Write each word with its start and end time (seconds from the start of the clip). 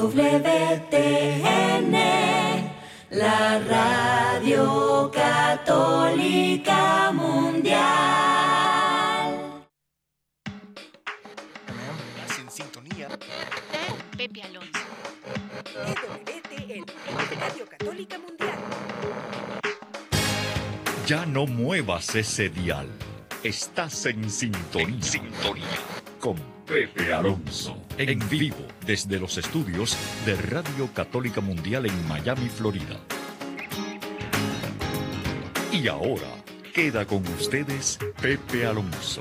EWTN, 0.00 1.92
la 3.10 3.58
radio 3.58 5.10
católica 5.12 7.12
mundial. 7.12 7.82
En 12.38 12.50
sintonía. 12.50 13.08
Pepe 14.16 14.42
Alonso. 14.42 14.80
EWTN, 15.84 16.86
Radio 17.38 17.66
Católica 17.68 18.18
Mundial. 18.18 18.58
Ya 21.06 21.26
no 21.26 21.46
muevas 21.46 22.14
ese 22.14 22.48
dial. 22.48 22.88
Estás 23.42 24.06
en 24.06 24.30
sintonía. 24.30 25.02
sintonía. 25.02 25.66
Con 26.20 26.59
Pepe 26.70 27.12
Alonso. 27.12 27.76
En 27.98 28.20
vivo 28.28 28.64
desde 28.86 29.18
los 29.18 29.36
estudios 29.38 29.96
de 30.24 30.36
Radio 30.36 30.88
Católica 30.94 31.40
Mundial 31.40 31.86
en 31.86 32.06
Miami, 32.06 32.48
Florida. 32.48 32.96
Y 35.72 35.88
ahora 35.88 36.28
queda 36.72 37.04
con 37.06 37.26
ustedes 37.26 37.98
Pepe 38.22 38.66
Alonso. 38.66 39.20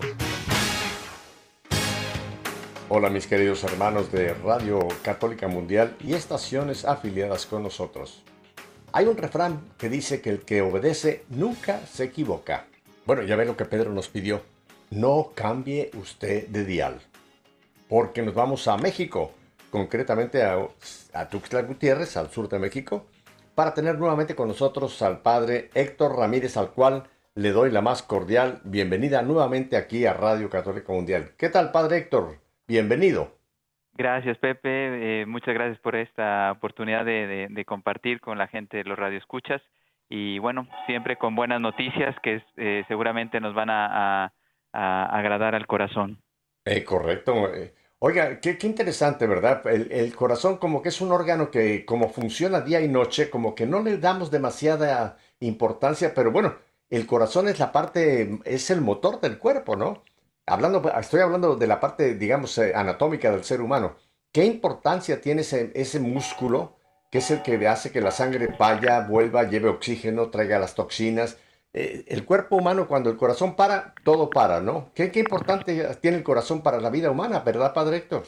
Hola 2.87 3.09
mis 3.09 3.25
queridos 3.25 3.63
hermanos 3.63 4.11
de 4.11 4.35
Radio 4.35 4.87
Católica 5.01 5.47
Mundial 5.47 5.95
y 6.05 6.13
estaciones 6.13 6.85
afiliadas 6.85 7.47
con 7.47 7.63
nosotros. 7.63 8.21
Hay 8.91 9.07
un 9.07 9.17
refrán 9.17 9.59
que 9.79 9.89
dice 9.89 10.21
que 10.21 10.29
el 10.29 10.41
que 10.41 10.61
obedece 10.61 11.23
nunca 11.29 11.83
se 11.87 12.03
equivoca. 12.03 12.67
Bueno, 13.07 13.23
ya 13.23 13.35
ve 13.35 13.45
lo 13.45 13.57
que 13.57 13.65
Pedro 13.65 13.91
nos 13.91 14.07
pidió. 14.07 14.43
No 14.91 15.31
cambie 15.33 15.89
usted 15.95 16.47
de 16.49 16.63
dial. 16.63 17.01
Porque 17.89 18.21
nos 18.21 18.35
vamos 18.35 18.67
a 18.67 18.77
México, 18.77 19.33
concretamente 19.71 20.43
a, 20.43 20.59
a 21.13 21.27
Tuxtla 21.27 21.63
Gutiérrez, 21.63 22.15
al 22.15 22.29
sur 22.29 22.47
de 22.47 22.59
México, 22.59 23.07
para 23.55 23.73
tener 23.73 23.97
nuevamente 23.97 24.35
con 24.35 24.47
nosotros 24.47 25.01
al 25.01 25.21
padre 25.21 25.69
Héctor 25.73 26.15
Ramírez, 26.15 26.55
al 26.55 26.69
cual 26.69 27.03
le 27.35 27.49
doy 27.49 27.71
la 27.71 27.81
más 27.81 28.03
cordial 28.03 28.61
bienvenida 28.63 29.21
nuevamente 29.21 29.75
aquí 29.75 30.05
a 30.05 30.13
Radio 30.13 30.49
Católica 30.49 30.93
Mundial. 30.93 31.31
¿Qué 31.37 31.49
tal, 31.49 31.71
padre 31.71 31.97
Héctor? 31.97 32.37
Bienvenido. 32.67 33.37
Gracias, 33.93 34.37
Pepe. 34.37 35.21
Eh, 35.21 35.25
muchas 35.25 35.53
gracias 35.55 35.79
por 35.79 35.95
esta 35.95 36.51
oportunidad 36.51 37.03
de, 37.03 37.27
de, 37.27 37.47
de, 37.49 37.65
compartir 37.65 38.21
con 38.21 38.37
la 38.37 38.47
gente 38.47 38.77
de 38.77 38.83
los 38.83 38.97
radioescuchas. 38.97 39.61
Y 40.09 40.39
bueno, 40.39 40.67
siempre 40.85 41.17
con 41.17 41.35
buenas 41.35 41.59
noticias 41.59 42.15
que 42.21 42.41
eh, 42.57 42.83
seguramente 42.87 43.41
nos 43.41 43.53
van 43.53 43.69
a, 43.69 44.25
a, 44.25 44.33
a, 44.73 45.05
agradar 45.17 45.55
al 45.55 45.67
corazón. 45.67 46.21
Eh, 46.65 46.83
correcto. 46.83 47.51
Oiga, 47.99 48.39
qué, 48.39 48.57
qué 48.57 48.67
interesante, 48.67 49.27
¿verdad? 49.27 49.65
El, 49.67 49.91
el, 49.91 50.15
corazón 50.15 50.57
como 50.57 50.81
que 50.81 50.89
es 50.89 51.01
un 51.01 51.11
órgano 51.11 51.51
que 51.51 51.85
como 51.85 52.09
funciona 52.09 52.61
día 52.61 52.79
y 52.81 52.87
noche, 52.87 53.29
como 53.29 53.55
que 53.55 53.65
no 53.65 53.81
le 53.81 53.97
damos 53.97 54.31
demasiada 54.31 55.17
importancia, 55.41 56.13
pero 56.13 56.31
bueno, 56.31 56.55
el 56.89 57.05
corazón 57.05 57.49
es 57.49 57.59
la 57.59 57.71
parte, 57.71 58.39
es 58.45 58.69
el 58.69 58.81
motor 58.81 59.19
del 59.19 59.37
cuerpo, 59.37 59.75
¿no? 59.75 60.03
hablando, 60.49 60.81
estoy 60.99 61.21
hablando 61.21 61.55
de 61.55 61.67
la 61.67 61.79
parte, 61.79 62.15
digamos, 62.15 62.57
eh, 62.57 62.73
anatómica 62.75 63.31
del 63.31 63.43
ser 63.43 63.61
humano. 63.61 63.95
¿Qué 64.31 64.45
importancia 64.45 65.21
tiene 65.21 65.41
ese, 65.41 65.71
ese, 65.75 65.99
músculo 65.99 66.77
que 67.11 67.19
es 67.19 67.31
el 67.31 67.41
que 67.41 67.67
hace 67.67 67.91
que 67.91 68.01
la 68.01 68.11
sangre 68.11 68.49
vaya, 68.59 69.01
vuelva, 69.01 69.43
lleve 69.43 69.69
oxígeno, 69.69 70.29
traiga 70.29 70.59
las 70.59 70.75
toxinas? 70.75 71.37
Eh, 71.73 72.05
el 72.07 72.25
cuerpo 72.25 72.55
humano, 72.55 72.87
cuando 72.87 73.09
el 73.09 73.17
corazón 73.17 73.55
para, 73.55 73.93
todo 74.03 74.29
para, 74.29 74.59
¿no? 74.59 74.91
¿Qué, 74.95 75.11
qué 75.11 75.19
importante 75.19 75.95
tiene 76.01 76.17
el 76.17 76.23
corazón 76.23 76.63
para 76.63 76.79
la 76.79 76.89
vida 76.89 77.11
humana, 77.11 77.39
verdad, 77.41 77.73
Padre 77.73 77.97
Héctor? 77.97 78.23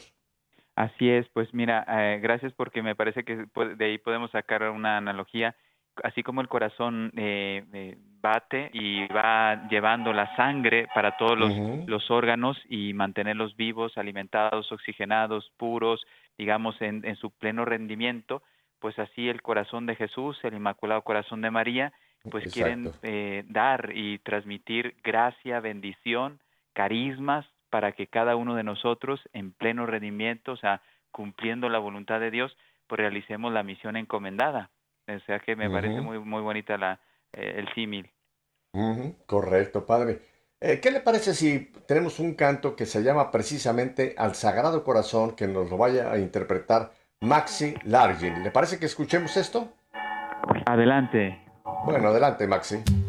Así 0.74 1.10
es, 1.10 1.28
pues 1.30 1.52
mira, 1.52 1.84
eh, 1.88 2.20
gracias 2.22 2.52
porque 2.54 2.82
me 2.82 2.94
parece 2.94 3.24
que 3.24 3.44
de 3.76 3.84
ahí 3.84 3.98
podemos 3.98 4.30
sacar 4.30 4.62
una 4.70 4.96
analogía 4.96 5.54
así 6.02 6.22
como 6.22 6.40
el 6.40 6.48
corazón 6.48 7.12
eh, 7.16 7.64
eh, 7.72 7.96
bate 8.20 8.70
y 8.72 9.06
va 9.08 9.68
llevando 9.68 10.12
la 10.12 10.34
sangre 10.36 10.88
para 10.94 11.16
todos 11.16 11.38
los, 11.38 11.50
uh 11.50 11.54
-huh. 11.54 11.86
los, 11.86 12.10
órganos 12.10 12.56
y 12.68 12.94
mantenerlos 12.94 13.56
vivos, 13.56 13.98
alimentados, 13.98 14.70
oxigenados, 14.72 15.50
puros, 15.56 16.04
digamos, 16.38 16.80
en, 16.80 17.04
en, 17.04 17.16
su 17.16 17.30
pleno 17.30 17.64
rendimiento, 17.64 18.42
pues 18.78 18.98
así 18.98 19.28
el 19.28 19.42
corazón 19.42 19.86
de 19.86 19.96
Jesús, 19.96 20.38
el 20.44 20.54
Inmaculado 20.54 21.02
Corazón 21.02 21.42
de 21.42 21.50
María, 21.50 21.92
pues 22.30 22.44
Exacto. 22.44 22.52
quieren 22.52 22.92
eh, 23.02 23.44
dar 23.48 23.90
y 23.94 24.18
transmitir 24.20 24.96
gracia, 25.02 25.60
bendición, 25.60 26.40
carismas 26.72 27.46
para 27.70 27.92
que 27.92 28.06
cada 28.06 28.36
uno 28.36 28.54
de 28.54 28.62
nosotros 28.64 29.20
en 29.32 29.52
pleno 29.52 29.86
rendimiento, 29.86 30.52
o 30.52 30.56
sea, 30.56 30.82
cumpliendo 31.10 31.68
la 31.68 31.78
voluntad 31.78 32.20
de 32.20 32.30
Dios, 32.30 32.56
pues 32.86 33.00
realicemos 33.00 33.52
la 33.52 33.62
misión 33.62 33.96
encomendada. 33.96 34.70
O 35.08 35.18
sea 35.20 35.40
que 35.40 35.56
me 35.56 35.66
uh 35.66 35.70
-huh. 35.70 35.74
parece 35.74 36.00
muy, 36.00 36.18
muy 36.18 36.42
bonita 36.42 36.76
la, 36.76 37.00
eh, 37.32 37.54
el 37.56 37.72
símil. 37.74 38.10
Uh 38.72 38.94
-huh. 38.94 39.14
Correcto, 39.26 39.84
padre. 39.84 40.20
Eh, 40.60 40.78
¿Qué 40.80 40.92
le 40.92 41.00
parece 41.00 41.34
si 41.34 41.72
tenemos 41.88 42.20
un 42.20 42.34
canto 42.34 42.76
que 42.76 42.86
se 42.86 43.02
llama 43.02 43.32
precisamente 43.32 44.14
Al 44.16 44.34
Sagrado 44.34 44.84
Corazón, 44.84 45.34
que 45.34 45.48
nos 45.48 45.68
lo 45.70 45.76
vaya 45.76 46.12
a 46.12 46.18
interpretar 46.18 46.92
Maxi 47.20 47.74
Largin? 47.84 48.44
¿Le 48.44 48.50
parece 48.52 48.78
que 48.78 48.86
escuchemos 48.86 49.36
esto? 49.36 49.72
Adelante. 50.66 51.41
Bueno, 51.84 52.08
adelante, 52.08 52.46
Maxi. 52.46 53.01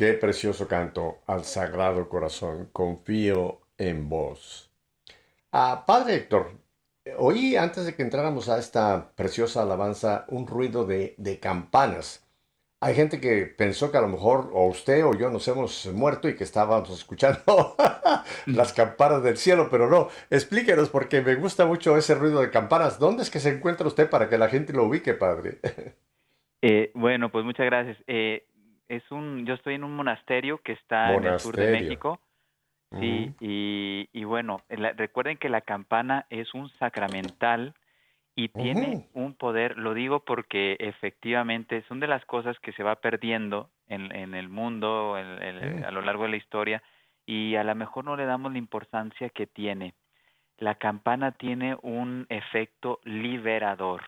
Qué 0.00 0.14
precioso 0.14 0.66
canto 0.66 1.18
al 1.26 1.44
Sagrado 1.44 2.08
Corazón. 2.08 2.70
Confío 2.72 3.60
en 3.76 4.08
vos. 4.08 4.72
Ah, 5.52 5.84
padre 5.86 6.14
Héctor, 6.14 6.52
oí 7.18 7.54
antes 7.54 7.84
de 7.84 7.94
que 7.94 8.00
entráramos 8.00 8.48
a 8.48 8.58
esta 8.58 9.12
preciosa 9.14 9.60
alabanza 9.60 10.24
un 10.28 10.46
ruido 10.46 10.86
de, 10.86 11.38
campanas. 11.42 12.26
Hay 12.80 12.94
gente 12.94 13.20
que 13.20 13.44
pensó 13.44 13.92
que 13.92 13.98
a 13.98 14.00
lo 14.00 14.08
mejor 14.08 14.48
o 14.54 14.68
usted 14.68 15.04
o 15.04 15.12
yo 15.12 15.28
nos 15.28 15.46
hemos 15.48 15.84
muerto 15.88 16.30
y 16.30 16.34
que 16.34 16.44
estábamos 16.44 16.88
escuchando 16.88 17.76
las 18.46 18.72
campanas 18.72 19.22
del 19.22 19.36
cielo, 19.36 19.68
pero 19.70 19.90
no. 19.90 20.08
Explíquenos 20.30 20.88
porque 20.88 21.20
me 21.20 21.34
gusta 21.34 21.66
mucho 21.66 21.98
ese 21.98 22.14
ruido 22.14 22.40
de 22.40 22.50
campanas. 22.50 22.98
¿Dónde 22.98 23.22
es 23.22 23.28
que 23.28 23.38
se 23.38 23.50
encuentra 23.50 23.86
usted 23.86 24.08
para 24.08 24.30
que 24.30 24.38
la 24.38 24.48
gente 24.48 24.72
lo 24.72 24.84
ubique, 24.84 25.12
padre? 25.12 25.58
Eh, 26.62 26.90
bueno, 26.94 27.32
pues 27.32 27.44
muchas 27.44 27.66
gracias. 27.66 27.96
Eh, 28.06 28.46
es 28.90 29.10
un, 29.10 29.46
yo 29.46 29.54
estoy 29.54 29.74
en 29.76 29.84
un 29.84 29.94
monasterio 29.96 30.58
que 30.58 30.72
está 30.72 31.14
en 31.14 31.24
el 31.24 31.40
sur 31.40 31.56
de. 31.56 31.66
México. 31.72 32.20
Sí, 33.00 33.30
y, 33.40 34.08
y 34.12 34.24
bueno, 34.24 34.62
la- 34.68 34.92
recuerden 34.92 35.38
que 35.38 35.48
la 35.48 35.60
campana 35.60 36.26
es 36.28 36.52
un 36.54 36.68
sacramental 36.70 37.72
y 38.34 38.48
tiene 38.48 39.08
un 39.14 39.34
poder, 39.34 39.78
lo 39.78 39.94
digo 39.94 40.24
porque 40.24 40.76
efectivamente 40.80 41.82
son 41.88 42.00
de 42.00 42.08
las 42.08 42.24
cosas 42.26 42.58
que 42.58 42.72
se 42.72 42.82
va 42.82 42.96
perdiendo 42.96 43.70
en, 43.86 44.14
en 44.14 44.34
el 44.34 44.48
mundo 44.48 45.16
en- 45.18 45.40
en- 45.42 45.84
a 45.84 45.90
lo 45.92 46.00
largo 46.02 46.24
de 46.24 46.30
la 46.30 46.36
historia 46.36 46.82
y 47.26 47.54
a 47.54 47.62
lo 47.64 47.74
mejor 47.76 48.04
no 48.04 48.16
le 48.16 48.24
damos 48.26 48.50
la 48.52 48.58
importancia 48.58 49.30
que 49.30 49.46
tiene. 49.46 49.94
La 50.58 50.74
campana 50.74 51.32
tiene 51.32 51.76
un 51.82 52.26
efecto 52.28 52.98
liberador. 53.04 54.02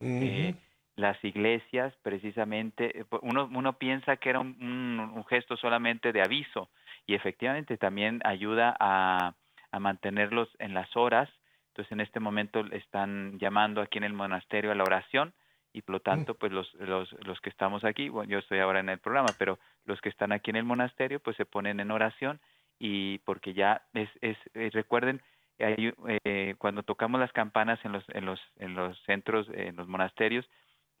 Eh, 0.00 0.54
las 0.96 1.22
iglesias, 1.24 1.94
precisamente, 2.02 3.00
eh, 3.00 3.04
uno, 3.22 3.48
uno 3.52 3.74
piensa 3.78 4.16
que 4.16 4.30
era 4.30 4.40
un, 4.40 4.56
un- 4.60 5.00
un 5.14 5.24
gesto 5.26 5.56
solamente 5.56 6.12
de 6.12 6.22
aviso 6.22 6.68
y 7.06 7.14
efectivamente 7.14 7.76
también 7.76 8.20
ayuda 8.24 8.74
a, 8.80 9.34
a 9.70 9.80
mantenerlos 9.80 10.48
en 10.58 10.74
las 10.74 10.94
horas. 10.96 11.28
Entonces, 11.68 11.92
en 11.92 12.00
este 12.00 12.20
momento 12.20 12.60
están 12.72 13.38
llamando 13.38 13.80
aquí 13.82 13.98
en 13.98 14.04
el 14.04 14.14
monasterio 14.14 14.72
a 14.72 14.74
la 14.74 14.84
oración 14.84 15.34
y 15.74 15.82
por 15.82 15.94
lo 15.94 16.00
tanto, 16.00 16.34
pues 16.34 16.50
los, 16.52 16.72
los, 16.74 17.12
los 17.26 17.38
que 17.42 17.50
estamos 17.50 17.84
aquí, 17.84 18.08
bueno, 18.08 18.30
yo 18.30 18.38
estoy 18.38 18.60
ahora 18.60 18.80
en 18.80 18.88
el 18.88 18.98
programa, 18.98 19.28
pero 19.38 19.58
los 19.84 20.00
que 20.00 20.08
están 20.08 20.32
aquí 20.32 20.48
en 20.50 20.56
el 20.56 20.64
monasterio, 20.64 21.20
pues 21.20 21.36
se 21.36 21.44
ponen 21.44 21.80
en 21.80 21.90
oración 21.90 22.40
y 22.78 23.18
porque 23.20 23.52
ya 23.52 23.82
es, 23.92 24.08
es 24.22 24.38
eh, 24.54 24.70
recuerden, 24.72 25.20
eh, 25.58 26.54
cuando 26.58 26.82
tocamos 26.82 27.20
las 27.20 27.32
campanas 27.32 27.78
en 27.84 27.92
los, 27.92 28.04
en 28.10 28.24
los, 28.24 28.40
en 28.58 28.74
los 28.74 28.98
centros, 29.04 29.48
en 29.52 29.76
los 29.76 29.86
monasterios, 29.88 30.48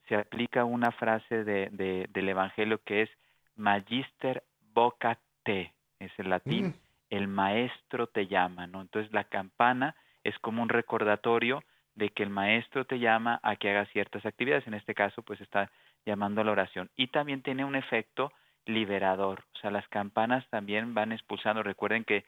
se 0.08 0.16
aplica 0.16 0.64
una 0.64 0.90
frase 0.92 1.44
de, 1.44 1.68
de- 1.70 2.06
del 2.10 2.28
Evangelio 2.28 2.80
que 2.84 3.02
es 3.02 3.10
Magister 3.56 4.42
vocat 4.74 5.18
te, 5.44 5.72
es 6.00 6.12
el 6.18 6.28
latín, 6.30 6.66
Mm. 6.66 6.74
el 7.10 7.28
maestro 7.28 8.06
te 8.08 8.26
llama, 8.26 8.66
¿no? 8.66 8.80
Entonces 8.82 9.12
la 9.12 9.24
campana 9.24 9.94
es 10.24 10.38
como 10.40 10.62
un 10.62 10.68
recordatorio 10.68 11.62
de 11.94 12.10
que 12.10 12.22
el 12.22 12.30
maestro 12.30 12.84
te 12.84 12.98
llama 12.98 13.40
a 13.42 13.56
que 13.56 13.70
hagas 13.70 13.88
ciertas 13.90 14.26
actividades, 14.26 14.66
en 14.66 14.74
este 14.74 14.94
caso 14.94 15.22
pues 15.22 15.40
está 15.40 15.70
llamando 16.04 16.40
a 16.40 16.44
la 16.44 16.52
oración 16.52 16.90
y 16.96 17.06
también 17.08 17.42
tiene 17.42 17.64
un 17.64 17.74
efecto 17.76 18.32
liberador, 18.66 19.44
o 19.54 19.58
sea, 19.60 19.70
las 19.70 19.86
campanas 19.88 20.44
también 20.50 20.92
van 20.92 21.12
expulsando, 21.12 21.62
recuerden 21.62 22.04
que 22.04 22.24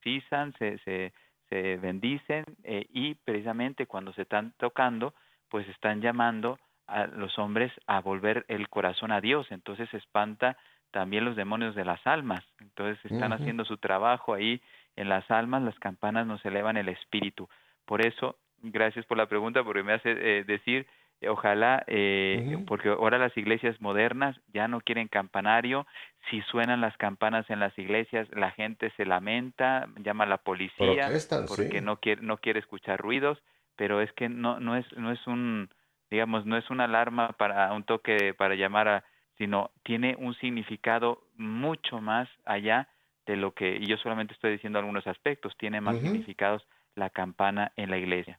pisan, 0.00 0.52
se, 0.58 0.78
se, 0.78 1.12
se 1.48 1.76
bendicen 1.76 2.44
eh, 2.62 2.86
y 2.90 3.14
precisamente 3.16 3.86
cuando 3.86 4.12
se 4.14 4.22
están 4.22 4.52
tocando, 4.56 5.14
pues 5.48 5.68
están 5.68 6.00
llamando 6.00 6.58
a 6.86 7.06
los 7.06 7.38
hombres 7.38 7.72
a 7.86 8.00
volver 8.00 8.44
el 8.48 8.68
corazón 8.68 9.12
a 9.12 9.20
Dios, 9.20 9.46
entonces 9.50 9.92
espanta 9.94 10.56
también 10.90 11.24
los 11.24 11.34
demonios 11.34 11.74
de 11.74 11.84
las 11.84 12.06
almas, 12.06 12.44
entonces 12.60 13.04
están 13.10 13.32
haciendo 13.32 13.64
su 13.64 13.78
trabajo 13.78 14.32
ahí 14.32 14.62
en 14.94 15.08
las 15.08 15.28
almas, 15.30 15.62
las 15.62 15.78
campanas 15.80 16.26
nos 16.26 16.44
elevan 16.44 16.76
el 16.76 16.88
espíritu. 16.88 17.48
Por 17.84 18.06
eso, 18.06 18.36
gracias 18.62 19.04
por 19.06 19.18
la 19.18 19.26
pregunta, 19.26 19.64
porque 19.64 19.82
me 19.82 19.94
hace 19.94 20.12
eh, 20.12 20.44
decir, 20.44 20.86
eh, 21.20 21.28
ojalá, 21.28 21.82
eh, 21.86 22.62
porque 22.66 22.90
ahora 22.90 23.18
las 23.18 23.36
iglesias 23.36 23.80
modernas 23.80 24.38
ya 24.52 24.68
no 24.68 24.80
quieren 24.80 25.08
campanario, 25.08 25.86
si 26.30 26.40
suenan 26.42 26.80
las 26.80 26.96
campanas 26.96 27.48
en 27.50 27.60
las 27.60 27.76
iglesias, 27.78 28.28
la 28.32 28.52
gente 28.52 28.92
se 28.96 29.04
lamenta, 29.04 29.88
llama 29.98 30.24
a 30.24 30.28
la 30.28 30.38
policía 30.38 31.10
porque 31.48 31.78
sí. 31.78 31.84
no 31.84 31.96
quiere 31.96 32.22
no 32.22 32.38
quiere 32.38 32.60
escuchar 32.60 33.00
ruidos, 33.00 33.42
pero 33.76 34.00
es 34.00 34.12
que 34.12 34.28
no 34.28 34.60
no 34.60 34.76
es 34.76 34.86
no 34.96 35.10
es 35.10 35.26
un 35.26 35.70
digamos 36.14 36.46
no 36.46 36.56
es 36.56 36.70
una 36.70 36.84
alarma 36.84 37.32
para 37.32 37.72
un 37.72 37.84
toque 37.84 38.34
para 38.34 38.54
llamar 38.54 38.88
a 38.88 39.04
sino 39.36 39.70
tiene 39.82 40.16
un 40.18 40.34
significado 40.34 41.24
mucho 41.36 42.00
más 42.00 42.28
allá 42.44 42.88
de 43.26 43.36
lo 43.36 43.52
que 43.52 43.76
y 43.76 43.86
yo 43.86 43.96
solamente 43.96 44.34
estoy 44.34 44.52
diciendo 44.52 44.78
algunos 44.78 45.06
aspectos, 45.06 45.56
tiene 45.58 45.80
más 45.80 45.96
significados 45.98 46.66
la 46.94 47.10
campana 47.10 47.72
en 47.76 47.90
la 47.90 47.98
iglesia. 47.98 48.38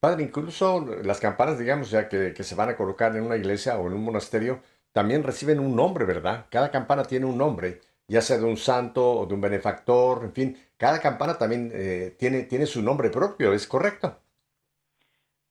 Padre, 0.00 0.24
incluso 0.24 0.86
las 1.04 1.20
campanas, 1.20 1.58
digamos, 1.58 1.90
ya 1.90 2.08
que, 2.08 2.32
que 2.34 2.42
se 2.42 2.54
van 2.54 2.70
a 2.70 2.76
colocar 2.76 3.14
en 3.16 3.24
una 3.24 3.36
iglesia 3.36 3.78
o 3.78 3.86
en 3.86 3.92
un 3.92 4.04
monasterio, 4.04 4.60
también 4.92 5.22
reciben 5.22 5.60
un 5.60 5.76
nombre, 5.76 6.04
¿verdad? 6.04 6.46
Cada 6.50 6.70
campana 6.70 7.04
tiene 7.04 7.26
un 7.26 7.38
nombre, 7.38 7.80
ya 8.08 8.20
sea 8.20 8.38
de 8.38 8.44
un 8.44 8.56
santo 8.56 9.20
o 9.20 9.26
de 9.26 9.34
un 9.34 9.40
benefactor, 9.40 10.24
en 10.24 10.32
fin, 10.32 10.58
cada 10.76 11.00
campana 11.00 11.38
también 11.38 11.70
eh, 11.74 12.16
tiene, 12.18 12.42
tiene 12.44 12.66
su 12.66 12.82
nombre 12.82 13.10
propio, 13.10 13.52
¿es 13.52 13.66
correcto? 13.66 14.21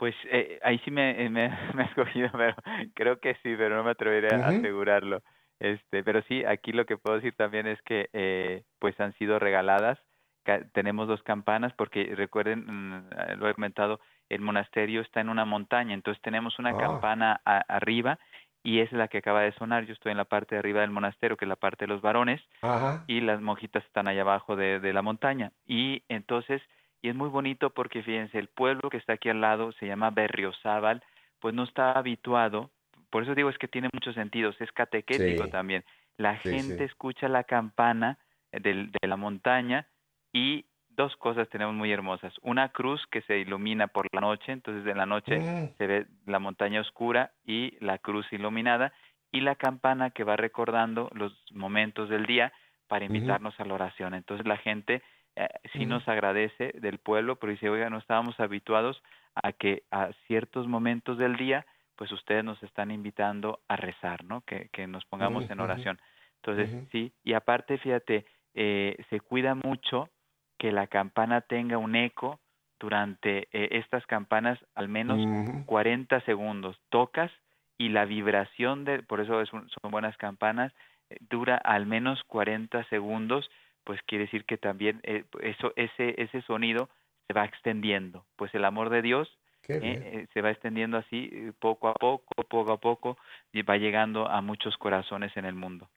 Pues 0.02 0.16
eh, 0.32 0.60
ahí 0.64 0.80
sí 0.84 0.90
me, 0.90 1.24
eh, 1.24 1.30
me, 1.30 1.48
me 1.76 1.84
has 1.84 1.94
cogido, 1.94 2.32
pero 2.34 2.56
creo 2.96 3.20
que 3.20 3.36
sí, 3.36 3.54
pero 3.56 3.76
no 3.76 3.84
me 3.84 3.92
atreveré 3.92 4.34
a 4.34 4.48
asegurarlo. 4.50 5.22
Este, 5.60 6.04
pero 6.04 6.24
sí, 6.24 6.44
aquí 6.44 6.72
lo 6.72 6.88
que 6.88 6.98
puedo 6.98 7.18
decir 7.18 7.36
también 7.36 7.68
es 7.68 7.80
que 7.84 8.10
eh, 8.12 8.64
pues 8.80 9.00
han 9.00 9.14
sido 9.20 9.38
regaladas. 9.38 10.00
Ca- 10.44 10.66
Tenemos 10.74 11.08
dos 11.08 11.22
campanas 11.22 11.72
porque 11.78 12.16
recuerden, 12.16 12.66
mm, 12.66 13.10
eh, 13.16 13.36
lo 13.38 13.48
he 13.48 13.54
comentado, 13.54 14.00
el 14.28 14.42
monasterio 14.42 15.02
está 15.02 15.22
en 15.22 15.30
una 15.30 15.46
montaña, 15.46 15.94
entonces 15.94 16.20
tenemos 16.24 16.58
una 16.58 16.72
Ah. 16.72 16.78
campana 16.80 17.40
a- 17.46 17.60
arriba 17.68 18.18
y 18.64 18.80
es 18.80 18.92
la 18.92 19.08
que 19.08 19.20
acaba 19.20 19.42
de 19.44 19.52
sonar. 19.54 19.86
Yo 19.86 19.94
estoy 19.94 20.14
en 20.14 20.18
la 20.18 20.26
parte 20.26 20.56
de 20.56 20.60
arriba 20.62 20.82
del 20.82 20.90
monasterio, 20.90 21.38
que 21.38 21.46
es 21.46 21.50
la 21.50 21.58
parte 21.58 21.86
de 21.86 21.90
los 21.94 22.02
varones, 22.02 22.42
Ajá. 22.64 23.04
y 23.08 23.22
las 23.22 23.40
monjitas 23.40 23.86
están 23.86 24.08
allá 24.08 24.22
abajo 24.24 24.56
de, 24.56 24.80
de 24.80 24.94
la 24.94 25.04
montaña. 25.04 25.52
Y 25.68 26.04
entonces, 26.10 26.60
y 27.02 27.10
es 27.10 27.16
muy 27.16 27.30
bonito 27.30 27.70
porque 27.72 28.04
fíjense, 28.04 28.38
el 28.38 28.48
pueblo 28.48 28.90
que 28.90 28.98
está 28.98 29.14
aquí 29.14 29.30
al 29.30 29.42
lado 29.42 29.72
se 29.74 29.88
llama 29.88 30.12
Berriozábal, 30.12 31.04
pues 31.40 31.54
no 31.56 31.64
está 31.64 31.94
habituado, 31.94 32.70
por 33.10 33.24
eso 33.24 33.36
digo 33.36 33.50
es 33.50 33.58
que 33.58 33.68
tiene 33.68 33.90
muchos 33.94 34.16
sentidos, 34.16 34.56
es 34.62 34.72
catequético 34.72 35.46
Sí. 35.46 35.52
también. 35.52 35.84
La 36.18 36.38
Sí, 36.42 36.50
gente 36.50 36.78
sí. 36.78 36.84
escucha 36.84 37.28
la 37.28 37.44
campana 37.44 38.18
de 38.52 38.90
la 39.02 39.18
montaña 39.18 39.88
y 40.34 40.66
dos 40.90 41.16
cosas 41.16 41.50
tenemos 41.50 41.74
muy 41.74 41.92
hermosas. 41.92 42.34
Una 42.42 42.70
cruz 42.70 43.06
que 43.08 43.22
se 43.24 43.40
ilumina 43.40 43.88
por 43.88 44.08
la 44.14 44.22
noche, 44.22 44.52
entonces 44.52 44.86
en 44.86 44.98
la 44.98 45.06
noche 45.06 45.40
Mm. 45.40 45.78
se 45.78 45.88
ve 45.88 46.06
la 46.26 46.40
montaña 46.40 46.82
oscura 46.82 47.32
y 47.46 47.78
la 47.80 47.98
cruz 47.98 48.32
iluminada 48.32 48.94
y 49.32 49.42
la 49.42 49.56
campana 49.56 50.12
que 50.12 50.24
va 50.26 50.36
recordando 50.36 51.10
los 51.14 51.34
momentos 51.54 52.10
del 52.10 52.26
día 52.26 52.52
para 52.88 53.06
invitarnos 53.06 53.58
a 53.60 53.66
la 53.66 53.74
oración. 53.74 54.14
Entonces 54.14 54.46
la 54.46 54.58
gente 54.58 55.02
eh, 55.36 55.48
sí 55.78 55.86
nos 55.86 56.08
agradece 56.08 56.72
del 56.76 57.00
pueblo, 57.00 57.38
pero 57.38 57.52
dice, 57.52 57.70
oiga, 57.70 57.90
no 57.90 57.98
estábamos 57.98 58.40
habituados 58.40 59.02
a 59.36 59.54
que 59.54 59.84
a 59.92 60.12
ciertos 60.28 60.68
momentos 60.68 61.18
del 61.18 61.38
día, 61.38 61.66
pues 61.96 62.12
ustedes 62.12 62.44
nos 62.44 62.62
están 62.64 62.92
invitando 62.92 63.60
a 63.68 63.76
rezar, 63.76 64.24
¿no? 64.26 64.42
Que, 64.42 64.70
que 64.74 64.88
nos 64.88 65.06
pongamos 65.06 65.50
en 65.50 65.60
oración. 65.60 66.00
Entonces, 66.38 66.70
sí, 66.92 67.14
y 67.24 67.34
aparte, 67.34 67.78
fíjate, 67.78 68.26
eh, 68.56 68.98
se 69.10 69.20
cuida 69.20 69.56
mucho 69.56 70.10
que 70.58 70.72
la 70.72 70.88
campana 70.88 71.42
tenga 71.42 71.78
un 71.78 71.96
eco 71.96 72.40
durante 72.80 73.48
eh, 73.52 73.70
estas 73.80 74.06
campanas 74.08 74.60
al 74.76 74.90
menos 74.90 75.20
Ujú. 75.22 75.66
40 75.66 76.20
segundos. 76.22 76.80
Tocas 76.90 77.32
y 77.78 77.90
la 77.90 78.06
vibración 78.06 78.84
de, 78.86 79.04
por 79.04 79.22
eso 79.22 79.42
es 79.42 79.52
un- 79.54 79.70
son 79.70 79.92
buenas 79.92 80.18
campanas, 80.18 80.74
eh, 81.10 81.18
dura 81.30 81.56
al 81.58 81.86
menos 81.86 82.24
40 82.26 82.84
segundos, 82.86 83.50
pues 83.84 84.00
quiere 84.06 84.26
decir 84.26 84.46
que 84.46 84.58
también 84.58 85.00
eh, 85.04 85.26
eso, 85.42 85.74
ese, 85.76 86.22
ese 86.22 86.42
sonido 86.44 86.90
se 87.28 87.34
va 87.34 87.46
extendiendo. 87.46 88.26
Pues 88.36 88.54
el 88.56 88.66
amor 88.66 88.90
de 88.90 89.02
Dios 89.02 89.30
eh, 89.68 89.80
eh, 89.84 90.28
se 90.34 90.42
va 90.42 90.52
extendiendo 90.52 90.98
así 90.98 91.30
poco 91.60 91.88
a 91.88 91.94
poco, 91.94 92.44
poco 92.50 92.72
a 92.74 92.80
poco, 92.80 93.18
y 93.54 93.62
va 93.62 93.78
llegando 93.78 94.28
a 94.28 94.42
muchos 94.42 94.78
corazones 94.78 95.36
en 95.38 95.46
el 95.46 95.56
mundo. 95.56 95.90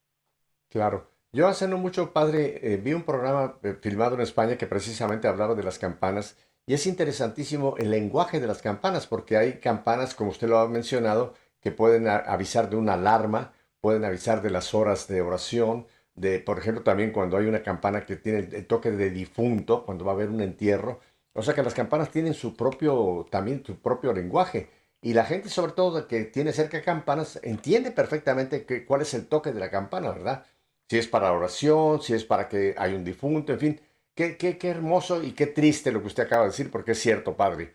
Claro. 0.69 1.11
Yo 1.33 1.49
hace 1.49 1.67
no 1.67 1.79
mucho, 1.79 2.13
padre, 2.13 2.61
eh, 2.63 2.77
vi 2.77 2.93
un 2.93 3.03
programa 3.03 3.57
filmado 3.81 4.15
en 4.15 4.21
España 4.21 4.57
que 4.57 4.69
precisamente 4.69 5.27
hablaba 5.27 5.57
de 5.57 5.65
las 5.65 5.81
campanas 5.81 6.39
y 6.65 6.75
es 6.75 6.87
interesantísimo 6.87 7.75
el 7.77 7.91
lenguaje 7.91 8.39
de 8.39 8.47
las 8.47 8.63
campanas 8.63 9.09
porque 9.09 9.37
hay 9.37 9.55
campanas, 9.55 10.15
como 10.15 10.31
usted 10.31 10.49
lo 10.49 10.59
ha 10.59 10.69
mencionado, 10.69 11.35
que 11.61 11.73
pueden 11.73 12.07
avisar 12.07 12.71
de 12.71 12.77
una 12.77 12.93
alarma, 12.93 13.53
pueden 13.81 14.05
avisar 14.05 14.43
de 14.43 14.51
las 14.51 14.75
horas 14.75 15.09
de 15.09 15.23
oración, 15.23 15.89
de, 16.15 16.41
por 16.41 16.59
ejemplo, 16.59 16.83
también 16.83 17.13
cuando 17.13 17.37
hay 17.37 17.47
una 17.47 17.63
campana 17.63 18.07
que 18.07 18.17
tiene 18.17 18.41
el, 18.41 18.55
el 18.55 18.67
toque 18.67 18.91
de 18.91 19.11
difunto, 19.11 19.85
cuando 19.85 20.05
va 20.05 20.13
a 20.13 20.15
haber 20.15 20.31
un 20.31 20.41
entierro. 20.41 21.01
O 21.33 21.43
sea 21.43 21.55
que 21.55 21.63
las 21.63 21.75
campanas 21.75 22.11
tienen 22.11 22.35
su 22.35 22.57
propio, 22.57 23.27
también 23.31 23.65
su 23.65 23.77
propio 23.81 24.13
lenguaje. 24.13 24.71
Y 25.03 25.13
la 25.13 25.25
gente, 25.25 25.49
sobre 25.51 25.73
todo, 25.73 26.07
que 26.09 26.25
tiene 26.25 26.53
cerca 26.53 26.81
campanas, 26.83 27.39
entiende 27.43 27.91
perfectamente 27.91 28.65
que, 28.65 28.87
cuál 28.87 29.03
es 29.03 29.13
el 29.15 29.27
toque 29.27 29.53
de 29.53 29.61
la 29.61 29.71
campana, 29.71 30.11
¿verdad? 30.13 30.47
Si 30.89 30.99
es 30.99 31.09
para 31.09 31.33
oración, 31.33 32.01
si 32.01 32.15
es 32.15 32.25
para 32.25 32.49
que 32.49 32.75
hay 32.79 32.95
un 32.95 33.05
difunto, 33.05 33.53
en 33.53 33.59
fin. 33.59 33.81
Qué, 34.15 34.37
qué, 34.37 34.57
qué 34.59 34.69
hermoso 34.69 35.23
y 35.23 35.33
qué 35.33 35.47
triste 35.49 35.93
lo 35.93 36.01
que 36.01 36.07
usted 36.07 36.23
acaba 36.23 36.45
de 36.45 36.51
decir, 36.51 36.71
porque 36.71 36.93
es 36.93 37.01
cierto, 37.01 37.37
padre. 37.37 37.75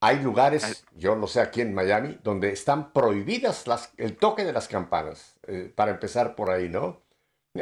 Hay 0.00 0.20
lugares, 0.20 0.84
yo 0.94 1.16
lo 1.16 1.26
sé 1.26 1.40
aquí 1.40 1.60
en 1.62 1.74
Miami, 1.74 2.18
donde 2.22 2.52
están 2.52 2.92
prohibidas 2.92 3.66
las, 3.66 3.92
el 3.96 4.16
toque 4.16 4.44
de 4.44 4.52
las 4.52 4.68
campanas, 4.68 5.34
eh, 5.46 5.72
para 5.74 5.90
empezar 5.90 6.36
por 6.36 6.50
ahí, 6.50 6.68
¿no? 6.68 7.00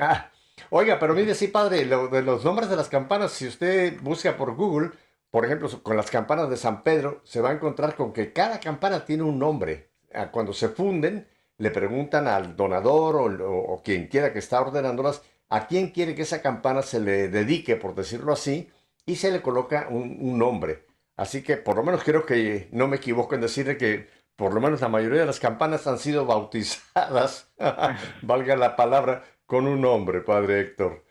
Ah, 0.00 0.30
oiga, 0.70 0.98
pero 0.98 1.14
mire, 1.14 1.34
sí, 1.34 1.48
padre, 1.48 1.84
lo, 1.84 2.08
de 2.08 2.22
los 2.22 2.44
nombres 2.44 2.68
de 2.68 2.76
las 2.76 2.88
campanas, 2.88 3.32
si 3.32 3.46
usted 3.46 4.00
busca 4.00 4.36
por 4.36 4.54
Google, 4.54 4.90
por 5.30 5.44
ejemplo, 5.44 5.68
con 5.82 5.96
las 5.96 6.10
campanas 6.10 6.48
de 6.48 6.56
San 6.56 6.82
Pedro, 6.82 7.20
se 7.24 7.40
va 7.40 7.50
a 7.50 7.54
encontrar 7.54 7.96
con 7.96 8.12
que 8.12 8.32
cada 8.32 8.60
campana 8.60 9.04
tiene 9.04 9.24
un 9.24 9.38
nombre. 9.38 9.90
Ah, 10.12 10.30
cuando 10.30 10.52
se 10.52 10.68
funden, 10.68 11.26
le 11.58 11.70
preguntan 11.70 12.28
al 12.28 12.56
donador 12.56 13.16
o, 13.42 13.82
quien 13.84 14.08
quiera 14.08 14.32
que 14.32 14.38
está 14.38 14.60
ordenándolas 14.60 15.22
a 15.48 15.66
quién 15.66 15.90
quiere 15.90 16.14
que 16.14 16.22
esa 16.22 16.42
campana 16.42 16.82
se 16.82 17.00
le 17.00 17.28
dedique, 17.28 17.76
por 17.76 17.94
decirlo 17.94 18.32
así, 18.32 18.70
y 19.06 19.16
se 19.16 19.30
le 19.30 19.42
coloca 19.42 19.88
un, 19.90 20.38
nombre. 20.38 20.86
Así 21.16 21.42
que 21.42 21.56
por 21.56 21.76
lo 21.76 21.84
menos 21.84 22.02
creo 22.02 22.26
que 22.26 22.68
no 22.72 22.88
me 22.88 22.96
equivoco 22.96 23.34
en 23.34 23.40
decirle 23.42 23.76
que 23.76 24.08
por 24.36 24.52
lo 24.52 24.60
menos 24.60 24.80
la 24.80 24.88
mayoría 24.88 25.20
de 25.20 25.26
las 25.26 25.38
campanas 25.38 25.86
han 25.86 25.98
sido 25.98 26.26
bautizadas, 26.26 27.52
valga 28.22 28.56
la 28.56 28.74
palabra, 28.74 29.24
con 29.46 29.66
un 29.66 29.80
nombre, 29.80 30.20
Padre 30.20 30.60
Héctor. 30.60 31.04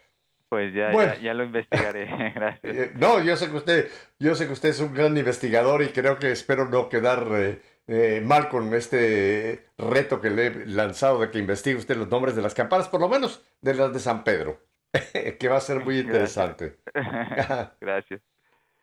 Pues 0.54 0.72
ya, 0.72 1.20
ya, 1.20 1.34
lo 1.34 1.46
investigaré, 1.46 2.06
gracias. 2.36 2.76
Eh, 2.78 2.92
no, 2.94 3.20
yo 3.24 3.36
sé 3.36 3.50
que 3.50 3.58
usted, 3.58 3.90
yo 4.20 4.36
sé 4.36 4.46
que 4.46 4.54
usted 4.54 4.70
es 4.70 4.80
un 4.82 4.94
gran 4.94 5.18
investigador 5.18 5.82
y 5.82 5.88
creo 5.88 6.20
que 6.20 6.32
espero 6.32 6.70
no 6.70 6.90
quedar 6.90 7.26
eh, 7.32 7.60
eh, 7.88 8.22
mal 8.24 8.50
con 8.50 8.72
este 8.76 9.66
reto 9.80 10.22
que 10.22 10.30
le 10.30 10.46
he 10.46 10.66
lanzado 10.68 11.20
de 11.20 11.32
que 11.32 11.40
investigue 11.40 11.78
usted 11.78 11.98
los 11.98 12.08
nombres 12.08 12.36
de 12.36 12.44
las 12.44 12.54
campanas, 12.54 12.88
por 12.88 13.02
lo 13.02 13.10
menos 13.10 13.44
de 13.62 13.74
las 13.74 13.92
de 13.94 14.00
San 14.00 14.24
Pedro, 14.24 14.60
que 15.40 15.48
va 15.48 15.58
a 15.58 15.62
ser 15.62 15.84
muy 15.84 15.98
interesante. 15.98 16.78
gracias. 17.82 18.22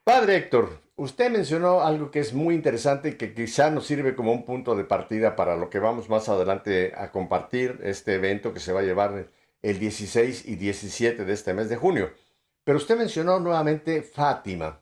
Padre 0.03 0.39
Héctor, 0.39 0.81
usted 0.97 1.31
mencionó 1.31 1.83
algo 1.83 2.11
que 2.11 2.19
es 2.19 2.35
muy 2.35 2.57
interesante 2.57 3.11
y 3.11 3.13
que 3.13 3.33
quizá 3.33 3.71
nos 3.71 3.87
sirve 3.87 4.17
como 4.17 4.33
un 4.33 4.45
punto 4.45 4.75
de 4.75 4.83
partida 4.83 5.37
para 5.37 5.55
lo 5.55 5.71
que 5.71 5.79
vamos 5.79 6.09
más 6.09 6.29
adelante 6.29 6.95
a 6.97 7.13
compartir, 7.13 7.79
este 7.85 8.15
evento 8.15 8.53
que 8.53 8.59
se 8.59 8.73
va 8.73 8.81
a 8.81 8.83
llevar 8.83 9.29
el 9.63 9.79
16 9.79 10.47
y 10.47 10.57
17 10.57 11.25
de 11.25 11.33
este 11.33 11.55
mes 11.55 11.69
de 11.69 11.77
junio. 11.77 12.11
Pero 12.65 12.79
usted 12.79 12.97
mencionó 12.97 13.41
nuevamente 13.41 14.03
Fátima. 14.03 14.81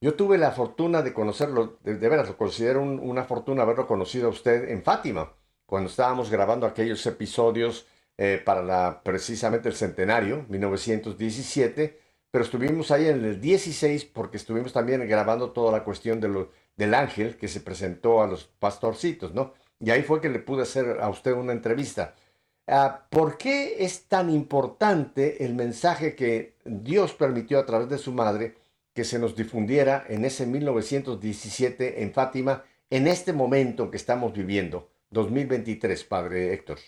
Yo 0.00 0.14
tuve 0.14 0.38
la 0.38 0.52
fortuna 0.52 1.02
de 1.02 1.12
conocerlo, 1.12 1.78
de, 1.82 1.94
veras 1.96 2.28
lo 2.28 2.36
considero 2.36 2.82
una 2.82 3.24
fortuna 3.24 3.62
haberlo 3.62 3.86
conocido 3.86 4.28
a 4.28 4.30
usted 4.30 4.68
en 4.70 4.82
Fátima, 4.84 5.32
cuando 5.66 5.90
estábamos 5.90 6.30
grabando 6.30 6.66
aquellos 6.66 7.04
episodios 7.06 7.86
eh, 8.16 8.40
para 8.44 9.02
precisamente 9.02 9.68
el 9.68 9.74
centenario, 9.74 10.46
1917, 10.48 12.00
pero 12.30 12.44
estuvimos 12.44 12.90
ahí 12.90 13.08
en 13.08 13.24
el 13.24 13.40
16 13.40 14.04
porque 14.04 14.36
estuvimos 14.36 14.72
también 14.72 15.06
grabando 15.08 15.50
toda 15.50 15.72
la 15.72 15.84
cuestión 15.84 16.20
de 16.20 16.46
del 16.76 16.94
ángel 16.94 17.36
que 17.36 17.48
se 17.48 17.60
presentó 17.60 18.22
a 18.22 18.28
los 18.28 18.44
pastorcitos, 18.44 19.34
¿no? 19.34 19.54
Y 19.80 19.90
ahí 19.90 20.02
fue 20.02 20.20
que 20.20 20.28
le 20.28 20.38
pude 20.38 20.62
hacer 20.62 20.98
a 21.00 21.08
usted 21.08 21.32
una 21.32 21.52
entrevista. 21.52 22.14
Ah, 22.70 23.06
¿Por 23.10 23.38
qué 23.38 23.82
es 23.82 24.08
tan 24.08 24.28
importante 24.28 25.42
el 25.46 25.54
mensaje 25.54 26.14
que 26.14 26.52
Dios 26.66 27.14
permitió 27.14 27.58
a 27.58 27.64
través 27.64 27.88
de 27.88 27.96
su 27.96 28.12
madre 28.12 28.56
que 28.94 29.04
se 29.04 29.18
nos 29.18 29.34
difundiera 29.34 30.04
en 30.06 30.26
ese 30.26 30.46
1917 30.46 32.02
en 32.02 32.12
Fátima, 32.12 32.64
en 32.90 33.06
este 33.06 33.32
momento 33.32 33.90
que 33.90 33.96
estamos 33.96 34.34
viviendo, 34.34 34.90
2023, 35.10 36.04
Padre 36.04 36.52
Héctor? 36.52 36.78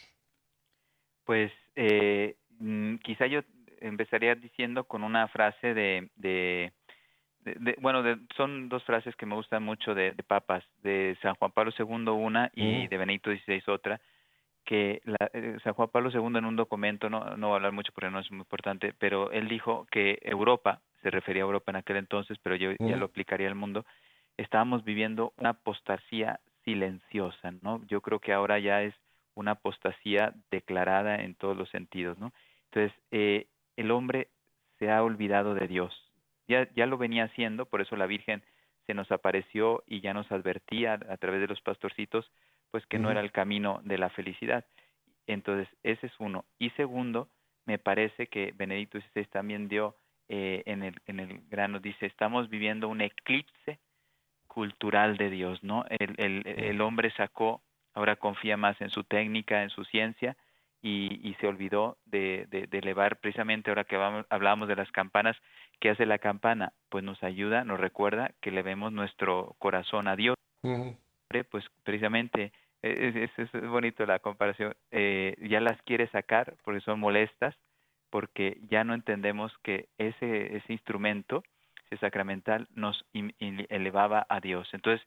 Pues 1.25 1.51
eh, 1.77 2.37
mm, 2.59 2.97
quizá 2.97 3.27
yo 3.27 3.41
empezaría 3.81 4.35
diciendo 4.35 4.85
con 4.85 5.03
una 5.03 5.29
frase 5.29 5.73
de, 5.73 6.73
bueno, 7.79 8.03
son 8.37 8.69
dos 8.69 8.85
frases 8.85 9.17
que 9.17 9.25
me 9.25 9.35
gustan 9.35 9.63
mucho 9.63 9.95
de, 9.95 10.13
papas, 10.27 10.63
de 10.83 11.17
San 11.23 11.37
Juan 11.37 11.53
Pablo 11.53 11.73
II 11.79 12.11
una 12.11 12.51
y 12.55 12.87
de 12.87 12.99
Benito 12.99 13.31
XVI 13.31 13.63
otra, 13.69 13.99
que 14.71 15.03
la, 15.05 15.29
eh, 15.33 15.59
San 15.65 15.75
Juan 15.75 15.89
Pablo 15.89 16.11
II 16.13 16.39
en 16.39 16.45
un 16.45 16.55
documento, 16.55 17.11
no, 17.11 17.37
no 17.37 17.49
voy 17.49 17.55
a 17.55 17.57
hablar 17.57 17.73
mucho 17.73 17.91
porque 17.93 18.09
no 18.09 18.21
es 18.21 18.31
muy 18.31 18.39
importante, 18.39 18.95
pero 18.97 19.33
él 19.33 19.49
dijo 19.49 19.89
que 19.91 20.21
Europa, 20.23 20.81
se 21.03 21.11
refería 21.11 21.43
a 21.43 21.47
Europa 21.47 21.73
en 21.73 21.77
aquel 21.79 21.97
entonces, 21.97 22.39
pero 22.41 22.55
yo 22.55 22.71
ya 22.79 22.97
lo 22.97 23.07
aplicaría 23.07 23.49
al 23.49 23.57
mundo, 23.57 23.85
estábamos 24.37 24.85
viviendo 24.85 25.33
una 25.39 25.51
apostasía 25.51 26.39
silenciosa, 26.65 27.51
¿no? 27.63 27.85
Yo 27.89 28.01
creo 28.01 28.21
que 28.21 28.33
ahora 28.33 28.61
ya 28.61 28.83
es 28.83 28.95
una 29.35 29.53
apostasía 29.53 30.35
declarada 30.53 31.17
en 31.17 31.35
todos 31.35 31.57
los 31.57 31.69
sentidos, 31.71 32.17
¿no? 32.19 32.33
Entonces, 32.67 32.97
eh, 33.11 33.49
el 33.77 33.91
hombre 33.91 34.29
se 34.79 34.89
ha 34.89 35.03
olvidado 35.03 35.55
de 35.55 35.67
Dios. 35.67 35.93
Ya, 36.47 36.69
ya 36.77 36.87
lo 36.87 36.97
venía 36.97 37.25
haciendo, 37.25 37.67
por 37.67 37.81
eso 37.81 37.97
la 37.97 38.07
Virgen 38.07 38.45
se 38.87 38.95
nos 38.95 39.11
apareció 39.11 39.83
y 39.89 40.01
ya 40.01 40.15
nos 40.15 40.31
advertía 40.31 40.93
a 40.95 41.17
través 41.17 41.41
de 41.41 41.49
los 41.49 41.61
pastorcitos 41.61 42.31
pues 42.71 42.87
que 42.87 42.99
no 42.99 43.11
era 43.11 43.21
el 43.21 43.33
camino 43.33 43.81
de 43.85 43.99
la 43.99 44.11
felicidad. 44.11 44.65
Entonces, 45.27 45.69
ese 45.83 46.07
es 46.07 46.13
uno. 46.19 46.45
Y 46.59 46.71
segundo, 46.71 47.29
me 47.67 47.79
parece 47.79 48.27
que 48.29 48.53
Benedicto 48.57 48.99
XVI 49.01 49.25
también 49.27 49.69
dio 49.69 49.97
eh, 50.29 50.63
en, 50.67 50.83
el, 50.83 50.97
en 51.07 51.21
el 51.21 51.41
grano, 51.49 51.81
dice, 51.81 52.07
estamos 52.07 52.49
viviendo 52.49 52.89
un 52.89 53.01
eclipse 53.01 53.79
cultural 54.47 55.17
de 55.17 55.31
Dios, 55.31 55.63
¿no? 55.63 55.85
El, 55.89 56.15
el, 56.19 56.47
el 56.47 56.81
hombre 56.81 57.11
sacó, 57.13 57.63
ahora 57.95 58.17
confía 58.17 58.57
más 58.57 58.81
en 58.81 58.91
su 58.91 59.05
técnica, 59.05 59.63
en 59.63 59.71
su 59.71 59.85
ciencia, 59.85 60.37
y, 60.83 61.21
y 61.29 61.35
se 61.35 61.47
olvidó 61.47 61.99
de, 62.07 62.47
de, 62.49 62.79
elevar 62.79 63.19
precisamente 63.19 63.71
ahora 63.71 63.85
que 63.85 63.97
vamos, 63.97 64.27
hablábamos 64.31 64.67
de 64.67 64.77
las 64.77 64.91
campanas, 64.93 65.37
¿qué 65.79 65.91
hace 65.91 66.07
la 66.07 66.19
campana? 66.19 66.73
Pues 66.89 67.05
nos 67.05 67.23
ayuda, 67.23 67.65
nos 67.65 67.79
recuerda 67.79 68.33
que 68.41 68.51
le 68.51 68.63
vemos 68.63 68.91
nuestro 68.91 69.55
corazón 69.59 70.09
a 70.09 70.17
Dios 70.17 70.37
pues 71.51 71.65
precisamente 71.85 72.53
es, 72.83 73.31
es, 73.37 73.53
bonito 73.69 74.07
la 74.07 74.19
comparación, 74.19 74.75
eh, 74.91 75.37
ya 75.41 75.61
las 75.61 75.81
quiere 75.83 76.09
sacar 76.09 76.57
porque 76.65 76.81
son 76.81 77.01
molestas, 77.01 77.55
porque 78.11 78.59
ya 78.69 78.85
no 78.85 78.95
entendemos 78.95 79.53
que 79.63 79.89
ese, 79.99 80.57
ese 80.57 80.73
instrumento, 80.73 81.45
ese 81.91 82.01
sacramental, 82.01 82.69
nos 82.75 83.05
elevaba 83.13 84.27
a 84.29 84.41
Dios. 84.41 84.69
Entonces, 84.73 85.07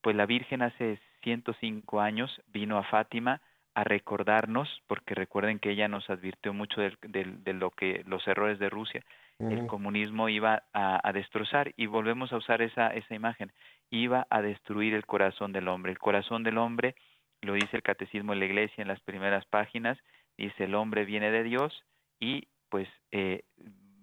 pues 0.00 0.16
la 0.16 0.26
Virgen 0.26 0.62
hace 0.62 0.98
105 1.22 2.00
años 2.00 2.40
vino 2.48 2.78
a 2.78 2.84
Fátima 2.84 3.40
a 3.74 3.84
recordarnos, 3.84 4.68
porque 4.86 5.14
recuerden 5.14 5.58
que 5.58 5.70
ella 5.70 5.88
nos 5.88 6.08
advirtió 6.10 6.52
mucho 6.52 6.80
de, 6.80 6.96
de, 7.02 7.52
lo 7.54 7.70
que 7.70 8.02
los 8.06 8.26
errores 8.28 8.58
de 8.58 8.68
Rusia, 8.68 9.02
el 9.38 9.66
comunismo 9.66 10.28
iba 10.28 10.62
a, 10.72 11.08
a, 11.08 11.12
destrozar 11.12 11.72
y 11.76 11.86
volvemos 11.86 12.32
a 12.32 12.36
usar 12.36 12.62
esa, 12.62 12.88
esa 12.88 13.14
imagen 13.14 13.52
iba 13.90 14.26
a 14.30 14.40
destruir 14.40 14.94
el 14.94 15.04
corazón 15.04 15.52
del 15.52 15.68
hombre. 15.68 15.92
El 15.92 15.98
corazón 15.98 16.42
del 16.42 16.58
hombre, 16.58 16.94
lo 17.42 17.54
dice 17.54 17.76
el 17.76 17.82
Catecismo 17.82 18.32
de 18.32 18.38
la 18.38 18.46
Iglesia 18.46 18.82
en 18.82 18.88
las 18.88 19.00
primeras 19.00 19.44
páginas, 19.46 19.98
dice 20.38 20.64
el 20.64 20.74
hombre 20.74 21.04
viene 21.04 21.30
de 21.30 21.42
Dios 21.42 21.84
y 22.18 22.48
pues 22.70 22.88
eh, 23.10 23.44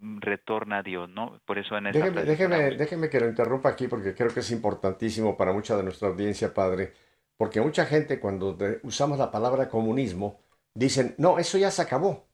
retorna 0.01 0.77
a 0.77 0.83
Dios, 0.83 1.09
¿no? 1.09 1.41
Por 1.45 1.57
eso 1.57 1.75
en 1.77 1.87
esa 1.87 1.97
déjeme, 1.99 2.23
déjeme, 2.23 2.71
déjeme, 2.71 3.09
que 3.09 3.19
lo 3.19 3.27
interrumpa 3.27 3.69
aquí 3.69 3.87
porque 3.87 4.13
creo 4.13 4.33
que 4.33 4.41
es 4.41 4.51
importantísimo 4.51 5.35
para 5.35 5.53
mucha 5.53 5.75
de 5.75 5.83
nuestra 5.83 6.09
audiencia, 6.09 6.53
Padre, 6.53 6.93
porque 7.35 7.61
mucha 7.61 7.85
gente 7.85 8.19
cuando 8.19 8.57
usamos 8.83 9.17
la 9.17 9.31
palabra 9.31 9.69
comunismo, 9.69 10.41
dicen, 10.73 11.15
no, 11.17 11.39
eso 11.39 11.57
ya 11.57 11.71
se 11.71 11.81
acabó, 11.81 12.28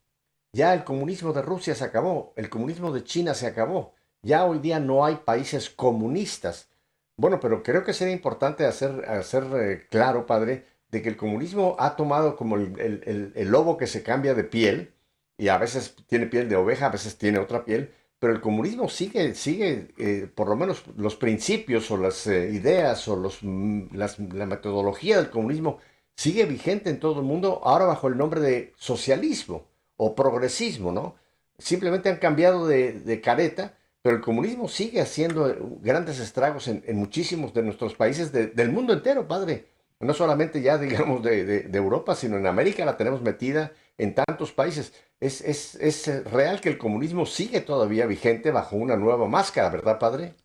ya 0.56 0.74
el 0.74 0.86
comunismo 0.86 1.34
de 1.34 1.42
Rusia 1.42 1.76
se 1.76 1.84
acabó, 1.84 2.32
el 2.38 2.50
comunismo 2.50 2.94
de 2.94 3.04
China 3.04 3.34
se 3.34 3.46
acabó, 3.46 3.94
ya 4.22 4.46
hoy 4.46 4.60
día 4.60 4.80
no 4.80 5.04
hay 5.04 5.18
países 5.18 5.70
comunistas. 5.70 6.70
Bueno, 7.18 7.42
pero 7.42 7.62
creo 7.62 7.84
que 7.84 7.92
sería 7.92 8.14
importante 8.14 8.66
hacer, 8.66 9.04
hacer 9.10 9.44
eh, 9.54 9.88
claro, 9.90 10.26
padre, 10.26 10.66
de 10.90 11.02
que 11.02 11.10
el 11.10 11.18
comunismo 11.18 11.76
ha 11.78 11.98
tomado 11.98 12.38
como 12.38 12.56
el, 12.56 13.34
lobo 13.50 13.76
que 13.76 13.86
se 13.86 14.02
cambia 14.02 14.34
de 14.34 14.46
piel, 14.46 14.94
y 15.38 15.50
a 15.50 15.58
veces 15.58 15.94
tiene 16.08 16.28
piel 16.28 16.48
de 16.48 16.56
oveja, 16.56 16.86
a 16.86 16.92
veces 16.92 17.18
tiene 17.18 17.40
otra 17.40 17.66
piel, 17.66 17.94
pero 18.18 18.32
el 18.32 18.40
comunismo 18.40 18.88
sigue, 18.88 19.36
sigue 19.36 19.94
eh, 19.98 20.30
por 20.34 20.48
lo 20.48 20.56
menos 20.56 20.84
los 20.96 21.18
principios 21.18 21.92
o 21.92 21.98
las 21.98 22.28
eh, 22.28 22.50
ideas 22.52 23.06
o 23.10 23.18
los, 23.18 23.40
mm, 23.42 23.88
la 23.94 24.46
metodología 24.46 25.18
del 25.18 25.30
comunismo 25.30 25.80
sigue 26.16 26.46
vigente 26.46 26.90
en 26.90 27.02
todo 27.02 27.20
el 27.20 27.26
mundo, 27.26 27.60
ahora 27.66 27.84
bajo 27.84 28.08
el 28.08 28.18
nombre 28.18 28.40
de 28.40 28.74
socialismo 28.78 29.75
o 29.98 30.16
progresismo, 30.16 30.92
¿no? 30.92 31.16
Simplemente 31.58 32.10
han 32.10 32.18
cambiado 32.18 32.68
de, 32.68 32.94
de 32.94 33.22
careta 33.22 33.76
pero 34.06 34.18
el 34.18 34.22
comunismo 34.22 34.68
sigue 34.68 35.02
haciendo 35.02 35.80
grandes 35.82 36.20
estragos 36.20 36.68
en, 36.68 36.84
muchísimos 36.96 37.56
de 37.56 37.64
nuestros 37.64 37.96
países 37.96 38.32
del 38.32 38.72
mundo 38.72 38.94
entero, 38.94 39.28
padre. 39.28 39.66
No 40.00 40.14
solamente 40.14 40.62
ya, 40.62 40.78
digamos, 40.86 41.24
de, 41.24 41.68
Europa, 41.74 42.14
sino 42.14 42.38
en 42.38 42.46
América 42.46 42.86
la 42.86 42.98
tenemos 42.98 43.24
metida 43.24 43.72
en 43.98 44.14
tantos 44.14 44.52
países. 44.52 44.94
Es, 45.20 45.42
es, 45.42 46.24
real 46.32 46.62
que 46.62 46.70
el 46.70 46.78
comunismo 46.78 47.26
sigue 47.26 47.62
todavía 47.62 48.06
vigente 48.06 48.52
bajo 48.52 48.76
una 48.76 48.96
nueva 48.96 49.28
máscara, 49.28 49.70
¿verdad, 49.70 49.98
padre? 49.98 50.36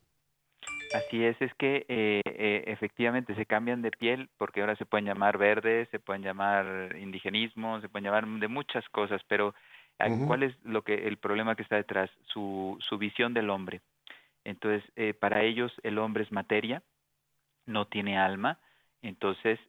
Así 0.92 1.24
es, 1.24 1.40
es 1.40 1.54
que 1.54 1.86
eh, 1.88 2.20
eh, 2.24 2.64
efectivamente 2.66 3.34
se 3.36 3.46
cambian 3.46 3.80
de 3.80 3.92
piel 3.92 4.28
porque 4.38 4.60
ahora 4.60 4.74
se 4.74 4.86
pueden 4.86 5.06
llamar 5.06 5.38
verdes, 5.38 5.88
se 5.90 6.00
pueden 6.00 6.22
llamar 6.22 6.96
indigenismo, 6.96 7.80
se 7.80 7.88
pueden 7.88 8.06
llamar 8.06 8.26
de 8.26 8.48
muchas 8.48 8.88
cosas, 8.88 9.22
pero 9.28 9.54
¿cuál 10.26 10.42
es 10.42 10.54
lo 10.64 10.82
que 10.82 11.06
el 11.06 11.18
problema 11.18 11.54
que 11.54 11.62
está 11.62 11.76
detrás? 11.76 12.10
Su, 12.26 12.76
su 12.80 12.98
visión 12.98 13.34
del 13.34 13.50
hombre. 13.50 13.82
Entonces, 14.44 14.82
eh, 14.96 15.14
para 15.14 15.42
ellos 15.42 15.72
el 15.84 15.98
hombre 15.98 16.24
es 16.24 16.32
materia, 16.32 16.82
no 17.66 17.86
tiene 17.86 18.18
alma, 18.18 18.58
entonces 19.02 19.60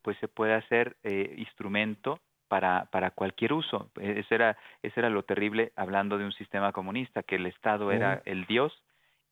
pues 0.00 0.16
se 0.20 0.28
puede 0.28 0.54
hacer 0.54 0.96
instrumento 1.36 2.18
para, 2.48 2.86
para 2.86 3.10
cualquier 3.10 3.52
uso. 3.52 3.90
E, 4.00 4.20
eso 4.20 4.34
era, 4.34 4.56
eso 4.82 5.00
era 5.00 5.10
lo 5.10 5.22
terrible 5.22 5.72
hablando 5.76 6.16
de 6.16 6.24
un 6.24 6.32
sistema 6.32 6.72
comunista, 6.72 7.22
que 7.22 7.36
el 7.36 7.46
Estado 7.46 7.92
era 7.92 8.22
el 8.24 8.46
Dios 8.46 8.72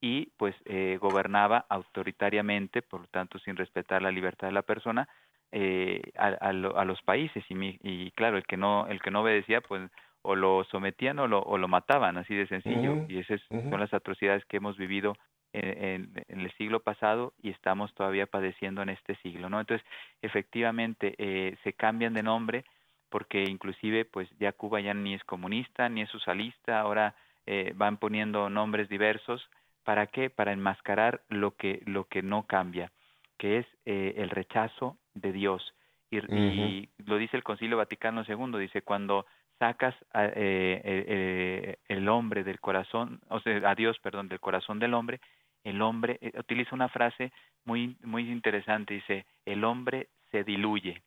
y 0.04 0.26
pues 0.37 0.54
eh, 0.66 0.99
gobernaba 1.00 1.64
autoritariamente, 1.70 2.82
por 2.82 3.00
lo 3.00 3.06
tanto 3.06 3.38
sin 3.38 3.56
respetar 3.56 4.02
la 4.02 4.11
libertad 4.11 4.49
de 4.49 4.52
la 4.52 4.61
persona, 4.61 5.08
eh, 5.50 6.02
a, 6.18 6.26
a, 6.26 6.52
los 6.84 7.00
países 7.02 7.42
y, 7.49 7.78
y, 7.82 8.11
claro, 8.11 8.37
el 8.37 8.44
que 8.44 8.58
no 8.58 8.87
el 8.88 9.00
que 9.00 9.11
no 9.11 9.23
obedecía 9.23 9.62
pues 9.62 9.90
o 10.20 10.37
lo 10.37 10.64
sometían 10.64 11.18
o 11.20 11.26
lo, 11.26 11.40
o 11.40 11.56
lo 11.56 11.68
mataban, 11.68 12.18
así 12.18 12.34
de 12.34 12.46
sencillo. 12.49 13.06
Y 13.08 13.18
esas 13.20 13.40
son 13.49 13.80
las 13.80 13.94
atrocidades 13.94 14.44
que 14.44 14.58
hemos 14.58 14.76
vivido 14.76 15.16
en, 15.54 16.11
en, 16.28 16.40
el 16.40 16.52
siglo 16.58 16.80
pasado 16.80 17.32
y 17.42 17.49
estamos 17.49 17.94
todavía 17.94 18.26
padeciendo 18.26 18.82
en 18.82 18.90
este 18.90 19.14
siglo, 19.23 19.49
¿no? 19.49 19.58
Entonces, 19.58 19.87
efectivamente, 20.20 21.14
eh, 21.16 21.56
se 21.64 21.73
cambian 21.73 22.12
de 22.12 22.23
nombre 22.23 22.64
porque 23.08 23.44
inclusive 23.44 24.04
pues 24.04 24.28
ya 24.38 24.52
Cuba 24.52 24.80
ya 24.80 24.92
ni 24.92 25.14
es 25.14 25.25
comunista 25.25 25.88
ni 25.88 26.02
es 26.02 26.11
socialista, 26.11 26.80
ahora 26.80 27.14
eh, 27.46 27.73
van 27.75 27.96
poniendo 27.96 28.50
nombres 28.50 28.88
diversos 28.90 29.49
¿Para 29.84 30.06
qué? 30.06 30.30
Para 30.30 30.52
enmascarar 30.52 31.22
lo 31.28 31.52
que, 31.52 31.82
lo 31.86 32.04
que 32.04 32.22
no 32.22 32.44
cambia, 32.44 32.90
que 33.38 33.58
es 33.58 33.66
eh, 33.84 34.14
el 34.16 34.30
rechazo 34.30 34.96
de 35.14 35.32
Dios. 35.32 35.74
Y, 36.10 36.88
lo 37.06 37.16
dice 37.18 37.36
el 37.36 37.42
Concilio 37.42 37.76
Vaticano 37.76 38.24
II, 38.26 38.58
dice, 38.58 38.82
cuando 38.82 39.26
sacas 39.58 39.94
a, 40.12 40.26
eh, 40.34 41.76
el 41.88 42.08
hombre 42.08 42.44
del 42.44 42.60
corazón, 42.60 43.20
o 43.28 43.40
sea, 43.40 43.68
a 43.68 43.74
Dios, 43.74 43.98
perdón, 43.98 44.28
del 44.28 44.40
corazón 44.40 44.78
del 44.78 44.94
hombre, 44.94 45.20
el 45.64 45.80
hombre, 45.82 46.18
eh, 46.20 46.32
utiliza 46.38 46.74
una 46.74 46.88
frase 46.88 47.32
muy, 47.64 47.96
muy 48.02 48.30
interesante, 48.30 48.94
dice, 48.94 49.26
el 49.44 49.64
hombre 49.64 50.08
se 50.30 50.44
diluye, 50.44 51.02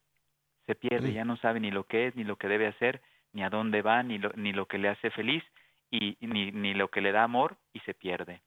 se 0.66 0.76
pierde, 0.76 1.14
ya 1.14 1.24
no 1.24 1.38
sabe 1.38 1.60
ni 1.60 1.72
lo 1.72 1.86
que 1.86 2.08
es, 2.08 2.16
ni 2.16 2.24
lo 2.24 2.36
que 2.36 2.48
debe 2.48 2.68
hacer, 2.68 3.02
ni 3.34 3.44
a 3.44 3.50
dónde 3.50 3.82
va, 3.82 4.04
ni 4.04 4.18
lo, 4.18 4.32
ni 4.36 4.52
lo 4.52 4.66
que 4.66 4.80
le 4.80 4.90
hace 4.90 5.12
feliz, 5.12 5.44
y 5.90 6.18
ni, 6.20 6.52
ni 6.52 6.74
lo 6.74 6.90
que 6.90 7.02
le 7.02 7.12
da 7.12 7.24
amor, 7.24 7.56
y 7.72 7.80
se 7.82 7.94
pierde. 7.94 8.42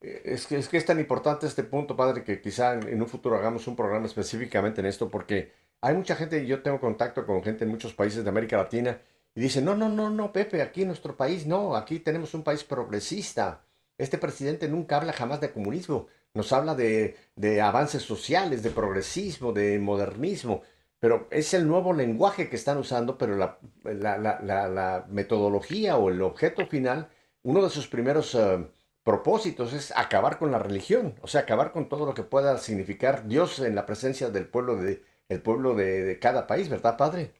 Eh, 0.00 0.22
es 0.24 0.46
que, 0.46 0.56
es 0.58 0.68
que 0.68 0.76
es 0.76 0.84
tan 0.84 1.00
importante 1.00 1.46
este 1.46 1.64
punto, 1.64 1.96
padre, 1.96 2.22
que 2.24 2.40
quizá 2.40 2.74
en, 2.74 3.00
un 3.00 3.08
futuro 3.08 3.36
hagamos 3.36 3.66
un 3.66 3.76
programa 3.76 4.06
específicamente 4.06 4.80
en 4.80 4.86
esto, 4.86 5.10
porque 5.10 5.52
hay 5.80 5.94
mucha 5.94 6.16
gente, 6.16 6.46
yo 6.46 6.62
tengo 6.62 6.80
contacto 6.80 7.26
con 7.26 7.42
gente 7.42 7.64
en 7.64 7.70
muchos 7.70 7.94
países 7.94 8.24
de 8.24 8.30
América 8.30 8.56
Latina, 8.56 9.00
y 9.34 9.40
dicen, 9.40 9.64
no, 9.64 9.74
no, 9.76 9.88
no, 9.88 10.10
no, 10.10 10.32
Pepe, 10.32 10.62
aquí 10.62 10.82
en 10.82 10.88
nuestro 10.88 11.16
país 11.16 11.46
no, 11.46 11.76
aquí 11.76 11.98
tenemos 11.98 12.32
un 12.34 12.42
país 12.42 12.64
progresista. 12.64 13.62
Este 13.98 14.18
presidente 14.18 14.68
nunca 14.68 14.96
habla 14.96 15.12
jamás 15.12 15.40
de 15.40 15.52
comunismo, 15.52 16.06
nos 16.34 16.52
habla 16.52 16.74
de, 16.74 17.16
de 17.34 17.60
avances 17.60 18.02
sociales, 18.02 18.62
de 18.62 18.70
progresismo, 18.70 19.52
de 19.52 19.78
modernismo, 19.78 20.62
pero 20.98 21.28
es 21.30 21.52
el 21.54 21.66
nuevo 21.68 21.92
lenguaje 21.92 22.48
que 22.48 22.56
están 22.56 22.78
usando, 22.78 23.18
pero 23.18 23.36
la, 23.36 23.58
la, 23.84 24.18
la, 24.18 24.68
la 24.68 25.06
metodología 25.10 25.98
o 25.98 26.10
el 26.10 26.22
objeto 26.22 26.66
final 26.66 27.08
uno 27.46 27.62
de 27.62 27.70
sus 27.70 27.86
primeros 27.86 28.34
eh, 28.34 28.66
propósitos 29.04 29.72
es 29.72 29.96
acabar 29.96 30.36
con 30.36 30.50
la 30.50 30.58
religión, 30.58 31.14
o 31.22 31.28
sea, 31.28 31.42
acabar 31.42 31.70
con 31.70 31.88
todo 31.88 32.04
lo 32.04 32.12
que 32.12 32.24
pueda 32.24 32.58
significar 32.58 33.28
Dios 33.28 33.60
en 33.60 33.76
la 33.76 33.86
presencia 33.86 34.30
del 34.30 34.48
pueblo 34.48 34.74
de, 34.74 35.04
el 35.28 35.40
pueblo 35.42 35.76
de, 35.76 36.18
cada 36.20 36.48
país, 36.48 36.68
¿verdad, 36.68 36.96
padre? 36.96 37.30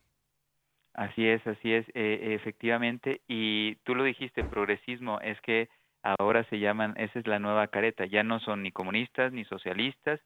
Así 0.94 1.26
es, 1.26 1.44
así 1.44 1.72
es, 1.72 1.84
eh, 1.94 2.34
efectivamente. 2.40 3.20
Y 3.26 3.74
tú 3.82 3.96
lo 3.96 4.04
dijiste, 4.04 4.44
progresismo, 4.44 5.20
es 5.20 5.40
que 5.40 5.68
ahora 6.04 6.44
se 6.50 6.60
llaman, 6.60 6.94
esa 6.98 7.18
es 7.18 7.26
la 7.26 7.40
nueva 7.40 7.66
careta, 7.66 8.06
ya 8.06 8.22
no 8.22 8.38
son 8.38 8.62
ni 8.62 8.70
comunistas 8.70 9.32
ni 9.32 9.44
socialistas, 9.44 10.20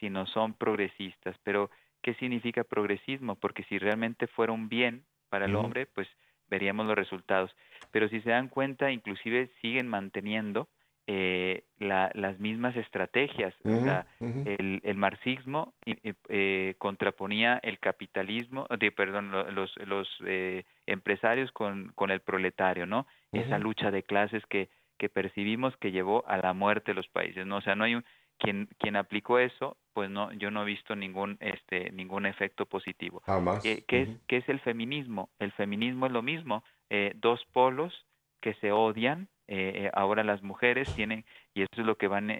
sino 0.00 0.26
son 0.26 0.54
progresistas. 0.54 1.36
Pero, 1.44 1.70
¿qué 2.02 2.14
significa 2.14 2.64
progresismo? 2.64 3.36
Porque 3.36 3.62
si 3.68 3.78
realmente 3.78 4.26
fuera 4.26 4.52
un 4.52 4.68
bien 4.68 5.04
para 5.28 5.44
el 5.44 5.54
hombre, 5.54 5.86
pues 5.86 6.08
veríamos 6.50 6.86
los 6.86 6.96
resultados. 6.96 7.54
Pero 7.90 8.08
si 8.08 8.20
se 8.20 8.30
dan 8.30 8.48
cuenta, 8.48 8.90
inclusive 8.90 9.50
siguen 9.62 9.88
manteniendo 9.88 10.68
eh, 11.06 11.64
las 11.78 12.38
mismas 12.38 12.76
estrategias. 12.76 13.54
el, 13.64 14.80
el, 14.84 14.94
marxismo 14.96 15.74
eh, 15.84 16.74
contraponía 16.78 17.58
el 17.62 17.78
capitalismo, 17.80 18.66
de, 18.78 18.92
perdón, 18.92 19.32
los, 19.54 19.74
los 19.86 20.08
eh, 20.26 20.64
empresarios 20.86 21.50
con, 21.52 21.90
con 21.96 22.10
el 22.10 22.20
proletario, 22.20 22.86
¿no? 22.86 23.06
Esa 23.32 23.58
lucha 23.58 23.90
de 23.90 24.02
clases 24.02 24.44
que, 24.46 24.68
que 24.98 25.08
percibimos 25.08 25.76
que 25.78 25.90
llevó 25.90 26.24
a 26.28 26.36
la 26.36 26.52
muerte 26.52 26.92
de 26.92 26.96
los 26.96 27.08
países, 27.08 27.46
¿no? 27.46 27.56
O 27.56 27.60
sea, 27.62 27.74
no 27.74 27.84
hay 27.84 27.96
un, 27.96 28.04
quien, 28.40 28.68
quien 28.78 28.96
aplicó 28.96 29.38
eso, 29.38 29.76
pues 29.92 30.10
no, 30.10 30.32
yo 30.32 30.50
no 30.50 30.62
he 30.62 30.66
visto 30.66 30.96
ningún, 30.96 31.36
este, 31.40 31.90
ningún 31.92 32.26
efecto 32.26 32.66
positivo. 32.66 33.22
Jamás. 33.26 33.62
¿Qué, 33.62 33.84
es, 33.88 34.08
¿Qué 34.26 34.38
es 34.38 34.48
el 34.48 34.60
feminismo? 34.60 35.28
El 35.38 35.52
feminismo 35.52 36.06
es 36.06 36.12
lo 36.12 36.22
mismo, 36.22 36.64
eh, 36.88 37.12
dos 37.16 37.44
polos 37.52 38.06
que 38.40 38.54
se 38.54 38.72
odian. 38.72 39.28
Eh, 39.46 39.72
eh, 39.74 39.90
ahora 39.94 40.22
las 40.22 40.42
mujeres 40.42 40.92
tienen, 40.94 41.24
y 41.54 41.62
eso 41.62 41.80
es 41.80 41.84
lo 41.84 41.98
que 41.98 42.06
van 42.06 42.30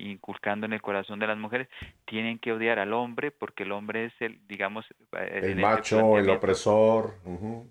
inculcando 0.00 0.66
en 0.66 0.74
el 0.74 0.82
corazón 0.82 1.18
de 1.18 1.26
las 1.26 1.38
mujeres, 1.38 1.66
tienen 2.04 2.38
que 2.38 2.52
odiar 2.52 2.78
al 2.78 2.92
hombre 2.92 3.30
porque 3.30 3.62
el 3.62 3.72
hombre 3.72 4.04
es 4.04 4.12
el, 4.20 4.46
digamos, 4.46 4.86
el 5.12 5.44
este 5.44 5.54
macho, 5.54 6.18
el 6.18 6.28
opresor. 6.28 7.14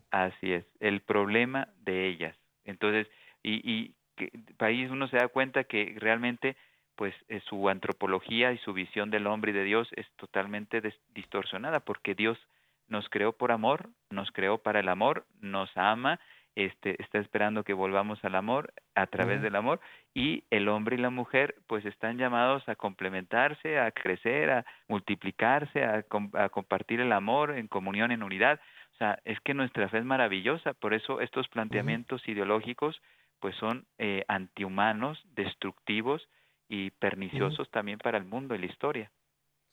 Así 0.09 0.51
es, 0.51 0.65
el 0.79 1.01
problema 1.01 1.69
de 1.83 2.07
ellas. 2.07 2.35
Entonces, 2.65 3.07
y, 3.43 3.61
y 3.71 3.93
que, 4.15 4.31
país 4.57 4.89
uno 4.89 5.07
se 5.07 5.17
da 5.17 5.27
cuenta 5.27 5.63
que 5.63 5.95
realmente 5.99 6.57
pues 6.97 7.13
eh, 7.29 7.39
su 7.47 7.69
antropología 7.69 8.51
y 8.51 8.57
su 8.57 8.73
visión 8.73 9.11
del 9.11 9.27
hombre 9.27 9.51
y 9.51 9.53
de 9.53 9.63
Dios 9.63 9.87
es 9.95 10.07
totalmente 10.17 10.81
distorsionada 11.13 11.79
porque 11.79 12.15
Dios 12.15 12.37
nos 12.89 13.07
creó 13.09 13.33
por 13.33 13.51
amor, 13.51 13.89
nos 14.09 14.31
creó 14.31 14.57
para 14.57 14.79
el 14.79 14.89
amor, 14.89 15.25
nos 15.39 15.69
ama, 15.77 16.19
este, 16.55 17.01
está 17.01 17.19
esperando 17.19 17.63
que 17.63 17.73
volvamos 17.73 18.17
al 18.25 18.33
amor 18.33 18.73
a 18.95 19.05
través 19.05 19.43
del 19.43 19.55
amor 19.55 19.79
y 20.15 20.43
el 20.49 20.67
hombre 20.69 20.95
y 20.95 20.99
la 20.99 21.11
mujer 21.11 21.53
pues 21.67 21.85
están 21.85 22.17
llamados 22.17 22.67
a 22.67 22.75
complementarse, 22.75 23.77
a 23.77 23.91
crecer, 23.91 24.49
a 24.49 24.65
multiplicarse, 24.87 25.83
a, 25.83 26.03
a 26.33 26.49
compartir 26.49 26.99
el 26.99 27.11
amor 27.11 27.51
en 27.51 27.67
comunión, 27.67 28.11
en 28.11 28.23
unidad. 28.23 28.59
O 28.93 28.97
sea, 28.97 29.19
es 29.23 29.39
que 29.41 29.53
nuestra 29.53 29.87
fe 29.89 29.99
es 29.99 30.05
maravillosa, 30.05 30.73
por 30.73 30.95
eso 30.95 31.21
estos 31.21 31.47
planteamientos 31.49 32.27
ideológicos 32.27 32.99
pues 33.39 33.55
son 33.57 33.85
eh, 33.99 34.23
antihumanos, 34.27 35.23
destructivos, 35.35 36.27
y 36.67 36.91
perniciosos 36.91 37.69
también 37.71 37.99
para 37.99 38.17
el 38.17 38.25
mundo 38.25 38.55
y 38.55 38.59
la 38.59 38.65
historia. 38.65 39.11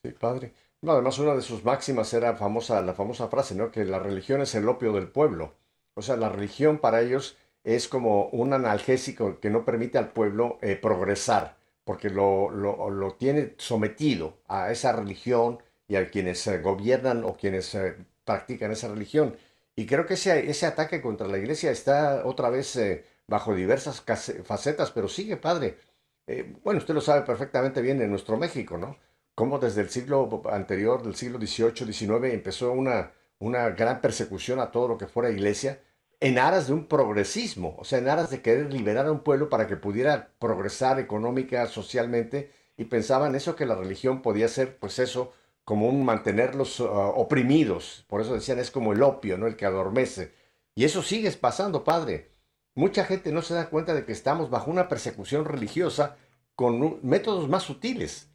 Sí, 0.02 0.12
padre. 0.12 0.52
No, 0.82 0.92
además 0.92 1.18
una 1.18 1.34
de 1.34 1.42
sus 1.42 1.64
máximas 1.64 2.12
era 2.12 2.36
famosa, 2.36 2.82
la 2.82 2.92
famosa 2.92 3.28
frase, 3.28 3.54
¿no? 3.54 3.70
Que 3.70 3.84
la 3.84 3.98
religión 3.98 4.42
es 4.42 4.54
el 4.54 4.68
opio 4.68 4.92
del 4.92 5.08
pueblo. 5.08 5.54
O 5.94 6.02
sea, 6.02 6.16
la 6.16 6.28
religión 6.28 6.78
para 6.78 7.00
ellos 7.00 7.38
es 7.64 7.88
como 7.88 8.26
un 8.26 8.52
analgésico 8.52 9.40
que 9.40 9.48
no 9.50 9.64
permite 9.64 9.96
al 9.98 10.12
pueblo 10.12 10.58
eh, 10.60 10.76
progresar, 10.76 11.56
porque 11.84 12.10
lo, 12.10 12.50
lo, 12.50 12.90
lo, 12.90 13.14
tiene 13.14 13.54
sometido 13.56 14.38
a 14.46 14.70
esa 14.70 14.92
religión 14.92 15.58
y 15.88 15.96
a 15.96 16.10
quienes 16.10 16.46
eh, 16.46 16.58
gobiernan 16.58 17.24
o 17.24 17.36
quienes 17.36 17.74
eh, 17.74 17.96
practican 18.24 18.70
esa 18.70 18.88
religión. 18.88 19.36
Y 19.76 19.86
creo 19.86 20.04
que 20.06 20.14
ese, 20.14 20.50
ese 20.50 20.66
ataque 20.66 21.00
contra 21.00 21.26
la 21.26 21.38
iglesia 21.38 21.70
está 21.70 22.26
otra 22.26 22.50
vez 22.50 22.78
bajo 23.26 23.54
diversas 23.54 24.02
facetas, 24.44 24.90
pero 24.92 25.08
sigue, 25.08 25.36
padre. 25.36 25.78
Eh, 26.26 26.56
bueno, 26.62 26.78
usted 26.78 26.94
lo 26.94 27.00
sabe 27.00 27.22
perfectamente 27.22 27.82
bien 27.82 28.00
en 28.00 28.10
nuestro 28.10 28.36
México, 28.36 28.78
¿no? 28.78 28.98
Cómo 29.34 29.58
desde 29.58 29.82
el 29.82 29.90
siglo 29.90 30.42
anterior, 30.50 31.02
del 31.02 31.16
siglo 31.16 31.38
XVIII, 31.38 31.92
XIX, 31.92 32.32
empezó 32.32 32.72
una, 32.72 33.12
una 33.38 33.70
gran 33.70 34.00
persecución 34.00 34.60
a 34.60 34.70
todo 34.70 34.88
lo 34.88 34.98
que 34.98 35.06
fuera 35.06 35.30
iglesia 35.30 35.80
en 36.20 36.38
aras 36.38 36.68
de 36.68 36.72
un 36.72 36.86
progresismo, 36.86 37.76
o 37.78 37.84
sea, 37.84 37.98
en 37.98 38.08
aras 38.08 38.30
de 38.30 38.40
querer 38.40 38.72
liberar 38.72 39.06
a 39.06 39.12
un 39.12 39.20
pueblo 39.20 39.48
para 39.50 39.66
que 39.66 39.76
pudiera 39.76 40.30
progresar 40.38 40.98
económica, 40.98 41.66
socialmente, 41.66 42.50
y 42.76 42.84
pensaban 42.86 43.34
eso 43.34 43.56
que 43.56 43.66
la 43.66 43.74
religión 43.74 44.22
podía 44.22 44.48
ser, 44.48 44.78
pues 44.78 44.98
eso, 44.98 45.32
como 45.64 45.88
un 45.88 46.04
mantenerlos 46.04 46.80
ah, 46.80 46.84
oprimidos, 46.84 48.04
por 48.08 48.20
eso 48.20 48.34
decían 48.34 48.58
es 48.58 48.70
como 48.70 48.92
el 48.92 49.02
opio, 49.02 49.38
¿no? 49.38 49.46
El 49.46 49.56
que 49.56 49.66
adormece. 49.66 50.32
Y 50.74 50.84
eso 50.84 51.02
sigue 51.02 51.30
pasando, 51.32 51.84
padre. 51.84 52.33
Mucha 52.74 53.04
gente 53.04 53.32
no 53.32 53.42
se 53.42 53.54
da 53.54 53.68
cuenta 53.70 53.94
de 53.94 54.04
que 54.04 54.12
estamos 54.12 54.50
bajo 54.50 54.70
una 54.70 54.88
persecución 54.88 55.44
religiosa 55.44 56.16
con 56.54 57.00
métodos 57.02 57.48
más 57.48 57.62
sutiles. 57.62 58.30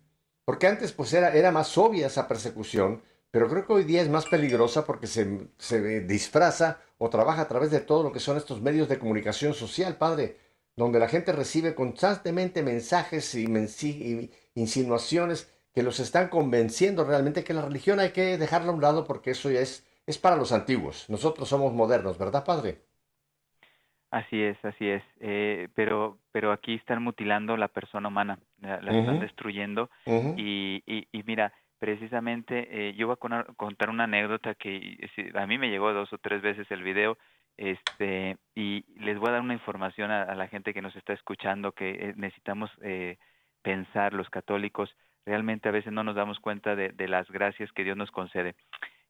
Porque 0.46 0.68
antes 0.68 0.92
pues 0.94 1.14
era, 1.14 1.34
era 1.34 1.52
más 1.52 1.78
obvia 1.78 2.08
esa 2.08 2.28
persecución, 2.28 3.04
pero 3.32 3.48
creo 3.50 3.66
que 3.68 3.74
hoy 3.74 3.84
día 3.84 4.02
es 4.02 4.10
más 4.10 4.26
peligrosa 4.26 4.86
porque 4.86 5.08
se, 5.08 5.50
se 5.58 6.02
disfraza 6.02 6.80
o 6.98 7.10
trabaja 7.10 7.42
a 7.44 7.48
través 7.48 7.72
de 7.72 7.80
todo 7.82 8.04
lo 8.04 8.12
que 8.12 8.20
son 8.20 8.38
estos 8.38 8.62
medios 8.62 8.90
de 8.90 9.00
comunicación 9.00 9.54
social, 9.54 9.98
padre. 9.98 10.38
donde 10.76 11.00
la 11.00 11.08
gente 11.10 11.32
recibe 11.34 11.76
constantemente 11.76 12.64
mensajes 12.64 13.36
y, 13.36 13.46
y 13.46 14.32
insinuaciones 14.56 15.50
que 15.74 15.84
los 15.84 16.00
están 16.00 16.30
convenciendo 16.30 17.04
realmente 17.04 17.44
que 17.44 17.54
la 17.54 17.62
religión 17.64 18.00
hay 18.00 18.12
que 18.12 18.38
dejarla 18.38 18.72
a 18.72 18.76
un 18.76 18.82
lado 18.82 19.06
porque 19.06 19.32
eso 19.32 19.52
ya 19.52 19.60
es, 19.62 19.86
es 20.08 20.18
para 20.18 20.36
los 20.38 20.52
antiguos. 20.52 21.06
Nosotros 21.10 21.48
somos 21.50 21.74
modernos, 21.74 22.18
¿verdad, 22.18 22.44
padre? 22.46 22.82
Así 24.12 24.42
es, 24.42 24.58
así 24.66 24.90
es. 24.90 25.04
Eh, 25.20 25.68
pero, 25.76 26.18
pero 26.32 26.52
aquí 26.52 26.74
están 26.74 27.04
mutilando 27.04 27.56
la 27.58 27.68
persona 27.68 28.08
humana, 28.08 28.40
la, 28.60 28.78
están 28.78 29.20
destruyendo. 29.20 29.90
y, 30.36 30.82
y, 30.88 31.24
mira, 31.24 31.54
precisamente 31.78 32.68
eh, 32.72 32.94
yo 32.96 33.08
voy 33.08 33.18
a 33.20 33.44
contar 33.56 33.90
una 33.90 34.06
anécdota 34.06 34.56
que 34.56 34.98
a 35.36 35.46
mí 35.46 35.58
me 35.58 35.70
llegó 35.70 35.94
dos 35.94 36.12
o 36.12 36.18
tres 36.18 36.42
veces 36.42 36.70
el 36.72 36.84
video 36.84 37.18
este 37.56 38.38
y 38.56 38.86
les 39.00 39.18
voy 39.20 39.30
a 39.30 39.34
dar 39.34 39.42
una 39.42 39.54
información 39.54 40.12
a, 40.12 40.34
la 40.34 40.48
gente 40.48 40.74
que 40.74 40.82
nos 40.82 40.96
está 40.96 41.14
escuchando 41.14 41.72
que 41.74 41.90
eh, 41.92 42.14
necesitamos 42.16 42.72
pensar 43.62 44.14
los 44.14 44.30
católicos 44.30 44.94
realmente 45.26 45.70
a 45.70 45.74
veces 45.74 45.94
no 45.94 46.04
nos 46.04 46.16
damos 46.16 46.40
cuenta 46.40 46.76
de, 46.76 46.90
de 46.90 47.08
las 47.08 47.30
gracias 47.30 47.72
que 47.74 47.84
Dios 47.84 47.98
nos 47.98 48.12
concede 48.12 48.56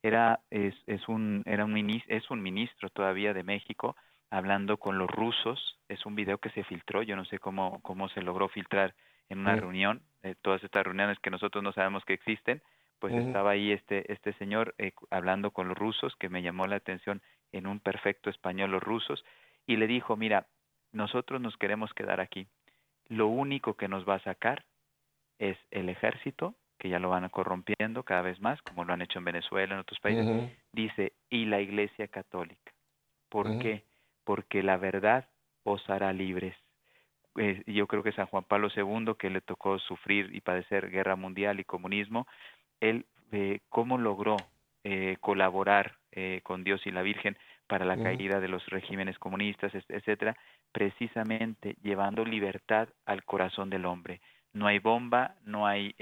era 0.03 0.39
es, 0.49 0.75
es 0.87 1.07
un 1.07 1.43
era 1.45 1.65
un 1.65 2.01
es 2.07 2.29
un 2.29 2.41
ministro 2.41 2.89
todavía 2.89 3.33
de 3.33 3.43
México 3.43 3.95
hablando 4.29 4.77
con 4.77 4.97
los 4.97 5.09
rusos. 5.09 5.79
Es 5.87 6.05
un 6.05 6.15
video 6.15 6.37
que 6.37 6.49
se 6.51 6.63
filtró, 6.63 7.03
yo 7.03 7.15
no 7.15 7.25
sé 7.25 7.39
cómo, 7.39 7.79
cómo 7.81 8.09
se 8.09 8.21
logró 8.21 8.49
filtrar 8.49 8.93
en 9.29 9.39
una 9.39 9.55
reunión, 9.55 10.01
eh, 10.23 10.35
todas 10.41 10.63
estas 10.63 10.83
reuniones 10.83 11.19
que 11.19 11.29
nosotros 11.29 11.63
no 11.63 11.71
sabemos 11.71 12.03
que 12.03 12.13
existen, 12.13 12.61
pues 12.97 13.13
estaba 13.13 13.51
ahí 13.51 13.71
este, 13.71 14.11
este 14.11 14.33
señor 14.33 14.75
eh, 14.77 14.91
hablando 15.09 15.51
con 15.51 15.67
los 15.67 15.77
rusos, 15.77 16.15
que 16.17 16.29
me 16.29 16.41
llamó 16.41 16.67
la 16.67 16.75
atención 16.75 17.21
en 17.51 17.67
un 17.67 17.79
perfecto 17.79 18.29
español 18.29 18.71
los 18.71 18.83
rusos, 18.83 19.23
y 19.65 19.77
le 19.77 19.87
dijo, 19.87 20.17
mira, 20.17 20.47
nosotros 20.91 21.39
nos 21.39 21.55
queremos 21.57 21.93
quedar 21.93 22.19
aquí. 22.19 22.47
Lo 23.07 23.27
único 23.27 23.75
que 23.75 23.87
nos 23.87 24.07
va 24.07 24.15
a 24.15 24.23
sacar 24.23 24.65
es 25.37 25.57
el 25.71 25.89
ejército, 25.89 26.55
que 26.77 26.89
ya 26.89 26.99
lo 26.99 27.09
van 27.09 27.27
corrompiendo 27.29 28.03
cada 28.03 28.21
vez 28.21 28.39
más, 28.41 28.61
como 28.61 28.83
lo 28.83 28.93
han 28.93 29.01
hecho 29.01 29.19
en 29.19 29.25
Venezuela, 29.25 29.73
en 29.73 29.81
otros 29.81 29.99
países, 29.99 30.51
dice, 30.71 31.13
y 31.29 31.45
la 31.45 31.61
Iglesia 31.61 32.07
Católica. 32.07 32.71
¿Por 33.29 33.59
qué? 33.59 33.83
Porque 34.29 34.61
la 34.61 34.77
verdad 34.77 35.27
os 35.63 35.89
hará 35.89 36.13
libres. 36.13 36.55
Eh, 37.35 37.63
yo 37.65 37.87
creo 37.87 38.03
que 38.03 38.11
San 38.11 38.27
Juan 38.27 38.43
Pablo 38.43 38.67
II, 38.75 39.15
que 39.17 39.31
le 39.31 39.41
tocó 39.41 39.79
sufrir 39.79 40.29
y 40.35 40.41
padecer 40.41 40.91
guerra 40.91 41.15
mundial 41.15 41.59
y 41.59 41.63
comunismo, 41.63 42.27
él 42.79 43.07
eh, 43.31 43.61
cómo 43.69 43.97
logró 43.97 44.37
eh, 44.83 45.17
colaborar 45.19 45.95
con 46.43 46.63
Dios 46.63 46.85
y 46.85 46.91
la 46.91 47.01
Virgen 47.01 47.37
para 47.65 47.85
la 47.85 47.97
caída 47.97 48.39
de 48.39 48.49
los 48.49 48.63
regímenes 48.67 49.17
comunistas, 49.17 49.73
etcétera, 49.73 50.37
precisamente 50.71 51.75
llevando 51.81 52.23
libertad 52.23 52.87
al 53.07 53.23
corazón 53.23 53.71
del 53.71 53.85
hombre. 53.85 54.21
No 54.53 54.67
hay 54.67 54.77
bomba, 54.77 55.35
no 55.43 55.65
hay 55.65 55.95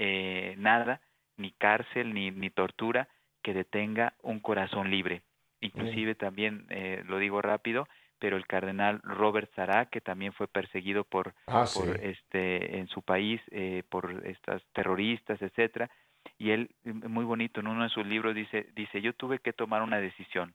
nada, 0.58 1.00
ni 1.38 1.52
cárcel, 1.52 2.12
ni, 2.12 2.30
ni 2.30 2.50
tortura 2.50 3.08
que 3.42 3.54
detenga 3.54 4.12
un 4.22 4.40
corazón 4.40 4.90
libre. 4.90 5.22
Inclusive 5.60 6.14
también, 6.14 6.66
lo 7.06 7.18
digo 7.18 7.40
rápido, 7.42 7.86
pero 8.18 8.36
el 8.36 8.46
cardenal 8.46 9.00
Robert 9.02 9.50
Sará, 9.54 9.86
que 9.86 10.00
también 10.00 10.32
fue 10.32 10.48
perseguido 10.48 11.04
por, 11.04 11.34
ah, 11.46 11.64
por 11.72 11.96
este 12.02 12.78
en 12.78 12.88
su 12.88 13.02
país 13.02 13.40
eh, 13.50 13.82
por 13.88 14.26
estas 14.26 14.62
terroristas, 14.72 15.40
etcétera, 15.40 15.90
y 16.36 16.50
él 16.50 16.70
muy 16.84 17.24
bonito 17.24 17.60
en 17.60 17.68
uno 17.68 17.84
de 17.84 17.90
sus 17.90 18.06
libros 18.06 18.34
dice 18.34 18.68
dice 18.74 19.00
yo 19.00 19.12
tuve 19.12 19.38
que 19.38 19.52
tomar 19.52 19.82
una 19.82 19.98
decisión 19.98 20.54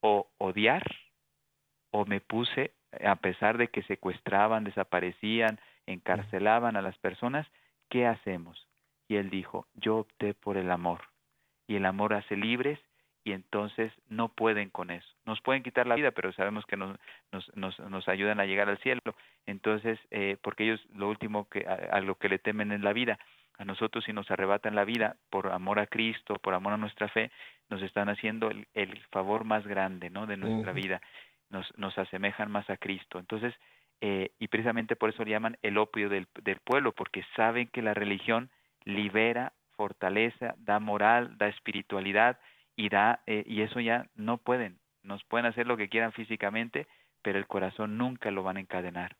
o 0.00 0.28
odiar 0.38 0.82
o 1.90 2.04
me 2.04 2.20
puse 2.20 2.72
a 3.04 3.16
pesar 3.16 3.58
de 3.58 3.68
que 3.68 3.82
secuestraban, 3.82 4.64
desaparecían, 4.64 5.58
encarcelaban 5.86 6.76
a 6.76 6.82
las 6.82 6.96
personas, 6.98 7.46
¿qué 7.88 8.06
hacemos? 8.06 8.66
Y 9.08 9.16
él 9.16 9.30
dijo, 9.30 9.66
yo 9.74 9.98
opté 9.98 10.34
por 10.34 10.56
el 10.56 10.70
amor. 10.70 11.00
Y 11.68 11.76
el 11.76 11.86
amor 11.86 12.14
hace 12.14 12.36
libres 12.36 12.78
y 13.26 13.32
entonces 13.32 13.92
no 14.08 14.28
pueden 14.28 14.70
con 14.70 14.92
eso. 14.92 15.08
Nos 15.24 15.40
pueden 15.40 15.64
quitar 15.64 15.84
la 15.88 15.96
vida, 15.96 16.12
pero 16.12 16.32
sabemos 16.32 16.64
que 16.64 16.76
nos, 16.76 16.96
nos, 17.56 17.80
nos, 17.80 18.08
ayudan 18.08 18.38
a 18.38 18.46
llegar 18.46 18.68
al 18.68 18.78
cielo. 18.78 19.00
Entonces, 19.46 19.98
eh, 20.12 20.36
porque 20.42 20.62
ellos 20.62 20.80
lo 20.94 21.08
último 21.08 21.48
que 21.48 21.66
a, 21.66 21.98
lo 22.02 22.14
que 22.14 22.28
le 22.28 22.38
temen 22.38 22.70
es 22.70 22.82
la 22.82 22.92
vida. 22.92 23.18
A 23.58 23.64
nosotros 23.64 24.04
si 24.04 24.12
nos 24.12 24.30
arrebatan 24.30 24.76
la 24.76 24.84
vida 24.84 25.16
por 25.28 25.48
amor 25.48 25.80
a 25.80 25.88
Cristo, 25.88 26.36
por 26.36 26.54
amor 26.54 26.74
a 26.74 26.76
nuestra 26.76 27.08
fe, 27.08 27.32
nos 27.68 27.82
están 27.82 28.08
haciendo 28.08 28.48
el, 28.48 28.68
el 28.74 28.96
favor 29.10 29.42
más 29.42 29.66
grande, 29.66 30.08
¿no? 30.08 30.28
De 30.28 30.36
nuestra 30.36 30.70
vida. 30.70 31.00
Nos, 31.50 31.66
nos 31.76 31.98
asemejan 31.98 32.48
más 32.48 32.70
a 32.70 32.76
Cristo. 32.76 33.18
Entonces, 33.18 33.52
eh, 34.02 34.30
y 34.38 34.46
precisamente 34.46 34.94
por 34.94 35.10
eso 35.10 35.24
le 35.24 35.32
llaman 35.32 35.58
el 35.62 35.78
opio 35.78 36.08
del, 36.08 36.28
del 36.44 36.60
pueblo, 36.60 36.92
porque 36.92 37.24
saben 37.34 37.66
que 37.66 37.82
la 37.82 37.92
religión 37.92 38.50
libera, 38.84 39.52
fortaleza, 39.76 40.54
da 40.58 40.78
moral, 40.78 41.36
da 41.38 41.48
espiritualidad, 41.48 42.38
y 42.76 42.88
da 42.88 43.22
eh, 43.26 43.42
y 43.46 43.62
eso 43.62 43.80
ya 43.80 44.08
no 44.14 44.38
pueden 44.38 44.78
nos 45.02 45.24
pueden 45.24 45.46
hacer 45.46 45.66
lo 45.66 45.76
que 45.76 45.88
quieran 45.88 46.12
físicamente 46.12 46.86
pero 47.22 47.38
el 47.38 47.48
corazón 47.48 47.98
nunca 47.98 48.30
lo 48.30 48.44
van 48.44 48.56
a 48.56 48.60
encadenar. 48.60 49.16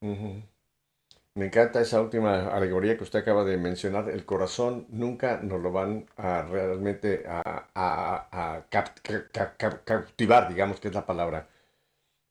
Me 0.00 1.44
encanta 1.46 1.82
esa 1.82 2.00
última 2.00 2.48
alegoría 2.48 2.96
que 2.96 3.04
usted 3.04 3.18
acaba 3.18 3.44
de 3.44 3.58
mencionar 3.58 4.08
el 4.08 4.24
corazón 4.24 4.86
nunca 4.88 5.38
nos 5.42 5.60
lo 5.60 5.70
van 5.70 6.06
a 6.16 6.42
realmente 6.42 7.24
a, 7.28 7.66
a, 7.74 8.64
captivar 8.70 10.48
digamos 10.48 10.80
que 10.80 10.88
es 10.88 10.94
la 10.94 11.04
palabra. 11.04 11.46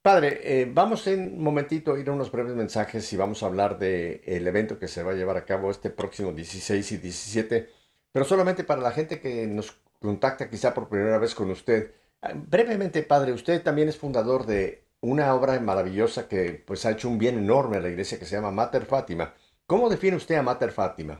Padre, 0.01 0.39
eh, 0.43 0.71
vamos 0.71 1.05
en 1.05 1.35
un 1.35 1.43
momentito 1.43 1.93
a 1.93 1.99
ir 1.99 2.09
a 2.09 2.13
unos 2.13 2.31
breves 2.31 2.55
mensajes 2.55 3.11
y 3.13 3.17
vamos 3.17 3.43
a 3.43 3.45
hablar 3.47 3.77
del 3.77 4.21
el 4.25 4.47
evento 4.47 4.79
que 4.79 4.87
se 4.87 5.03
va 5.03 5.11
a 5.11 5.15
llevar 5.15 5.37
a 5.37 5.45
cabo 5.45 5.69
este 5.69 5.91
próximo 5.91 6.31
16 6.31 6.91
y 6.93 6.97
17, 6.97 7.69
pero 8.11 8.25
solamente 8.25 8.63
para 8.63 8.81
la 8.81 8.91
gente 8.91 9.19
que 9.19 9.45
nos 9.45 9.77
contacta 10.05 10.49
quizá 10.49 10.73
por 10.73 10.87
primera 10.89 11.17
vez 11.17 11.35
con 11.35 11.49
usted. 11.51 11.93
Ah, 12.21 12.31
brevemente, 12.33 13.03
padre, 13.03 13.33
usted 13.33 13.61
también 13.61 13.89
es 13.89 13.97
fundador 13.97 14.45
de 14.45 14.85
una 15.01 15.33
obra 15.33 15.59
maravillosa 15.59 16.27
que 16.27 16.63
pues 16.65 16.85
ha 16.85 16.91
hecho 16.91 17.09
un 17.09 17.19
bien 17.19 17.37
enorme 17.37 17.77
a 17.77 17.81
la 17.81 17.89
iglesia 17.89 18.17
que 18.17 18.25
se 18.25 18.35
llama 18.35 18.51
Mater 18.51 18.85
Fátima. 18.85 19.33
¿Cómo 19.67 19.89
define 19.89 20.15
usted 20.15 20.35
a 20.35 20.43
Mater 20.43 20.71
Fátima? 20.71 21.19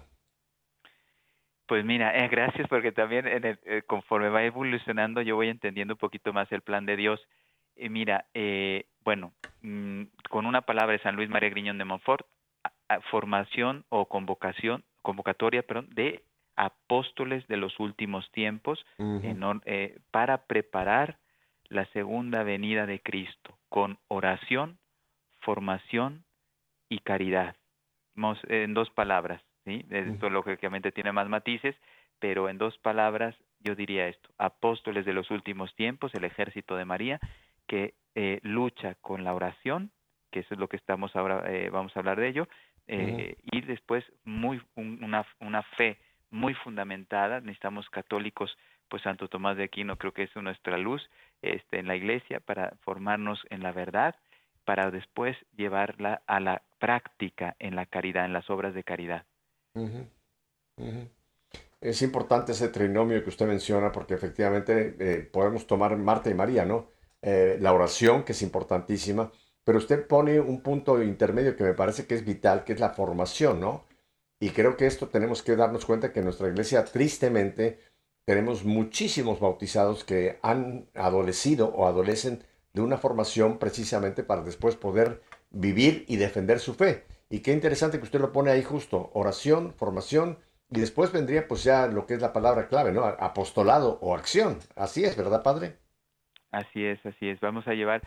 Pues 1.68 1.84
mira, 1.84 2.16
eh, 2.16 2.28
gracias 2.28 2.68
porque 2.68 2.92
también 2.92 3.26
eh, 3.28 3.84
conforme 3.88 4.30
va 4.30 4.44
evolucionando 4.44 5.22
yo 5.22 5.36
voy 5.36 5.50
entendiendo 5.50 5.96
un 5.96 6.00
poquito 6.00 6.32
más 6.32 6.52
el 6.52 6.62
plan 6.62 6.86
de 6.86 6.96
Dios. 6.96 7.20
Y 7.76 7.90
mira, 7.90 8.26
eh, 8.34 8.86
bueno, 9.04 9.34
mm, 9.62 10.04
con 10.30 10.46
una 10.46 10.62
palabra 10.62 10.94
de 10.94 11.04
San 11.04 11.16
Luis 11.16 11.30
María 11.30 11.50
Griñón 11.50 11.78
de 11.78 11.86
Montfort, 11.86 12.26
formación 13.10 13.84
o 13.90 14.08
convocación, 14.08 14.84
convocatoria, 15.02 15.64
perdón, 15.64 15.90
de 15.94 16.24
apóstoles 16.56 17.48
de 17.48 17.58
los 17.58 17.80
últimos 17.80 18.30
tiempos 18.32 18.86
eh, 19.66 20.00
para 20.12 20.46
preparar 20.46 21.18
la 21.70 21.86
segunda 21.88 22.44
venida 22.44 22.86
de 22.86 23.02
Cristo 23.02 23.58
con 23.70 23.98
oración, 24.08 24.78
formación 25.42 26.24
y 26.90 27.00
caridad. 27.00 27.56
En 28.48 28.74
dos 28.74 28.90
palabras, 28.92 29.42
¿sí? 29.66 29.86
Esto 29.90 30.30
lógicamente 30.30 30.92
tiene 30.92 31.12
más 31.12 31.28
matices, 31.28 31.76
pero 32.20 32.48
en 32.48 32.58
dos 32.58 32.78
palabras 32.78 33.36
yo 33.60 33.76
diría 33.76 34.08
esto, 34.08 34.30
apóstoles 34.38 35.06
de 35.06 35.14
los 35.14 35.32
últimos 35.32 35.76
tiempos, 35.76 36.14
el 36.14 36.24
ejército 36.24 36.76
de 36.76 36.86
María, 36.86 37.20
que 37.68 37.96
eh, 38.14 38.40
lucha 38.44 38.96
con 39.02 39.24
la 39.24 39.34
oración, 39.34 39.92
que 40.32 40.42
eso 40.42 40.54
es 40.54 40.60
lo 40.60 40.70
que 40.70 40.78
estamos 40.78 41.16
ahora, 41.16 41.44
eh, 41.52 41.70
vamos 41.72 41.96
a 41.96 42.00
hablar 42.00 42.20
de 42.20 42.30
ello, 42.30 42.48
y 42.88 43.62
después 43.62 44.06
muy 44.26 44.62
una, 44.76 45.26
una 45.40 45.64
fe 45.64 45.98
muy 46.36 46.54
fundamentada, 46.54 47.40
necesitamos 47.40 47.90
católicos, 47.90 48.56
pues 48.90 49.02
Santo 49.02 49.28
Tomás 49.30 49.58
de 49.58 49.64
Aquino 49.64 49.98
creo 49.98 50.14
que 50.14 50.24
es 50.24 50.36
nuestra 50.36 50.78
luz 50.78 51.02
este, 51.42 51.80
en 51.80 51.88
la 51.88 51.96
iglesia 51.96 52.40
para 52.40 52.74
formarnos 52.82 53.40
en 53.50 53.64
la 53.64 53.72
verdad, 53.72 54.16
para 54.66 54.92
después 54.92 55.38
llevarla 55.56 56.22
a 56.28 56.40
la 56.40 56.62
práctica 56.78 57.56
en 57.60 57.76
la 57.76 57.86
caridad, 57.86 58.26
en 58.26 58.34
las 58.34 58.50
obras 58.50 58.74
de 58.74 58.84
caridad. 58.84 59.26
Es 61.80 62.02
importante 62.02 62.52
ese 62.52 62.68
trinomio 62.68 63.24
que 63.24 63.30
usted 63.30 63.48
menciona 63.48 63.92
porque 63.92 64.16
efectivamente 64.16 64.96
eh, 65.00 65.22
podemos 65.22 65.66
tomar 65.66 65.96
Marta 65.96 66.30
y 66.30 66.34
María, 66.34 66.66
¿no? 66.66 66.90
Eh, 67.22 67.58
la 67.62 67.74
oración, 67.74 68.24
que 68.24 68.34
es 68.34 68.42
importantísima, 68.42 69.32
pero 69.64 69.78
usted 69.78 70.06
pone 70.06 70.40
un 70.40 70.62
punto 70.62 71.02
intermedio 71.02 71.56
que 71.56 71.64
me 71.64 71.74
parece 71.74 72.06
que 72.06 72.16
es 72.16 72.26
vital, 72.26 72.64
que 72.64 72.74
es 72.74 72.80
la 72.80 72.90
formación, 72.90 73.60
¿no? 73.60 73.86
Y 74.40 74.50
creo 74.50 74.76
que 74.76 74.86
esto 74.86 75.08
tenemos 75.08 75.44
que 75.44 75.56
darnos 75.56 75.86
cuenta 75.86 76.12
que 76.12 76.20
en 76.20 76.26
nuestra 76.26 76.48
iglesia, 76.48 76.84
tristemente, 76.86 77.80
tenemos 78.26 78.66
muchísimos 78.66 79.40
bautizados 79.40 80.04
que 80.04 80.40
han 80.42 80.88
adolecido 80.94 81.70
o 81.70 81.88
adolecen 81.88 82.44
de 82.74 82.82
una 82.82 82.98
formación 82.98 83.58
precisamente 83.58 84.24
para 84.24 84.42
después 84.42 84.76
poder 84.76 85.22
vivir 85.52 86.06
y 86.08 86.18
defender 86.18 86.60
su 86.60 86.74
fe. 86.74 87.06
Y 87.30 87.40
qué 87.40 87.54
interesante 87.54 87.98
que 87.98 88.04
usted 88.04 88.20
lo 88.20 88.32
pone 88.32 88.52
ahí 88.52 88.64
justo, 88.64 89.10
oración, 89.14 89.74
formación, 89.74 90.38
y 90.70 90.80
después 90.80 91.12
vendría 91.12 91.48
pues 91.48 91.64
ya 91.64 91.88
lo 91.88 92.06
que 92.06 92.16
es 92.16 92.22
la 92.22 92.34
palabra 92.34 92.68
clave, 92.68 92.92
¿no? 92.92 93.06
Apostolado 93.06 94.00
o 94.02 94.16
acción. 94.16 94.60
Así 94.76 95.06
es, 95.06 95.16
¿verdad, 95.16 95.44
Padre? 95.44 95.78
Así 96.52 96.84
es, 96.86 97.04
así 97.06 97.30
es. 97.30 97.40
Vamos 97.40 97.68
a 97.68 97.74
llevar 97.74 98.02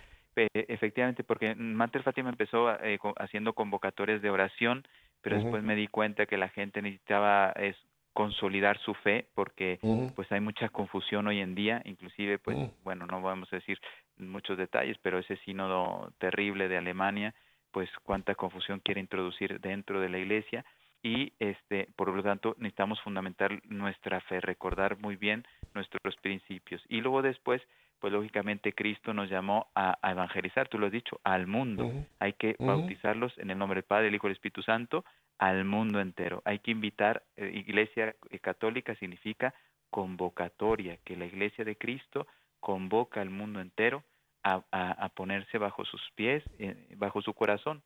efectivamente, 0.53 1.25
porque 1.25 1.55
Mater 1.55 2.03
Fátima 2.03 2.31
empezó 2.31 2.71
eh, 2.81 2.99
haciendo 3.17 3.55
convocatorias 3.55 4.23
de 4.23 4.31
oración, 4.31 4.87
pero 5.21 5.37
después 5.37 5.63
me 5.63 5.75
di 5.75 5.89
cuenta 5.89 6.27
que 6.27 6.37
la 6.37 6.49
gente 6.49 6.83
necesitaba 6.83 7.53
es, 7.53 7.77
consolidar 8.19 8.77
su 8.81 8.95
fe, 8.95 9.29
porque 9.33 9.79
pues 10.17 10.33
hay 10.33 10.41
mucha 10.41 10.69
confusión 10.71 11.29
hoy 11.29 11.39
en 11.39 11.55
día, 11.55 11.81
inclusive, 11.85 12.41
pues, 12.41 12.59
bueno, 12.83 13.07
no 13.07 13.23
vamos 13.23 13.49
a 13.53 13.57
decir 13.57 13.79
muchos 14.17 14.59
detalles, 14.59 14.99
pero 15.01 15.21
ese 15.21 15.37
sínodo 15.45 16.13
terrible 16.19 16.69
de 16.69 16.79
Alemania, 16.79 17.33
pues 17.71 17.89
cuánta 18.03 18.35
confusión 18.35 18.81
quiere 18.81 19.01
introducir 19.01 19.61
dentro 19.61 20.01
de 20.01 20.09
la 20.09 20.19
iglesia. 20.19 20.65
Y 21.01 21.33
este 21.39 21.87
por 21.95 22.09
lo 22.09 22.21
tanto 22.25 22.57
necesitamos 22.59 23.01
fundamentar 23.03 23.61
nuestra 23.69 24.21
fe, 24.23 24.41
recordar 24.41 24.99
muy 24.99 25.15
bien 25.15 25.47
nuestros 25.73 26.17
principios. 26.17 26.83
Y 26.89 27.01
luego 27.01 27.23
después 27.23 27.63
pues 28.01 28.13
lógicamente 28.13 28.73
Cristo 28.73 29.13
nos 29.13 29.29
llamó 29.29 29.69
a, 29.75 29.99
evangelizar, 30.03 30.69
tú 30.69 30.79
lo 30.79 30.87
has 30.87 30.93
dicho, 30.93 31.21
al 31.25 31.47
mundo. 31.47 31.93
Hay 32.19 32.35
que 32.35 32.57
bautizarlos 32.59 33.37
en 33.39 33.51
el 33.51 33.59
nombre 33.59 33.79
del 33.79 33.85
Padre, 33.85 34.09
el 34.09 34.15
Hijo 34.15 34.27
y 34.27 34.31
el 34.31 34.37
Espíritu 34.37 34.63
Santo 34.63 35.05
al 35.39 35.65
mundo 35.65 36.01
entero. 36.01 36.43
Hay 36.45 36.59
que 36.59 36.71
invitar, 36.71 37.25
eh, 37.37 37.51
Iglesia 37.55 38.15
eh, 38.31 38.39
Católica 38.41 38.95
significa 38.97 39.55
convocatoria, 39.91 40.99
que 41.05 41.17
la 41.17 41.27
Iglesia 41.27 41.65
de 41.65 41.77
Cristo 41.77 42.27
convoca 42.61 43.21
al 43.21 43.31
mundo 43.31 43.61
entero 43.61 44.05
a, 44.43 44.63
a, 44.71 45.09
ponerse 45.11 45.59
bajo 45.59 45.85
sus 45.85 46.01
pies, 46.15 46.43
eh, 46.59 46.95
bajo 46.97 47.23
su 47.23 47.35
corazón. 47.35 47.83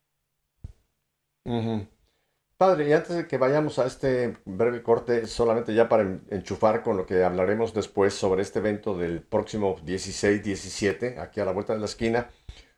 Padre, 2.63 2.89
y 2.89 2.93
antes 2.93 3.17
de 3.17 3.27
que 3.27 3.39
vayamos 3.39 3.81
a 3.81 3.87
este 3.87 4.37
breve 4.45 4.85
corte, 4.85 5.27
solamente 5.27 5.75
ya 5.75 5.89
para 5.89 6.21
enchufar 6.31 6.85
con 6.85 6.97
lo 6.97 7.05
que 7.05 7.25
hablaremos 7.25 7.75
después 7.75 8.15
sobre 8.15 8.43
este 8.43 8.61
evento 8.61 8.97
del 8.97 9.21
próximo 9.21 9.79
16-17, 9.79 11.19
aquí 11.19 11.41
a 11.41 11.45
la 11.45 11.51
vuelta 11.51 11.73
de 11.73 11.81
la 11.81 11.87
esquina, 11.87 12.31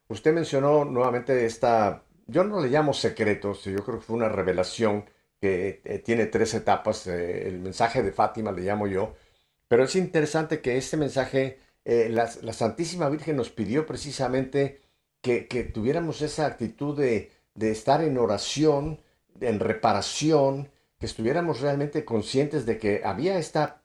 usted 0.09 0.33
mencionó 0.33 0.87
nuevamente 0.87 1.45
esta, 1.45 2.03
yo 2.27 2.45
no 2.45 2.63
le 2.63 2.71
llamo 2.71 2.95
secretos, 2.95 3.65
yo 3.65 3.85
creo 3.85 3.99
que 3.99 4.07
fue 4.07 4.17
una 4.17 4.31
revelación 4.31 5.05
que 5.39 5.83
eh, 5.85 5.99
tiene 5.99 6.25
tres 6.29 6.55
etapas, 6.55 7.07
eh, 7.07 7.47
el 7.47 7.59
mensaje 7.59 8.03
de 8.03 8.13
Fátima 8.13 8.53
le 8.53 8.63
llamo 8.63 8.87
yo, 8.87 9.15
pero 9.69 9.85
es 9.85 9.95
interesante 9.97 10.63
que 10.63 10.79
este 10.79 10.97
mensaje, 10.97 11.59
eh, 11.85 12.09
la, 12.11 12.27
Santísima 12.55 13.11
Virgen 13.11 13.37
nos 13.37 13.51
pidió 13.51 13.85
precisamente 13.85 14.81
que, 15.21 15.43
tuviéramos 15.75 16.23
esa 16.23 16.47
actitud 16.47 16.97
de, 16.97 17.33
de 17.55 17.71
estar 17.71 18.03
en 18.03 18.17
oración, 18.17 19.05
en 19.41 19.61
reparación, 19.61 20.71
que 20.99 21.07
estuviéramos 21.07 21.61
realmente 21.61 22.05
conscientes 22.05 22.67
de 22.67 22.79
que 22.79 23.03
había 23.05 23.39
esta 23.39 23.83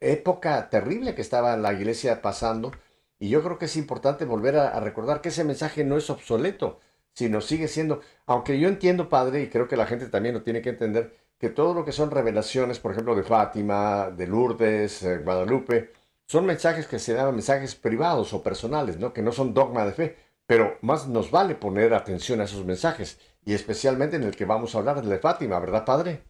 época 0.00 0.68
terrible 0.70 1.14
que 1.14 1.22
estaba 1.22 1.56
la 1.56 1.72
iglesia 1.72 2.22
pasando. 2.22 2.72
Y 3.18 3.28
yo 3.28 3.42
creo 3.42 3.58
que 3.58 3.66
es 3.66 3.76
importante 3.76 4.24
volver 4.24 4.56
a, 4.56 4.78
recordar 4.80 5.20
que 5.20 5.30
ese 5.30 5.44
mensaje 5.44 5.84
no 5.84 5.96
es 5.96 6.08
obsoleto, 6.10 6.80
sino 7.12 7.40
sigue 7.40 7.66
siendo, 7.68 8.00
aunque 8.26 8.60
yo 8.60 8.68
entiendo, 8.68 9.08
Padre, 9.08 9.42
y 9.42 9.48
creo 9.48 9.66
que 9.66 9.76
la 9.76 9.86
gente 9.86 10.06
también 10.06 10.34
lo 10.34 10.42
tiene 10.42 10.62
que 10.62 10.70
entender, 10.70 11.16
que 11.38 11.50
todo 11.50 11.74
lo 11.74 11.84
que 11.84 11.92
son 11.92 12.10
revelaciones, 12.10 12.78
por 12.78 12.92
ejemplo, 12.92 13.16
de 13.16 13.24
Fátima, 13.24 14.10
de 14.10 14.26
Lourdes, 14.26 15.02
eh, 15.02 15.18
Guadalupe, 15.18 15.92
son 16.26 16.46
mensajes 16.46 16.86
que 16.86 16.98
se 16.98 17.14
llaman 17.14 17.34
mensajes 17.34 17.74
privados 17.74 18.32
o 18.34 18.42
personales, 18.42 18.98
¿no? 18.98 19.12
que 19.12 19.22
no 19.22 19.32
son 19.32 19.54
dogma 19.54 19.84
de 19.84 19.92
fe, 19.92 20.16
pero 20.46 20.78
más 20.82 21.08
nos 21.08 21.30
vale 21.30 21.54
poner 21.54 21.94
atención 21.94 22.40
a 22.40 22.44
esos 22.44 22.64
mensajes 22.64 23.18
y 23.44 23.54
especialmente 23.54 24.16
en 24.16 24.24
el 24.24 24.36
que 24.36 24.44
vamos 24.44 24.74
a 24.74 24.78
hablar 24.78 25.02
de 25.02 25.18
Fátima, 25.18 25.58
¿verdad, 25.60 25.84
padre? 25.84 26.22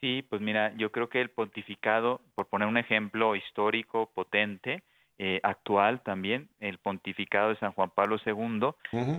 Sí, 0.00 0.22
pues 0.28 0.42
mira, 0.42 0.74
yo 0.76 0.90
creo 0.90 1.08
que 1.08 1.20
el 1.20 1.30
pontificado, 1.30 2.20
por 2.34 2.48
poner 2.48 2.66
un 2.66 2.76
ejemplo 2.76 3.36
histórico 3.36 4.10
potente, 4.12 4.82
eh, 5.18 5.38
actual 5.44 6.02
también, 6.02 6.48
el 6.58 6.78
pontificado 6.78 7.50
de 7.50 7.56
San 7.58 7.70
Juan 7.70 7.90
Pablo 7.90 8.16
II 8.26 8.70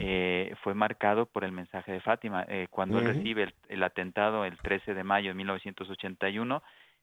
eh, 0.02 0.54
fue 0.62 0.74
marcado 0.74 1.28
por 1.28 1.46
el 1.46 1.54
mensaje 1.54 1.94
de 1.94 2.02
Fátima. 2.02 2.46
Eh, 2.50 2.68
cuando 2.70 3.00
él 3.00 3.06
recibe 3.06 3.54
el, 3.70 3.84
atentado 3.84 4.44
el 4.44 4.58
13 4.58 4.96
de 4.96 5.04
mayo 5.06 5.30
de 5.30 5.36
1981, 5.36 6.62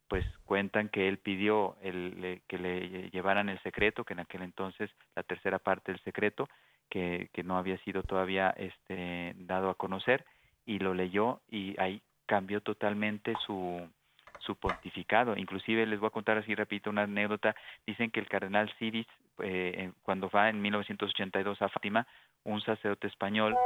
pues 0.08 0.26
cuentan 0.44 0.90
que 0.90 1.08
él 1.08 1.16
pidió 1.16 1.76
el, 1.80 2.42
que 2.46 2.58
le 2.58 3.08
llevaran 3.10 3.48
el 3.48 3.62
secreto, 3.62 4.04
que 4.04 4.12
en 4.12 4.20
aquel 4.20 4.42
entonces 4.42 4.90
la 5.16 5.22
tercera 5.22 5.58
parte 5.58 5.92
del 5.92 6.02
secreto, 6.02 6.48
que, 6.90 7.30
que 7.32 7.42
no 7.42 7.56
había 7.56 7.78
sido 7.78 8.02
todavía 8.02 8.50
este, 8.50 9.34
dado 9.36 9.70
a 9.70 9.74
conocer 9.74 10.24
y 10.66 10.78
lo 10.78 10.92
leyó 10.92 11.40
y 11.50 11.80
ahí 11.80 12.02
cambió 12.26 12.60
totalmente 12.60 13.34
su, 13.46 13.88
su 14.40 14.56
pontificado. 14.56 15.36
Inclusive 15.36 15.86
les 15.86 16.00
voy 16.00 16.08
a 16.08 16.10
contar 16.10 16.38
así, 16.38 16.54
repito, 16.54 16.90
una 16.90 17.02
anécdota. 17.02 17.54
Dicen 17.86 18.10
que 18.10 18.20
el 18.20 18.28
cardenal 18.28 18.72
Siris, 18.78 19.06
eh, 19.42 19.92
cuando 20.02 20.28
va 20.28 20.48
en 20.48 20.60
1982 20.60 21.62
a 21.62 21.68
Fátima, 21.68 22.06
un 22.44 22.60
sacerdote 22.60 23.06
español 23.06 23.56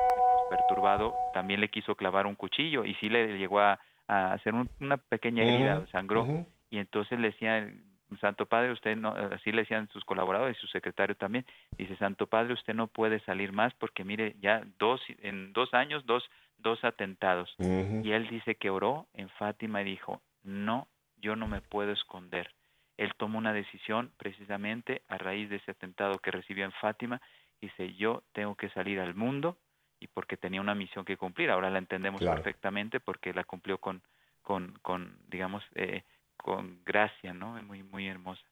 perturbado 0.51 1.15
también 1.33 1.61
le 1.61 1.71
quiso 1.71 1.95
clavar 1.95 2.27
un 2.27 2.35
cuchillo 2.35 2.85
y 2.85 2.95
sí 2.97 3.09
le 3.09 3.39
llegó 3.39 3.61
a, 3.61 3.79
hacer 4.07 4.53
una 4.81 4.99
pequeña 4.99 5.45
herida, 5.45 5.87
sangró. 5.87 6.27
Y 6.69 6.79
entonces 6.79 7.19
le 7.19 7.29
decían, 7.29 7.83
Santo 8.21 8.47
Padre, 8.47 8.73
usted 8.73 8.97
no, 8.97 9.11
así 9.11 9.51
le 9.51 9.63
decían 9.63 9.89
sus 9.89 10.05
colaboradores 10.05 10.57
y 10.57 10.61
su 10.61 10.67
secretario 10.69 11.17
también, 11.17 11.45
dice, 11.77 11.97
Santo 11.97 12.27
Padre, 12.27 12.55
usted 12.55 12.75
no 12.75 12.87
puede 12.87 13.21
salir 13.21 13.53
más 13.53 13.75
porque 13.75 14.05
mire, 14.05 14.37
ya 14.41 14.63
dos, 14.79 15.01
en 15.23 15.53
dos 15.53 15.73
años, 15.75 16.05
dos, 16.07 16.29
dos 16.59 16.83
atentados. 16.85 17.55
Y 17.59 18.13
él 18.13 18.29
dice 18.29 18.55
que 18.57 18.71
oró 18.71 19.07
en 19.15 19.29
Fátima 19.31 19.83
y 19.83 19.85
dijo, 19.85 20.23
no, 20.43 20.89
yo 21.17 21.37
no 21.37 21.47
me 21.49 21.61
puedo 21.61 21.93
esconder. 21.93 22.51
Él 22.97 23.13
tomó 23.17 23.39
una 23.39 23.53
decisión 23.53 24.13
precisamente 24.17 25.03
a 25.09 25.19
raíz 25.19 25.51
de 25.51 25.57
ese 25.57 25.73
atentado 25.73 26.19
que 26.19 26.31
recibió 26.31 26.65
en 26.65 26.73
Fátima, 26.73 27.21
dice, 27.61 27.95
yo 27.95 28.23
tengo 28.33 28.55
que 28.55 28.69
salir 28.71 29.01
al 29.01 29.15
mundo 29.15 29.57
y 29.99 30.07
porque 30.07 30.37
tenía 30.37 30.61
una 30.61 30.75
misión 30.75 31.05
que 31.05 31.17
cumplir. 31.17 31.51
Ahora 31.51 31.71
la 31.71 31.79
entendemos 31.79 32.21
perfectamente 32.21 33.01
porque 33.01 33.33
la 33.33 33.45
cumplió 33.45 33.79
con, 33.79 34.03
con, 34.43 34.79
con 34.83 35.17
digamos, 35.29 35.65
eh, 35.75 36.03
con 36.45 36.85
gracia, 36.85 37.33
¿no? 37.33 37.57
Es 37.57 37.65
muy, 37.65 37.83
muy 37.83 38.07
hermosa. 38.07 38.43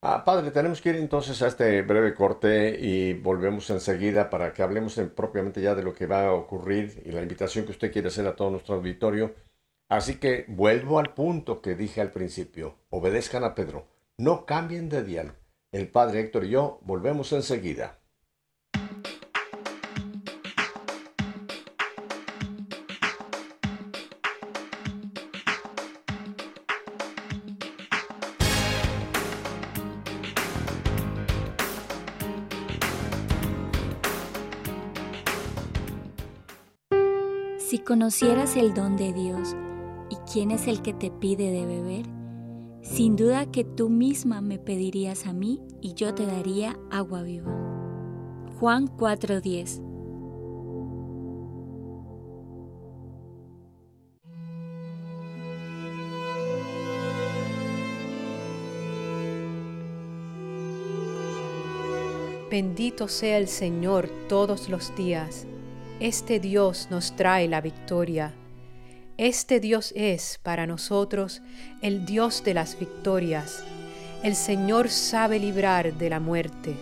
ah, 0.00 0.24
padre, 0.24 0.50
tenemos 0.50 0.82
que 0.82 0.88
ir 0.88 0.96
entonces 0.96 1.40
a 1.42 1.46
este 1.46 1.80
breve 1.82 2.12
corte 2.12 2.76
y 2.80 3.12
volvemos 3.12 3.70
enseguida 3.70 4.30
para 4.30 4.52
que 4.52 4.64
hablemos 4.64 5.00
propiamente 5.14 5.62
ya 5.62 5.76
de 5.76 5.84
lo 5.84 5.94
que 5.94 6.06
va 6.06 6.26
a 6.26 6.32
ocurrir 6.32 7.00
y 7.06 7.12
la 7.12 7.22
invitación 7.22 7.64
que 7.64 7.70
usted 7.70 7.92
quiere 7.92 8.08
hacer 8.08 8.26
a 8.26 8.34
todo 8.34 8.50
nuestro 8.50 8.74
auditorio. 8.74 9.32
Así 9.88 10.18
que 10.18 10.44
vuelvo 10.48 10.98
al 10.98 11.14
punto 11.14 11.62
que 11.62 11.76
dije 11.76 12.00
al 12.00 12.10
principio. 12.10 12.78
Obedezcan 12.90 13.44
a 13.44 13.54
Pedro. 13.54 13.86
No 14.18 14.44
cambien 14.44 14.88
de 14.88 15.04
dial. 15.04 15.36
El 15.70 15.86
padre 15.86 16.18
Héctor 16.18 16.46
y 16.46 16.50
yo 16.50 16.80
volvemos 16.82 17.32
enseguida. 17.32 18.00
Si 37.66 37.78
conocieras 37.78 38.56
el 38.56 38.74
don 38.74 38.98
de 38.98 39.14
Dios 39.14 39.56
y 40.10 40.16
quién 40.30 40.50
es 40.50 40.68
el 40.68 40.82
que 40.82 40.92
te 40.92 41.10
pide 41.10 41.50
de 41.50 41.64
beber, 41.64 42.04
sin 42.82 43.16
duda 43.16 43.50
que 43.50 43.64
tú 43.64 43.88
misma 43.88 44.42
me 44.42 44.58
pedirías 44.58 45.26
a 45.26 45.32
mí 45.32 45.62
y 45.80 45.94
yo 45.94 46.14
te 46.14 46.26
daría 46.26 46.78
agua 46.90 47.22
viva. 47.22 47.50
Juan 48.60 48.86
4:10 48.86 49.80
Bendito 62.50 63.08
sea 63.08 63.38
el 63.38 63.48
Señor 63.48 64.10
todos 64.28 64.68
los 64.68 64.94
días 64.96 65.46
este 66.00 66.40
Dios 66.40 66.88
nos 66.90 67.14
trae 67.14 67.48
la 67.48 67.60
victoria. 67.60 68.34
Este 69.16 69.60
Dios 69.60 69.92
es 69.94 70.40
para 70.42 70.66
nosotros 70.66 71.40
el 71.82 72.04
Dios 72.04 72.42
de 72.42 72.54
las 72.54 72.78
victorias. 72.78 73.62
El 74.24 74.34
Señor 74.34 74.88
sabe 74.88 75.38
librar 75.38 75.96
de 75.96 76.10
la 76.10 76.18
muerte. 76.18 76.74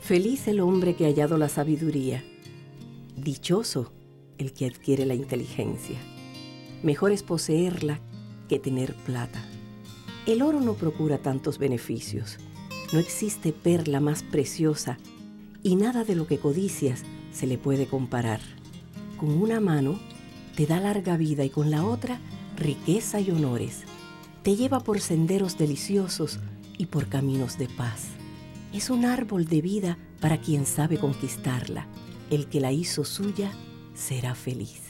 Feliz 0.00 0.46
el 0.48 0.60
hombre 0.60 0.94
que 0.94 1.04
ha 1.04 1.08
hallado 1.08 1.36
la 1.36 1.48
sabiduría. 1.48 2.24
Dichoso 3.16 3.92
el 4.38 4.52
que 4.52 4.66
adquiere 4.66 5.04
la 5.04 5.14
inteligencia 5.14 5.98
Mejor 6.82 7.12
es 7.12 7.22
poseerla 7.22 8.00
que 8.48 8.58
tener 8.58 8.94
plata. 8.94 9.42
El 10.26 10.42
oro 10.42 10.60
no 10.60 10.74
procura 10.74 11.18
tantos 11.18 11.58
beneficios. 11.58 12.38
No 12.92 12.98
existe 12.98 13.52
perla 13.52 14.00
más 14.00 14.22
preciosa 14.22 14.98
y 15.62 15.76
nada 15.76 16.04
de 16.04 16.14
lo 16.14 16.26
que 16.26 16.38
codicias 16.38 17.02
se 17.32 17.46
le 17.46 17.58
puede 17.58 17.86
comparar. 17.86 18.40
Con 19.18 19.30
una 19.30 19.60
mano 19.60 19.98
te 20.54 20.66
da 20.66 20.80
larga 20.80 21.16
vida 21.16 21.44
y 21.44 21.50
con 21.50 21.70
la 21.70 21.84
otra 21.84 22.20
riqueza 22.56 23.20
y 23.20 23.30
honores. 23.30 23.82
Te 24.42 24.56
lleva 24.56 24.80
por 24.80 25.00
senderos 25.00 25.58
deliciosos 25.58 26.38
y 26.78 26.86
por 26.86 27.08
caminos 27.08 27.58
de 27.58 27.68
paz. 27.68 28.06
Es 28.72 28.90
un 28.90 29.04
árbol 29.04 29.46
de 29.46 29.62
vida 29.62 29.98
para 30.20 30.40
quien 30.40 30.64
sabe 30.64 30.98
conquistarla. 30.98 31.86
El 32.30 32.48
que 32.48 32.60
la 32.60 32.70
hizo 32.70 33.04
suya 33.04 33.50
será 33.94 34.34
feliz. 34.34 34.82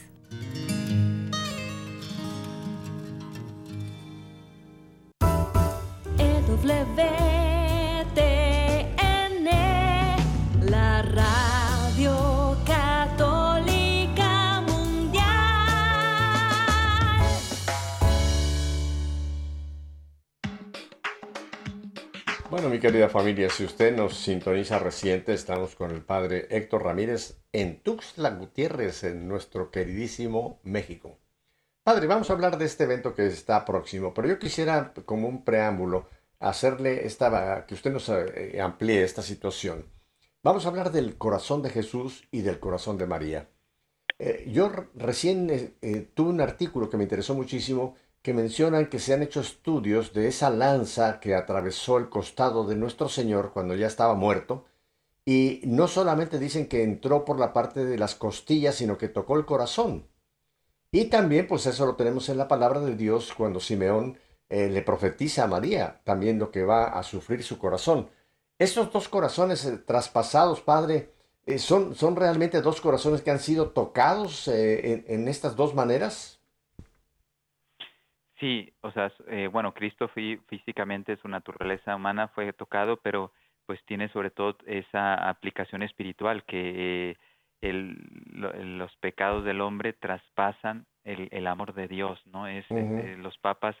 La 10.69 11.01
radio 11.01 12.57
católica 12.63 14.61
mundial. 14.61 15.23
Bueno, 22.51 22.69
mi 22.69 22.79
querida 22.79 23.09
familia, 23.09 23.49
si 23.49 23.65
usted 23.65 23.95
nos 23.95 24.15
sintoniza 24.15 24.77
reciente, 24.77 25.33
estamos 25.33 25.75
con 25.75 25.89
el 25.89 26.03
padre 26.03 26.45
Héctor 26.51 26.83
Ramírez 26.83 27.41
en 27.51 27.81
Tuxtla 27.81 28.29
Gutiérrez, 28.29 29.03
en 29.05 29.27
nuestro 29.27 29.71
queridísimo 29.71 30.59
México. 30.63 31.17
Padre, 31.83 32.05
vamos 32.05 32.29
a 32.29 32.33
hablar 32.33 32.59
de 32.59 32.65
este 32.65 32.83
evento 32.83 33.15
que 33.15 33.25
está 33.25 33.65
próximo, 33.65 34.13
pero 34.13 34.27
yo 34.27 34.37
quisiera, 34.37 34.93
como 35.05 35.27
un 35.27 35.43
preámbulo, 35.43 36.07
hacerle 36.39 37.05
esta, 37.05 37.65
que 37.65 37.73
usted 37.73 37.91
nos 37.91 38.09
eh, 38.09 38.59
amplíe 38.61 39.03
esta 39.03 39.21
situación. 39.21 39.85
Vamos 40.41 40.65
a 40.65 40.69
hablar 40.69 40.91
del 40.91 41.17
corazón 41.17 41.61
de 41.61 41.69
Jesús 41.69 42.27
y 42.31 42.41
del 42.41 42.59
corazón 42.59 42.97
de 42.97 43.07
María. 43.07 43.49
Eh, 44.17 44.49
yo 44.51 44.71
recién 44.95 45.49
eh, 45.81 46.09
tuve 46.13 46.29
un 46.29 46.41
artículo 46.41 46.89
que 46.89 46.97
me 46.97 47.03
interesó 47.03 47.35
muchísimo 47.35 47.95
que 48.21 48.33
mencionan 48.33 48.87
que 48.87 48.99
se 48.99 49.13
han 49.13 49.23
hecho 49.23 49.39
estudios 49.39 50.13
de 50.13 50.27
esa 50.27 50.49
lanza 50.49 51.19
que 51.19 51.35
atravesó 51.35 51.97
el 51.97 52.09
costado 52.09 52.65
de 52.65 52.75
nuestro 52.75 53.07
Señor 53.07 53.51
cuando 53.53 53.75
ya 53.75 53.87
estaba 53.87 54.13
muerto 54.13 54.65
y 55.25 55.61
no 55.65 55.87
solamente 55.87 56.39
dicen 56.39 56.67
que 56.67 56.83
entró 56.83 57.23
por 57.23 57.39
la 57.39 57.53
parte 57.53 57.85
de 57.85 57.97
las 57.97 58.15
costillas, 58.15 58.75
sino 58.75 58.97
que 58.97 59.09
tocó 59.09 59.37
el 59.37 59.45
corazón. 59.45 60.07
Y 60.91 61.05
también, 61.05 61.47
pues 61.47 61.65
eso 61.67 61.85
lo 61.85 61.95
tenemos 61.95 62.29
en 62.29 62.37
la 62.37 62.47
palabra 62.47 62.79
de 62.79 62.95
Dios 62.95 63.33
cuando 63.37 63.59
Simeón 63.59 64.17
eh, 64.49 64.67
le 64.67 64.81
profetiza 64.81 65.43
a 65.43 65.47
María 65.47 66.01
también 66.03 66.39
lo 66.39 66.49
que 66.49 66.63
va 66.63 66.85
a 66.85 67.03
sufrir 67.03 67.43
su 67.43 67.59
corazón. 67.59 68.09
Estos 68.57 68.91
dos 68.91 69.07
corazones 69.07 69.63
eh, 69.63 69.77
traspasados, 69.77 70.61
Padre, 70.61 71.11
eh, 71.45 71.59
son, 71.59 71.93
¿son 71.93 72.15
realmente 72.15 72.61
dos 72.61 72.81
corazones 72.81 73.21
que 73.21 73.29
han 73.29 73.37
sido 73.37 73.69
tocados 73.69 74.47
en, 74.47 75.27
estas 75.27 75.55
dos 75.55 75.75
maneras? 75.75 76.41
Sí, 78.39 78.73
o 78.81 78.91
sea, 78.91 79.11
bueno, 79.51 79.73
Cristo 79.73 80.09
físicamente, 80.47 81.17
su 81.17 81.27
naturaleza 81.27 81.95
humana 81.95 82.29
fue 82.29 82.51
tocado, 82.53 82.97
pero 82.97 83.31
pues 83.65 83.79
tiene 83.85 84.09
sobre 84.09 84.31
todo 84.31 84.57
esa 84.65 85.29
aplicación 85.29 85.83
espiritual 85.83 86.43
que 86.45 87.17
el, 87.61 87.97
los 88.77 88.95
pecados 88.97 89.43
del 89.45 89.61
hombre 89.61 89.93
traspasan 89.93 90.85
el, 91.03 91.47
amor 91.47 91.73
de 91.73 91.87
Dios, 91.87 92.19
¿no? 92.25 92.47
Es, 92.47 92.65
los 92.69 93.37
papas 93.39 93.75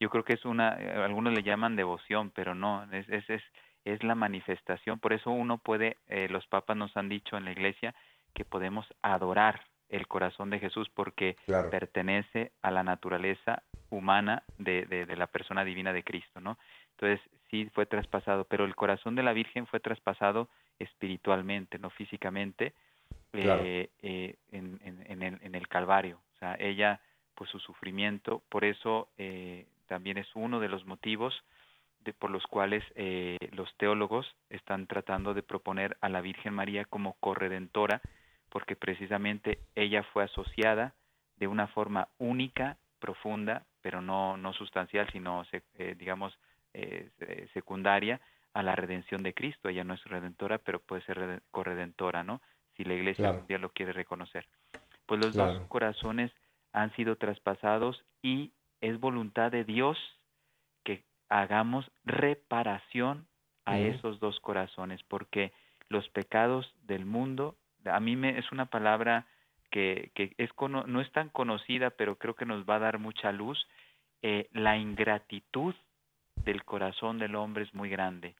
yo 0.00 0.10
creo 0.10 0.24
que 0.24 0.34
es 0.34 0.44
una, 0.44 0.76
eh, 0.78 1.02
algunos 1.04 1.32
le 1.32 1.42
llaman 1.42 1.76
devoción, 1.76 2.30
pero 2.30 2.54
no, 2.54 2.84
es, 2.92 3.08
es, 3.08 3.28
es, 3.28 3.42
es 3.84 4.02
la 4.02 4.14
manifestación. 4.14 4.98
Por 4.98 5.12
eso 5.12 5.30
uno 5.30 5.58
puede, 5.58 5.96
eh, 6.08 6.28
los 6.30 6.46
papas 6.46 6.76
nos 6.76 6.96
han 6.96 7.08
dicho 7.08 7.36
en 7.36 7.44
la 7.44 7.52
iglesia 7.52 7.94
que 8.34 8.44
podemos 8.44 8.86
adorar 9.02 9.62
el 9.88 10.06
corazón 10.06 10.50
de 10.50 10.58
Jesús 10.58 10.88
porque 10.94 11.36
pertenece 11.70 12.52
a 12.60 12.70
la 12.70 12.82
naturaleza 12.82 13.62
humana 13.90 14.42
de, 14.58 14.84
de, 14.84 15.16
la 15.16 15.26
persona 15.28 15.64
divina 15.64 15.94
de 15.94 16.04
Cristo, 16.04 16.40
¿no? 16.40 16.58
Entonces 16.90 17.20
sí 17.50 17.70
fue 17.72 17.86
traspasado, 17.86 18.44
pero 18.44 18.66
el 18.66 18.74
corazón 18.74 19.14
de 19.14 19.22
la 19.22 19.32
Virgen 19.32 19.66
fue 19.66 19.80
traspasado 19.80 20.48
espiritualmente, 20.78 21.78
no 21.78 21.88
físicamente, 21.90 22.74
eh, 23.32 23.90
eh, 24.02 24.36
en, 24.52 24.80
en, 24.84 25.04
en, 25.06 25.22
el, 25.22 25.38
en, 25.42 25.54
el, 25.54 25.68
Calvario. 25.68 26.20
O 26.34 26.38
sea, 26.38 26.56
ella, 26.58 27.00
pues 27.34 27.50
su 27.50 27.58
sufrimiento, 27.58 28.42
por 28.48 28.64
eso 28.64 29.08
eh, 29.16 29.66
también 29.88 30.18
es 30.18 30.28
uno 30.34 30.60
de 30.60 30.68
los 30.68 30.86
motivos 30.86 31.34
de, 32.00 32.12
por 32.12 32.30
los 32.30 32.46
cuales 32.46 32.84
eh, 32.94 33.36
los 33.52 33.74
teólogos 33.76 34.26
están 34.50 34.86
tratando 34.86 35.34
de 35.34 35.42
proponer 35.42 35.96
a 36.00 36.08
la 36.08 36.20
Virgen 36.20 36.54
María 36.54 36.84
como 36.84 37.14
corredentora, 37.14 38.00
porque 38.50 38.76
precisamente 38.76 39.58
ella 39.74 40.04
fue 40.12 40.24
asociada 40.24 40.94
de 41.36 41.48
una 41.48 41.66
forma 41.68 42.08
única, 42.18 42.76
profunda, 43.00 43.64
pero 43.80 44.00
no, 44.00 44.36
no 44.36 44.52
sustancial, 44.52 45.08
sino, 45.12 45.44
eh, 45.52 45.94
digamos, 45.98 46.38
eh, 46.74 47.10
secundaria 47.54 48.20
a 48.54 48.62
la 48.62 48.74
redención 48.74 49.22
de 49.22 49.34
Cristo. 49.34 49.68
Ella 49.68 49.84
no 49.84 49.94
es 49.94 50.04
redentora, 50.04 50.58
pero 50.58 50.80
puede 50.80 51.02
ser 51.02 51.42
corredentora, 51.50 52.24
¿no? 52.24 52.40
Si 52.76 52.84
la 52.84 52.94
Iglesia 52.94 53.32
mundial 53.32 53.60
lo 53.60 53.70
quiere 53.70 53.92
reconocer. 53.92 54.46
Pues 55.06 55.24
los 55.24 55.34
dos 55.34 55.60
corazones 55.68 56.32
han 56.72 56.94
sido 56.94 57.16
traspasados 57.16 58.04
y 58.22 58.52
es 58.80 58.98
voluntad 59.00 59.50
de 59.50 59.64
Dios 59.64 59.98
que 60.84 61.04
hagamos 61.28 61.90
reparación 62.04 63.26
a 63.64 63.78
esos 63.78 64.18
dos 64.18 64.40
corazones, 64.40 65.02
porque 65.04 65.52
los 65.88 66.08
pecados 66.10 66.72
del 66.84 67.04
mundo, 67.04 67.56
a 67.84 68.00
mí 68.00 68.16
me 68.16 68.38
es 68.38 68.50
una 68.50 68.66
palabra 68.66 69.26
que, 69.70 70.10
que 70.14 70.32
es 70.38 70.50
no 70.58 71.00
es 71.00 71.12
tan 71.12 71.28
conocida, 71.28 71.90
pero 71.90 72.16
creo 72.16 72.34
que 72.34 72.46
nos 72.46 72.64
va 72.64 72.76
a 72.76 72.80
dar 72.80 72.98
mucha 72.98 73.30
luz. 73.30 73.58
Eh, 74.22 74.48
la 74.52 74.78
ingratitud 74.78 75.74
del 76.44 76.64
corazón 76.64 77.18
del 77.18 77.34
hombre 77.34 77.64
es 77.64 77.74
muy 77.74 77.90
grande. 77.90 78.34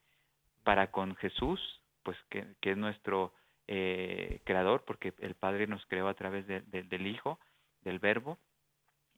Para 0.64 0.90
con 0.90 1.14
Jesús, 1.16 1.60
pues 2.02 2.16
que, 2.30 2.46
que 2.60 2.72
es 2.72 2.76
nuestro 2.76 3.32
eh, 3.66 4.40
creador, 4.44 4.84
porque 4.86 5.12
el 5.18 5.34
Padre 5.34 5.66
nos 5.66 5.84
creó 5.86 6.08
a 6.08 6.14
través 6.14 6.46
del 6.46 7.06
Hijo, 7.06 7.38
del 7.82 7.98
Verbo, 7.98 8.38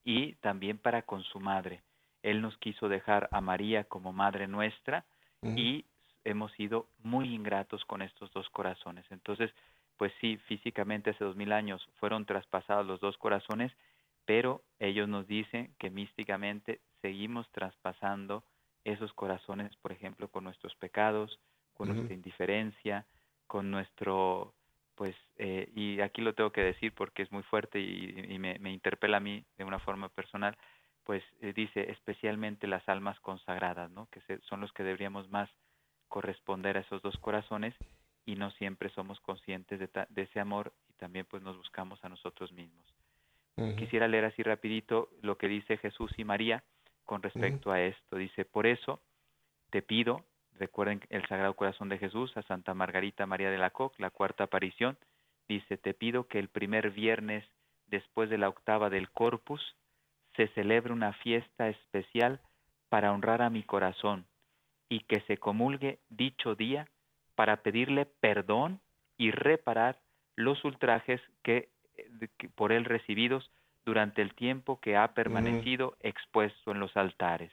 y 0.05 0.35
también 0.37 0.79
para 0.79 1.03
con 1.03 1.23
su 1.25 1.41
madre. 1.41 1.83
Él 2.23 2.43
nos 2.43 2.57
quiso 2.59 2.89
dejar 2.89 3.29
a 3.33 3.41
María 3.41 3.85
como 3.85 4.13
madre 4.13 4.47
nuestra 4.47 5.05
y 5.43 5.87
hemos 6.25 6.53
sido 6.53 6.87
muy 7.03 7.35
ingratos 7.35 7.85
con 7.87 8.03
estos 8.03 8.31
dos 8.33 8.49
corazones. 8.51 9.07
Entonces, 9.11 9.51
pues 9.97 10.13
sí, 10.21 10.37
físicamente 10.47 11.11
hace 11.11 11.25
dos 11.25 11.37
mil 11.37 11.53
años 11.53 11.87
fueron 11.99 12.27
traspasados 12.27 12.87
los 12.87 13.01
dos 13.01 13.17
corazones, 13.17 13.73
pero 14.27 14.63
ellos 14.79 15.09
nos 15.09 15.27
dicen 15.27 15.75
que 15.79 15.91
místicamente 15.91 16.81
seguimos 17.01 17.51
traspasando 17.53 18.45
esos 18.85 19.13
corazones, 19.13 19.75
por 19.77 19.93
ejemplo, 19.93 20.29
con 20.29 20.45
nuestros 20.45 20.75
pecados, 20.77 21.39
con 21.75 21.89
nuestra 21.89 22.15
indiferencia, 22.15 23.07
con 23.47 23.71
nuestro 23.71 24.55
pues, 25.01 25.17
eh, 25.39 25.73
y 25.75 25.99
aquí 26.03 26.21
lo 26.21 26.35
tengo 26.35 26.53
que 26.53 26.61
decir 26.61 26.93
porque 26.95 27.23
es 27.23 27.33
muy 27.33 27.43
fuerte 27.45 27.81
y, 27.81 28.39
me, 28.39 28.71
interpela 28.71 29.17
a 29.17 29.21
mí 29.21 29.43
de 29.57 29.65
una 29.65 29.79
forma 29.79 30.11
personal, 30.11 30.59
pues 31.05 31.25
eh, 31.41 31.55
dice 31.55 31.91
especialmente 31.91 32.67
las 32.67 32.87
almas 32.87 33.19
consagradas, 33.21 33.91
¿no? 33.91 34.09
Que 34.11 34.21
son 34.41 34.61
los 34.61 34.71
que 34.75 34.83
deberíamos 34.83 35.31
más 35.31 35.49
corresponder 36.09 36.77
a 36.77 36.81
esos 36.81 37.01
dos 37.01 37.17
corazones 37.17 37.75
y 38.27 38.35
no 38.35 38.51
siempre 38.51 38.91
somos 38.91 39.19
conscientes 39.21 39.79
de, 39.79 39.89
de 40.11 40.23
ese 40.23 40.39
amor 40.39 40.75
y 40.91 40.93
también 40.99 41.25
pues 41.25 41.43
nos 41.43 41.57
buscamos 41.57 42.05
a 42.05 42.11
nosotros 42.11 42.53
mismos. 42.53 42.87
Quisiera 43.79 44.07
leer 44.07 44.27
así 44.27 44.43
rapidito 44.43 45.09
lo 45.23 45.39
que 45.39 45.49
dice 45.49 45.79
Jesús 45.79 46.13
y 46.19 46.25
María 46.25 46.63
con 47.07 47.23
respecto 47.23 47.73
a 47.73 47.81
esto. 47.81 48.19
Dice, 48.19 48.45
por 48.45 48.67
eso 48.67 49.01
te 49.71 49.81
pido, 49.81 50.27
Recuerden 50.61 51.01
el 51.09 51.27
Sagrado 51.27 51.55
Corazón 51.55 51.89
de 51.89 51.97
Jesús 51.97 52.37
a 52.37 52.43
Santa 52.43 52.75
Margarita 52.75 53.25
María 53.25 53.51
de 53.51 53.57
la 53.57 53.71
Coque, 53.71 54.03
la 54.03 54.11
cuarta 54.11 54.45
aparición. 54.45 54.99
Dice, 55.49 55.79
te 55.79 55.95
pido 55.95 56.29
que 56.29 56.39
el 56.39 56.49
primer 56.49 56.91
viernes 56.91 57.47
después 57.87 58.29
de 58.29 58.37
la 58.37 58.51
octava 58.51 58.91
del 58.91 59.11
Corpus 59.11 59.75
se 60.37 60.49
celebre 60.49 60.93
una 60.93 61.15
fiesta 61.15 61.71
especial 61.71 62.41
para 62.91 63.11
honrar 63.11 63.41
a 63.41 63.49
mi 63.49 63.63
corazón 63.63 64.27
y 64.91 65.01
que 65.01 65.23
se 65.23 65.39
comulgue 65.39 65.99
dicho 66.11 66.55
día 66.55 66.87
para 67.37 67.63
pedirle 67.63 68.05
perdón 68.05 68.81
y 69.17 69.31
reparar 69.31 69.99
los 70.37 70.63
ultrajes 70.63 71.23
que, 71.43 71.71
por 72.55 72.71
él 72.71 72.85
recibidos 72.85 73.51
durante 73.87 74.21
el 74.21 74.35
tiempo 74.35 74.79
que 74.79 74.99
ha 74.99 75.15
permanecido 75.15 75.97
expuesto 76.01 76.73
en 76.73 76.81
los 76.81 76.95
altares. 76.99 77.51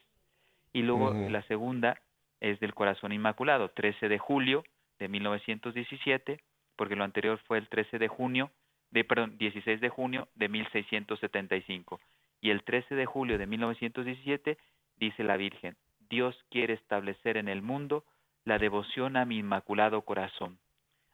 Y 0.74 0.82
luego 0.82 1.14
la 1.14 1.41
segunda 1.43 2.01
es 2.40 2.60
del 2.60 2.74
Corazón 2.74 3.12
Inmaculado, 3.12 3.70
13 3.70 4.10
de 4.10 4.18
julio 4.18 4.64
de 5.00 5.08
1917, 5.08 6.40
porque 6.76 6.96
lo 6.96 7.04
anterior 7.04 7.40
fue 7.48 7.58
el 7.58 7.68
13 7.68 8.00
de 8.00 8.08
junio, 8.08 8.52
de, 8.92 9.04
perdón, 9.04 9.38
16 9.38 9.82
de 9.82 9.90
junio 9.90 10.28
de 10.36 10.50
1675. 10.50 12.00
Y 12.42 12.52
el 12.52 12.64
13 12.64 12.96
de 12.96 13.06
julio 13.06 13.38
de 13.38 13.48
1917 13.48 14.58
dice 14.98 15.24
la 15.24 15.38
Virgen, 15.38 15.76
Dios 16.10 16.36
quiere 16.50 16.74
establecer 16.74 17.38
en 17.38 17.50
el 17.50 17.62
mundo 17.62 18.06
la 18.46 18.60
devoción 18.60 19.18
a 19.18 19.26
mi 19.26 19.40
Inmaculado 19.40 20.02
Corazón. 20.04 20.58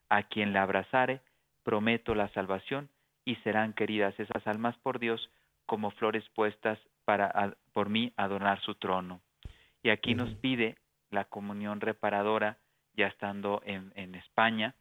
A 0.10 0.24
quien 0.24 0.54
la 0.54 0.64
abrazare, 0.64 1.22
prometo 1.64 2.14
la 2.14 2.28
salvación 2.30 2.90
y 3.26 3.36
serán 3.38 3.74
queridas 3.74 4.20
esas 4.20 4.46
almas 4.46 4.78
por 4.78 5.00
Dios 5.00 5.30
como 5.66 5.92
flores 5.92 6.28
puestas 6.36 6.78
para 7.06 7.56
por 7.74 7.90
mí 7.90 8.14
adornar 8.18 8.62
su 8.62 8.76
trono. 8.76 9.22
Y 9.82 9.90
aquí 9.90 10.14
nos 10.14 10.34
pide 10.36 10.76
la 11.14 11.26
comunión 11.26 11.82
reparadora, 11.82 12.58
ya 12.96 13.08
estando 13.08 13.62
en, 13.66 14.16
España, 14.16 14.76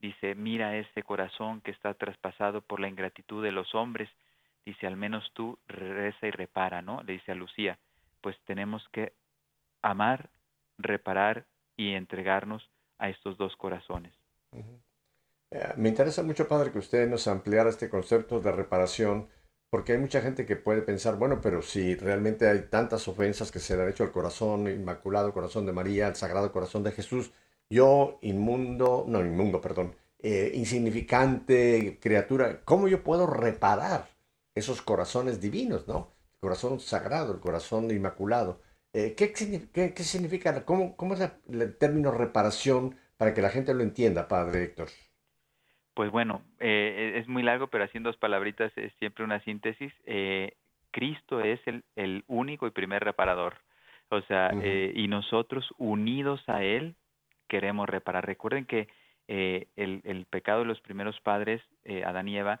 dice, 0.00 0.34
mira 0.34 0.76
ese 0.76 1.02
corazón 1.02 1.60
que 1.60 1.70
está 1.70 1.94
traspasado 1.94 2.60
por 2.62 2.80
la 2.80 2.88
ingratitud 2.88 3.42
de 3.42 3.52
los 3.52 3.74
hombres, 3.74 4.08
dice, 4.64 4.86
al 4.86 4.96
menos 4.96 5.30
tú 5.34 5.58
reza 5.66 6.26
y 6.26 6.30
repara, 6.30 6.82
¿no? 6.82 7.02
Le 7.02 7.14
dice 7.14 7.32
a 7.32 7.36
Lucía, 7.36 7.78
pues 8.20 8.36
tenemos 8.44 8.86
que 8.90 9.12
amar, 9.82 10.30
reparar 10.78 11.46
y 11.76 11.94
entregarnos 11.94 12.68
a 12.98 13.08
estos 13.08 13.36
dos 13.36 13.56
corazones. 13.56 14.14
Eh, 15.50 15.74
me 15.76 15.88
interesa 15.88 16.22
mucho, 16.22 16.48
Padre, 16.48 16.72
que 16.72 16.78
usted 16.78 17.08
nos 17.08 17.28
ampliara 17.28 17.70
este 17.70 17.90
concepto 17.90 18.40
de 18.40 18.52
reparación, 18.52 19.28
porque 19.72 19.92
hay 19.92 19.98
mucha 19.98 20.20
gente 20.20 20.44
que 20.44 20.56
puede 20.56 20.82
pensar, 20.82 21.16
bueno, 21.16 21.40
pero 21.40 21.62
si 21.62 21.94
realmente 21.94 22.46
hay 22.46 22.60
tantas 22.68 23.08
ofensas 23.08 23.50
que 23.50 23.58
se 23.58 23.74
le 23.74 23.82
han 23.82 23.88
hecho 23.88 24.04
al 24.04 24.12
corazón 24.12 24.68
inmaculado, 24.68 25.32
corazón 25.32 25.64
de 25.64 25.72
María, 25.72 26.08
al 26.08 26.16
sagrado 26.16 26.52
corazón 26.52 26.82
de 26.82 26.92
Jesús, 26.92 27.32
yo 27.70 28.18
inmundo, 28.20 29.06
no 29.08 29.20
inmundo, 29.24 29.62
perdón, 29.62 29.96
eh, 30.18 30.52
insignificante 30.54 31.98
criatura, 32.02 32.60
¿cómo 32.66 32.86
yo 32.86 33.02
puedo 33.02 33.26
reparar 33.26 34.10
esos 34.54 34.82
corazones 34.82 35.40
divinos, 35.40 35.88
¿no? 35.88 36.12
El 36.34 36.40
corazón 36.40 36.78
sagrado, 36.78 37.32
el 37.32 37.40
corazón 37.40 37.90
inmaculado. 37.90 38.60
Eh, 38.92 39.14
¿qué, 39.14 39.32
significa? 40.04 40.66
¿Cómo, 40.66 40.98
cómo 40.98 41.14
es 41.14 41.30
el 41.48 41.78
término 41.78 42.10
reparación 42.10 42.96
para 43.16 43.32
que 43.32 43.40
la 43.40 43.48
gente 43.48 43.72
lo 43.72 43.82
entienda, 43.82 44.28
Padre 44.28 44.64
Héctor? 44.64 44.88
Pues 45.94 46.10
bueno, 46.10 46.42
eh, 46.58 47.14
es 47.16 47.28
muy 47.28 47.42
largo, 47.42 47.66
pero 47.66 47.84
haciendo 47.84 48.10
dos 48.10 48.16
palabritas 48.16 48.72
es 48.76 48.92
siempre 48.94 49.24
una 49.24 49.40
síntesis. 49.40 49.92
Eh, 50.06 50.54
Cristo 50.90 51.40
es 51.40 51.60
el, 51.66 51.84
el, 51.96 52.24
único 52.26 52.66
y 52.66 52.70
primer 52.70 53.04
reparador. 53.04 53.56
O 54.08 54.20
sea, 54.22 54.50
y 54.52 55.08
nosotros 55.08 55.66
unidos 55.78 56.46
a 56.46 56.62
Él 56.62 56.96
queremos 57.48 57.88
reparar. 57.88 58.26
Recuerden 58.26 58.66
que 58.66 58.88
el, 59.26 60.02
el, 60.04 60.26
pecado 60.26 60.60
de 60.60 60.66
los 60.66 60.82
primeros 60.82 61.18
padres, 61.22 61.62
Adán 62.04 62.28
y 62.28 62.36
Eva, 62.36 62.60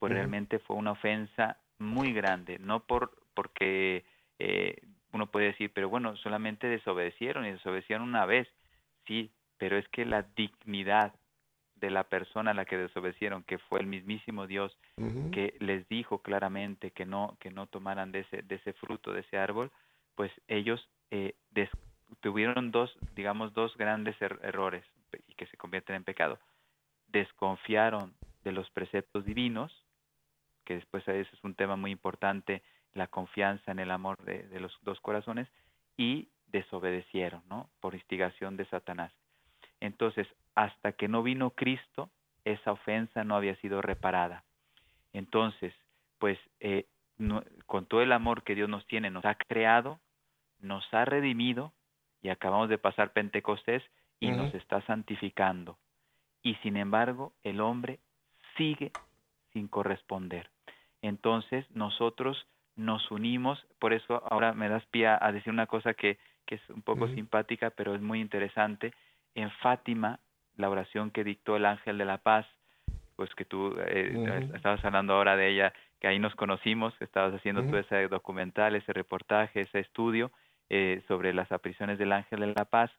pues 0.00 0.12
realmente 0.12 0.58
fue 0.58 0.74
una 0.74 0.92
ofensa 0.92 1.56
muy 1.78 2.12
grande, 2.12 2.58
no 2.58 2.80
por 2.80 3.12
porque 3.34 4.04
eh, 4.40 4.82
uno 5.12 5.26
puede 5.30 5.46
decir, 5.46 5.70
pero 5.72 5.88
bueno, 5.88 6.16
solamente 6.16 6.66
desobedecieron 6.66 7.46
y 7.46 7.52
desobedecieron 7.52 8.08
una 8.08 8.26
vez, 8.26 8.48
sí, 9.06 9.30
pero 9.58 9.78
es 9.78 9.88
que 9.90 10.04
la 10.04 10.22
dignidad 10.34 11.14
de 11.80 11.90
la 11.90 12.04
persona 12.04 12.50
a 12.50 12.54
la 12.54 12.64
que 12.64 12.76
desobedecieron, 12.76 13.42
que 13.44 13.58
fue 13.58 13.80
el 13.80 13.86
mismísimo 13.86 14.46
Dios, 14.46 14.76
que 15.32 15.54
les 15.60 15.88
dijo 15.88 16.22
claramente 16.22 16.90
que 16.90 17.06
no 17.06 17.36
que 17.40 17.50
no 17.50 17.66
tomaran 17.66 18.12
de 18.12 18.20
ese 18.20 18.42
de 18.42 18.56
ese 18.56 18.72
fruto 18.74 19.12
de 19.12 19.20
ese 19.20 19.38
árbol, 19.38 19.70
pues 20.14 20.32
ellos 20.48 20.88
eh, 21.10 21.34
tuvieron 22.20 22.70
dos, 22.70 22.96
digamos, 23.14 23.54
dos 23.54 23.76
grandes 23.76 24.20
er-, 24.20 24.40
errores 24.42 24.84
y 25.26 25.34
que 25.34 25.46
se 25.46 25.56
convierten 25.56 25.96
en 25.96 26.04
pecado. 26.04 26.38
Desconfiaron 27.08 28.14
de 28.44 28.52
los 28.52 28.68
preceptos 28.70 29.24
divinos 29.24 29.72
que 30.68 30.74
después 30.74 31.02
ese 31.08 31.34
es 31.34 31.44
un 31.44 31.54
tema 31.54 31.76
muy 31.76 31.90
importante, 31.90 32.62
la 32.92 33.06
confianza 33.06 33.72
en 33.72 33.78
el 33.78 33.90
amor 33.90 34.18
de, 34.22 34.60
los 34.60 34.76
dos 34.82 35.00
corazones, 35.00 35.48
y 35.96 36.28
desobedecieron, 36.48 37.42
¿no? 37.48 37.70
Por 37.80 37.94
instigación 37.94 38.58
de 38.58 38.66
Satanás. 38.66 39.10
Entonces, 39.80 40.28
hasta 40.58 40.90
que 40.90 41.06
no 41.06 41.22
vino 41.22 41.50
Cristo, 41.50 42.10
esa 42.44 42.72
ofensa 42.72 43.22
no 43.22 43.36
había 43.36 43.54
sido 43.56 43.80
reparada. 43.80 44.42
Entonces, 45.12 45.72
pues, 46.18 46.36
eh, 46.58 46.86
con 47.66 47.86
todo 47.86 48.02
el 48.02 48.10
amor 48.10 48.42
que 48.42 48.56
Dios 48.56 48.68
nos 48.68 48.84
tiene, 48.88 49.08
nos 49.08 49.24
ha 49.24 49.36
creado, 49.36 50.00
nos 50.58 50.82
ha 50.92 51.04
redimido, 51.04 51.72
y 52.22 52.30
acabamos 52.30 52.68
de 52.68 52.76
pasar 52.76 53.12
Pentecostés, 53.12 53.84
y 54.18 54.32
nos 54.32 54.52
está 54.52 54.80
santificando. 54.82 55.78
Y 56.42 56.56
sin 56.56 56.76
embargo, 56.76 57.32
el 57.44 57.60
hombre 57.60 58.00
sigue 58.56 58.90
sin 59.52 59.68
corresponder. 59.68 60.50
Entonces 61.02 61.70
nosotros 61.70 62.48
nos 62.74 63.08
unimos, 63.12 63.64
por 63.78 63.92
eso 63.92 64.24
ahora 64.28 64.54
me 64.54 64.68
das 64.68 64.84
pie 64.86 65.06
a 65.06 65.30
decir 65.30 65.52
una 65.52 65.68
cosa 65.68 65.94
que, 65.94 66.18
que 66.46 66.56
es 66.56 66.70
un 66.70 66.82
poco 66.82 67.06
simpática, 67.06 67.70
pero 67.70 67.94
es 67.94 68.02
muy 68.02 68.20
interesante. 68.20 68.92
En 69.36 69.52
Fátima, 69.62 70.18
la 70.58 70.68
oración 70.68 71.10
que 71.10 71.24
dictó 71.24 71.56
el 71.56 71.64
ángel 71.64 71.96
de 71.96 72.04
la 72.04 72.18
paz, 72.18 72.46
pues 73.16 73.34
que 73.34 73.44
tú 73.44 73.74
eh, 73.78 74.50
estabas 74.54 74.84
hablando 74.84 75.14
ahora 75.14 75.36
de 75.36 75.48
ella, 75.48 75.72
que 76.00 76.08
ahí 76.08 76.18
nos 76.18 76.34
conocimos, 76.34 76.94
estabas 77.00 77.34
haciendo 77.34 77.64
todo 77.64 77.78
ese 77.78 78.06
documental, 78.08 78.76
ese 78.76 78.92
reportaje, 78.92 79.62
ese 79.62 79.80
estudio 79.80 80.30
eh, 80.68 81.02
sobre 81.08 81.32
las 81.32 81.50
apariciones 81.50 81.98
del 81.98 82.12
ángel 82.12 82.40
de 82.40 82.54
la 82.54 82.64
paz, 82.66 82.90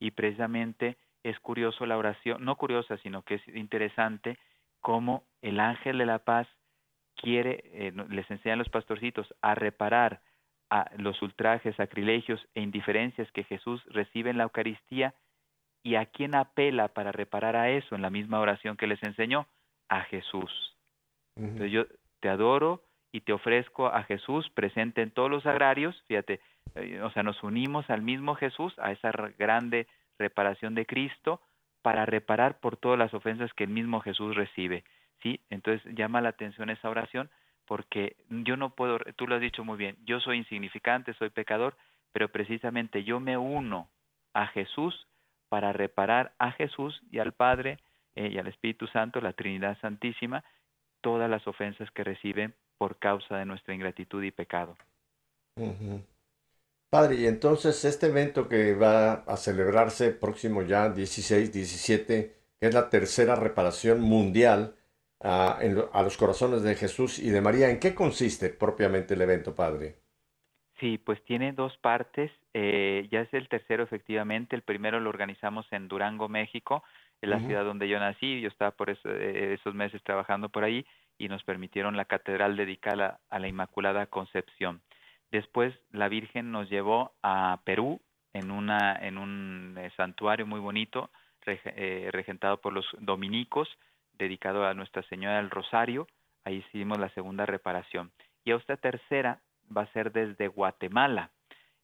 y 0.00 0.10
precisamente 0.10 0.96
es 1.22 1.38
curioso 1.38 1.86
la 1.86 1.96
oración, 1.96 2.44
no 2.44 2.56
curiosa, 2.56 2.96
sino 2.98 3.22
que 3.22 3.36
es 3.36 3.48
interesante 3.48 4.38
cómo 4.80 5.24
el 5.40 5.60
ángel 5.60 5.98
de 5.98 6.06
la 6.06 6.18
paz 6.18 6.48
quiere, 7.16 7.62
eh, 7.72 7.92
les 8.08 8.30
enseñan 8.30 8.58
los 8.58 8.68
pastorcitos 8.68 9.32
a 9.40 9.54
reparar 9.54 10.20
a 10.70 10.90
los 10.96 11.20
ultrajes, 11.22 11.76
sacrilegios 11.76 12.40
e 12.54 12.60
indiferencias 12.60 13.30
que 13.32 13.44
Jesús 13.44 13.82
recibe 13.86 14.30
en 14.30 14.38
la 14.38 14.44
Eucaristía 14.44 15.14
y 15.82 15.96
a 15.96 16.06
quién 16.06 16.34
apela 16.34 16.88
para 16.88 17.12
reparar 17.12 17.56
a 17.56 17.70
eso 17.70 17.94
en 17.94 18.02
la 18.02 18.10
misma 18.10 18.40
oración 18.40 18.76
que 18.76 18.86
les 18.86 19.02
enseñó, 19.02 19.46
a 19.88 20.02
Jesús. 20.02 20.76
Entonces 21.36 21.70
yo 21.70 21.84
te 22.20 22.28
adoro 22.28 22.82
y 23.12 23.20
te 23.20 23.32
ofrezco 23.32 23.88
a 23.88 24.04
Jesús 24.04 24.48
presente 24.50 25.02
en 25.02 25.10
todos 25.10 25.30
los 25.30 25.44
agrarios, 25.44 26.00
fíjate, 26.06 26.40
eh, 26.76 27.00
o 27.02 27.10
sea, 27.10 27.22
nos 27.22 27.42
unimos 27.42 27.90
al 27.90 28.00
mismo 28.00 28.34
Jesús, 28.34 28.74
a 28.78 28.92
esa 28.92 29.10
grande 29.38 29.86
reparación 30.18 30.74
de 30.74 30.86
Cristo, 30.86 31.40
para 31.82 32.06
reparar 32.06 32.60
por 32.60 32.76
todas 32.76 32.98
las 32.98 33.12
ofensas 33.12 33.52
que 33.52 33.64
el 33.64 33.70
mismo 33.70 34.00
Jesús 34.00 34.34
recibe. 34.34 34.84
¿sí? 35.22 35.40
Entonces 35.50 35.82
llama 35.94 36.20
la 36.20 36.30
atención 36.30 36.70
esa 36.70 36.88
oración 36.88 37.30
porque 37.66 38.16
yo 38.28 38.56
no 38.56 38.70
puedo, 38.70 38.98
tú 39.16 39.26
lo 39.26 39.36
has 39.36 39.40
dicho 39.40 39.64
muy 39.64 39.76
bien, 39.76 39.96
yo 40.04 40.20
soy 40.20 40.38
insignificante, 40.38 41.14
soy 41.14 41.30
pecador, 41.30 41.76
pero 42.12 42.28
precisamente 42.28 43.04
yo 43.04 43.20
me 43.20 43.36
uno 43.36 43.88
a 44.34 44.46
Jesús 44.48 45.06
para 45.52 45.74
reparar 45.74 46.32
a 46.38 46.52
Jesús 46.52 47.02
y 47.10 47.18
al 47.18 47.34
Padre 47.34 47.78
eh, 48.14 48.30
y 48.32 48.38
al 48.38 48.46
Espíritu 48.46 48.86
Santo, 48.86 49.20
la 49.20 49.34
Trinidad 49.34 49.76
Santísima, 49.82 50.42
todas 51.02 51.28
las 51.28 51.46
ofensas 51.46 51.90
que 51.90 52.04
reciben 52.04 52.54
por 52.78 52.98
causa 52.98 53.36
de 53.36 53.44
nuestra 53.44 53.74
ingratitud 53.74 54.22
y 54.22 54.30
pecado. 54.30 54.78
Padre, 56.88 57.16
y 57.16 57.26
entonces 57.26 57.84
este 57.84 58.06
evento 58.06 58.48
que 58.48 58.74
va 58.74 59.24
a 59.26 59.36
celebrarse 59.36 60.12
próximo 60.12 60.62
ya 60.62 60.88
16, 60.88 61.52
17, 61.52 62.34
que 62.58 62.66
es 62.66 62.72
la 62.72 62.88
tercera 62.88 63.36
reparación 63.36 64.00
mundial, 64.00 64.74
a, 65.20 65.60
los 66.02 66.16
corazones 66.16 66.62
de 66.62 66.76
Jesús 66.76 67.18
y 67.18 67.28
de 67.28 67.42
María. 67.42 67.68
¿En 67.68 67.78
qué 67.78 67.94
consiste 67.94 68.48
propiamente 68.48 69.12
el 69.12 69.20
evento, 69.20 69.54
Padre? 69.54 69.98
Sí, 70.82 70.98
pues 70.98 71.24
tiene 71.24 71.52
dos 71.52 71.76
partes. 71.76 72.32
Eh, 72.54 73.06
ya 73.12 73.20
es 73.20 73.32
el 73.32 73.48
tercero, 73.48 73.84
efectivamente. 73.84 74.56
El 74.56 74.62
primero 74.62 74.98
lo 74.98 75.10
organizamos 75.10 75.64
en 75.70 75.86
Durango, 75.86 76.28
México, 76.28 76.82
en 77.20 77.30
la 77.30 77.38
ciudad 77.38 77.64
donde 77.64 77.88
yo 77.88 78.00
nací. 78.00 78.40
Yo 78.40 78.48
estaba 78.48 78.72
por 78.72 78.90
eh, 78.90 79.54
esos 79.60 79.76
meses 79.76 80.02
trabajando 80.02 80.48
por 80.48 80.64
ahí 80.64 80.84
y 81.18 81.28
nos 81.28 81.44
permitieron 81.44 81.96
la 81.96 82.06
catedral 82.06 82.56
dedicada 82.56 83.20
a 83.30 83.38
la 83.38 83.46
Inmaculada 83.46 84.06
Concepción. 84.06 84.82
Después 85.30 85.72
la 85.92 86.08
Virgen 86.08 86.50
nos 86.50 86.68
llevó 86.68 87.12
a 87.22 87.60
Perú 87.62 88.00
en, 88.32 88.50
una, 88.50 88.96
en 88.96 89.18
un 89.18 89.76
eh, 89.78 89.92
santuario 89.96 90.48
muy 90.48 90.58
bonito, 90.58 91.10
regentado 91.42 92.60
por 92.60 92.72
los 92.72 92.86
dominicos, 92.98 93.68
dedicado 94.14 94.66
a 94.66 94.74
Nuestra 94.74 95.04
Señora 95.04 95.36
del 95.36 95.50
Rosario, 95.50 96.08
ahí 96.44 96.56
hicimos 96.56 96.98
la 96.98 97.08
segunda 97.10 97.46
reparación. 97.46 98.10
Y 98.44 98.50
esta 98.50 98.76
tercera 98.76 99.40
va 99.76 99.82
a 99.82 99.92
ser 99.92 100.12
desde 100.12 100.48
Guatemala, 100.48 101.30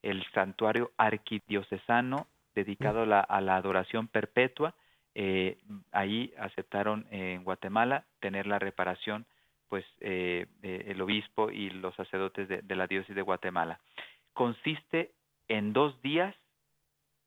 el 0.03 0.25
santuario 0.33 0.93
arquidiocesano 0.97 2.29
dedicado 2.55 3.03
a 3.03 3.41
la, 3.41 3.57
adoración 3.57 4.09
perpetua. 4.09 4.75
Eh, 5.15 5.59
ahí 5.93 6.33
aceptaron 6.39 7.07
en 7.11 7.45
Guatemala 7.45 8.05
tener 8.21 8.47
la 8.47 8.59
reparación, 8.59 9.27
pues 9.69 9.85
eh, 10.01 10.47
el 10.63 11.01
obispo 11.01 11.51
y 11.51 11.71
los 11.71 11.95
sacerdotes 11.95 12.49
de, 12.49 12.63
de 12.63 12.77
la 12.77 12.87
diócesis 12.87 13.17
de 13.17 13.23
Guatemala. 13.23 13.81
Consiste 14.33 15.13
en 15.49 15.73
dos 15.73 16.01
días 16.03 16.35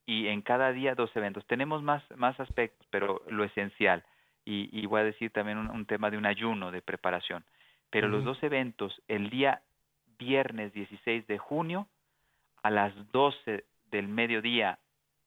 y 0.05 0.27
en 0.27 0.41
cada 0.41 0.71
día 0.71 0.95
dos 0.95 1.15
eventos. 1.15 1.45
Tenemos 1.47 1.83
más, 1.83 2.03
más 2.15 2.39
aspectos, 2.39 2.87
pero 2.89 3.21
lo 3.29 3.43
esencial 3.43 4.03
y, 4.45 4.85
voy 4.87 5.01
a 5.01 5.05
decir 5.05 5.31
también 5.31 5.57
un, 5.57 5.85
tema 5.85 6.09
de 6.09 6.17
un 6.17 6.25
ayuno 6.25 6.71
de 6.71 6.81
preparación. 6.81 7.43
Pero 7.89 8.07
los 8.07 8.23
dos 8.23 8.41
eventos, 8.43 9.01
el 9.07 9.29
día 9.29 9.61
viernes 10.21 10.71
16 10.73 11.25
de 11.25 11.39
junio 11.39 11.87
a 12.61 12.69
las 12.69 12.93
12 13.11 13.65
del 13.89 14.07
mediodía, 14.07 14.77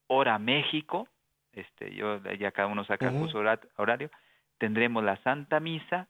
hora 0.06 0.38
México, 0.38 1.08
este, 1.52 1.92
yo 1.94 2.22
ya 2.38 2.52
cada 2.52 2.68
uno 2.68 2.84
saca 2.84 3.10
su 3.28 3.38
horario, 3.76 4.10
tendremos 4.58 5.02
la 5.02 5.16
Santa 5.22 5.58
Misa 5.58 6.06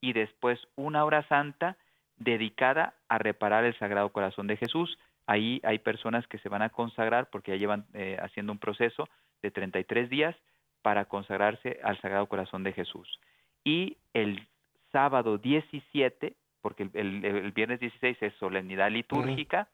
y 0.00 0.12
después 0.12 0.58
una 0.74 1.04
hora 1.04 1.26
santa 1.28 1.76
dedicada 2.16 2.94
a 3.08 3.18
reparar 3.18 3.64
el 3.64 3.78
Sagrado 3.78 4.10
Corazón 4.10 4.48
de 4.48 4.56
Jesús. 4.56 4.98
Ahí 5.26 5.60
hay 5.62 5.78
personas 5.78 6.26
que 6.26 6.38
se 6.38 6.48
van 6.48 6.62
a 6.62 6.70
consagrar 6.70 7.30
porque 7.30 7.52
ya 7.52 7.56
llevan 7.56 7.86
eh, 7.94 8.18
haciendo 8.20 8.52
un 8.52 8.58
proceso 8.58 9.08
de 9.42 9.50
33 9.50 10.10
días 10.10 10.36
para 10.82 11.04
consagrarse 11.04 11.80
al 11.84 12.00
Sagrado 12.00 12.26
Corazón 12.26 12.64
de 12.64 12.72
Jesús. 12.72 13.20
Y 13.64 13.96
el 14.12 14.46
sábado 14.92 15.38
17, 15.38 16.34
porque 16.64 16.88
el, 16.94 17.52
viernes 17.52 17.78
16 17.78 18.22
es 18.22 18.32
solemnidad 18.36 18.90
litúrgica, 18.90 19.68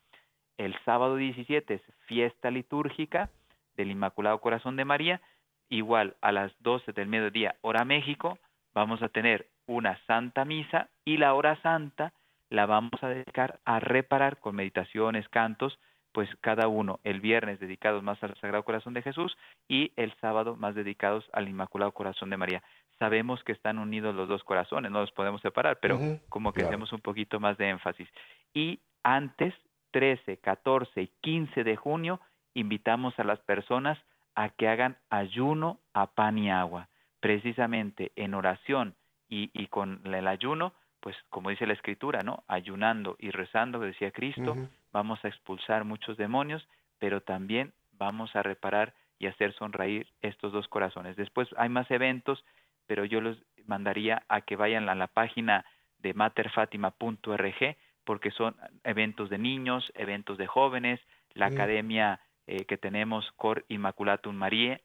el 0.59 0.77
sábado 0.85 1.15
17 1.15 1.75
es 1.75 1.83
fiesta 2.07 2.51
litúrgica 2.51 3.31
del 3.77 3.93
Inmaculado 3.93 4.41
Corazón 4.41 4.75
de 4.75 4.85
María, 4.85 5.21
igual 5.69 6.17
a 6.21 6.33
las 6.33 6.51
12 6.65 6.93
del 6.93 7.07
mediodía, 7.07 7.55
hora 7.61 7.85
México, 7.85 8.41
vamos 8.75 9.03
a 9.03 9.09
tener 9.09 9.47
una 9.67 10.05
santa 10.09 10.45
misa 10.45 10.89
y 11.05 11.19
la 11.19 11.35
hora 11.35 11.63
santa 11.63 12.13
la 12.49 12.67
vamos 12.67 13.01
a 13.03 13.09
dedicar 13.09 13.61
a 13.65 13.79
reparar 13.79 14.41
con 14.41 14.57
meditaciones, 14.57 15.29
cantos, 15.29 15.79
pues 16.11 16.29
cada 16.41 16.67
uno, 16.67 16.99
el 17.05 17.21
viernes 17.21 17.61
dedicados 17.61 18.03
más 18.03 18.21
al 18.25 18.35
Sagrado 18.41 18.65
Corazón 18.65 18.95
de 18.95 19.03
Jesús 19.03 19.39
y 19.69 19.93
el 19.95 20.13
sábado 20.21 20.57
más 20.57 20.75
dedicados 20.75 21.25
al 21.33 21.49
Inmaculado 21.49 21.93
Corazón 21.93 22.31
de 22.31 22.37
María. 22.37 22.65
Sabemos 23.01 23.43
que 23.43 23.51
están 23.51 23.79
unidos 23.79 24.15
los 24.15 24.29
dos 24.29 24.45
corazones, 24.45 24.93
no 24.93 25.01
los 25.01 25.11
podemos 25.11 25.41
separar, 25.41 25.81
pero 25.81 25.99
como 26.29 26.53
que 26.53 26.63
hacemos 26.63 26.93
un 26.93 27.01
poquito 27.01 27.41
más 27.41 27.59
de 27.59 27.71
énfasis. 27.71 28.09
Y 28.55 28.79
antes, 29.03 29.53
13, 29.91 30.37
14 30.37 31.03
y 31.03 31.11
15 31.21 31.65
de 31.65 31.75
junio, 31.75 32.21
invitamos 32.55 33.19
a 33.19 33.25
las 33.25 33.41
personas 33.41 33.99
a 34.37 34.51
que 34.51 34.69
hagan 34.69 34.97
ayuno 35.09 35.81
a 35.95 36.07
pan 36.07 36.39
y 36.39 36.51
agua, 36.51 36.89
precisamente 37.19 38.13
en 38.15 38.35
oración 38.35 38.95
y, 39.29 39.51
y 39.55 39.67
con 39.67 40.01
el 40.05 40.29
ayuno 40.29 40.73
pues 41.01 41.17
como 41.31 41.51
dice 41.51 41.67
la 41.67 41.73
escritura, 41.73 42.21
¿no? 42.23 42.45
Ayunando 42.47 43.17
y 43.19 43.31
rezando, 43.31 43.81
decía 43.81 44.11
Cristo, 44.11 44.57
vamos 44.93 45.25
a 45.25 45.29
expulsar 45.29 45.85
muchos 45.85 46.17
demonios, 46.17 46.67
pero 46.99 47.23
también 47.23 47.73
vamos 47.93 48.35
a 48.37 48.43
reparar 48.43 48.95
y 49.19 49.27
hacer 49.27 49.55
sonreír 49.55 50.07
estos 50.23 50.53
dos 50.53 50.69
corazones. 50.69 51.17
Después 51.17 51.49
hay 51.57 51.69
más 51.69 51.91
eventos, 51.91 52.45
pero 52.91 53.05
yo 53.05 53.21
los 53.21 53.39
mandaría 53.67 54.25
a 54.29 54.41
que 54.41 54.57
vayan 54.57 54.89
a 54.89 54.97
la 54.97 55.07
página 55.07 55.65
de 56.01 56.13
materfatima.org 56.13 57.77
porque 58.03 58.33
son 58.33 58.57
eventos 58.83 59.31
de 59.31 59.39
niños, 59.39 59.93
eventos 59.95 60.37
de 60.39 60.49
jóvenes, 60.49 60.99
la 61.35 61.47
academia 61.47 62.19
eh, 62.49 62.65
que 62.65 62.77
tenemos 62.79 63.31
Cor 63.37 63.65
Immaculatum 63.69 64.35
María, 64.35 64.81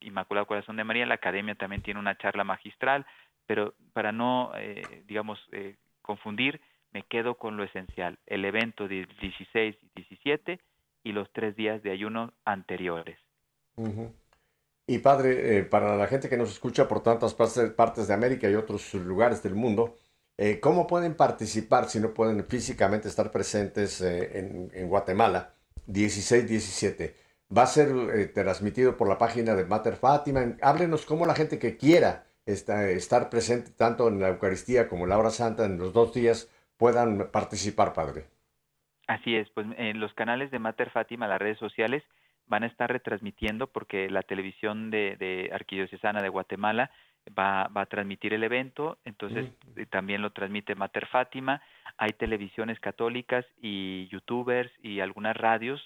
Inmaculado 0.00 0.46
Corazón 0.46 0.76
de 0.76 0.84
María, 0.84 1.04
la 1.04 1.16
academia 1.16 1.54
también 1.54 1.82
tiene 1.82 2.00
una 2.00 2.16
charla 2.16 2.44
magistral, 2.44 3.04
pero 3.46 3.74
para 3.92 4.10
no, 4.10 4.52
eh, 4.56 5.02
digamos, 5.06 5.38
eh, 5.52 5.76
confundir, 6.00 6.62
me 6.92 7.02
quedo 7.02 7.34
con 7.34 7.58
lo 7.58 7.64
esencial, 7.64 8.18
el 8.24 8.46
evento 8.46 8.88
del 8.88 9.06
16 9.20 9.76
y 9.82 9.88
17 9.96 10.60
y 11.04 11.12
los 11.12 11.30
tres 11.34 11.56
días 11.56 11.82
de 11.82 11.90
ayuno 11.90 12.32
anteriores. 12.46 13.18
Y 14.90 14.98
padre, 14.98 15.58
eh, 15.58 15.62
para 15.62 15.94
la 15.94 16.08
gente 16.08 16.28
que 16.28 16.36
nos 16.36 16.50
escucha 16.50 16.88
por 16.88 17.00
tantas 17.00 17.34
partes 17.34 18.08
de 18.08 18.14
América 18.14 18.50
y 18.50 18.56
otros 18.56 18.92
lugares 18.94 19.40
del 19.40 19.54
mundo, 19.54 19.96
¿cómo 20.60 20.86
pueden 20.86 21.14
participar 21.14 21.88
si 21.88 22.00
no 22.00 22.12
pueden 22.12 22.44
físicamente 22.46 23.06
estar 23.06 23.30
presentes 23.30 24.00
en, 24.00 24.70
en, 24.72 24.88
Guatemala? 24.88 25.52
16-17. 25.86 27.12
Va 27.56 27.62
a 27.62 27.66
ser 27.66 28.32
transmitido 28.32 28.96
por 28.96 29.06
la 29.06 29.18
página 29.18 29.54
de 29.54 29.64
Mater 29.64 29.96
Fátima. 29.96 30.56
Háblenos 30.60 31.06
cómo 31.06 31.24
la 31.24 31.34
gente 31.34 31.58
que 31.60 31.76
quiera 31.76 32.24
estar 32.46 33.30
presente 33.30 33.70
tanto 33.70 34.08
en 34.08 34.18
la 34.18 34.30
Eucaristía 34.30 34.88
como 34.88 35.04
en 35.04 35.10
la 35.10 35.18
hora 35.18 35.30
santa 35.30 35.66
en 35.66 35.78
los 35.78 35.92
dos 35.92 36.12
días 36.14 36.48
puedan 36.76 37.30
participar, 37.30 37.92
Padre. 37.92 38.24
Así 39.06 39.36
es, 39.36 39.48
pues 39.50 39.66
en 39.76 40.00
los 40.00 40.14
canales 40.14 40.50
de 40.50 40.58
Mater 40.58 40.90
Fátima, 40.90 41.28
las 41.28 41.38
redes 41.38 41.58
sociales, 41.58 42.02
van 42.50 42.64
a 42.64 42.66
estar 42.66 42.92
retransmitiendo 42.92 43.68
porque 43.68 44.10
la 44.10 44.22
televisión 44.22 44.90
de, 44.90 45.50
Arquidiocesana 45.54 46.20
de 46.20 46.28
Guatemala 46.28 46.90
va, 47.38 47.68
va, 47.68 47.82
a 47.82 47.86
transmitir 47.86 48.34
el 48.34 48.44
evento, 48.44 48.98
entonces 49.04 49.48
mm. 49.76 49.82
también 49.84 50.20
lo 50.20 50.32
transmite 50.32 50.74
Mater 50.74 51.06
Fátima, 51.06 51.62
hay 51.96 52.10
televisiones 52.10 52.78
católicas 52.80 53.46
y 53.62 54.08
youtubers 54.08 54.70
y 54.82 55.00
algunas 55.00 55.36
radios 55.36 55.80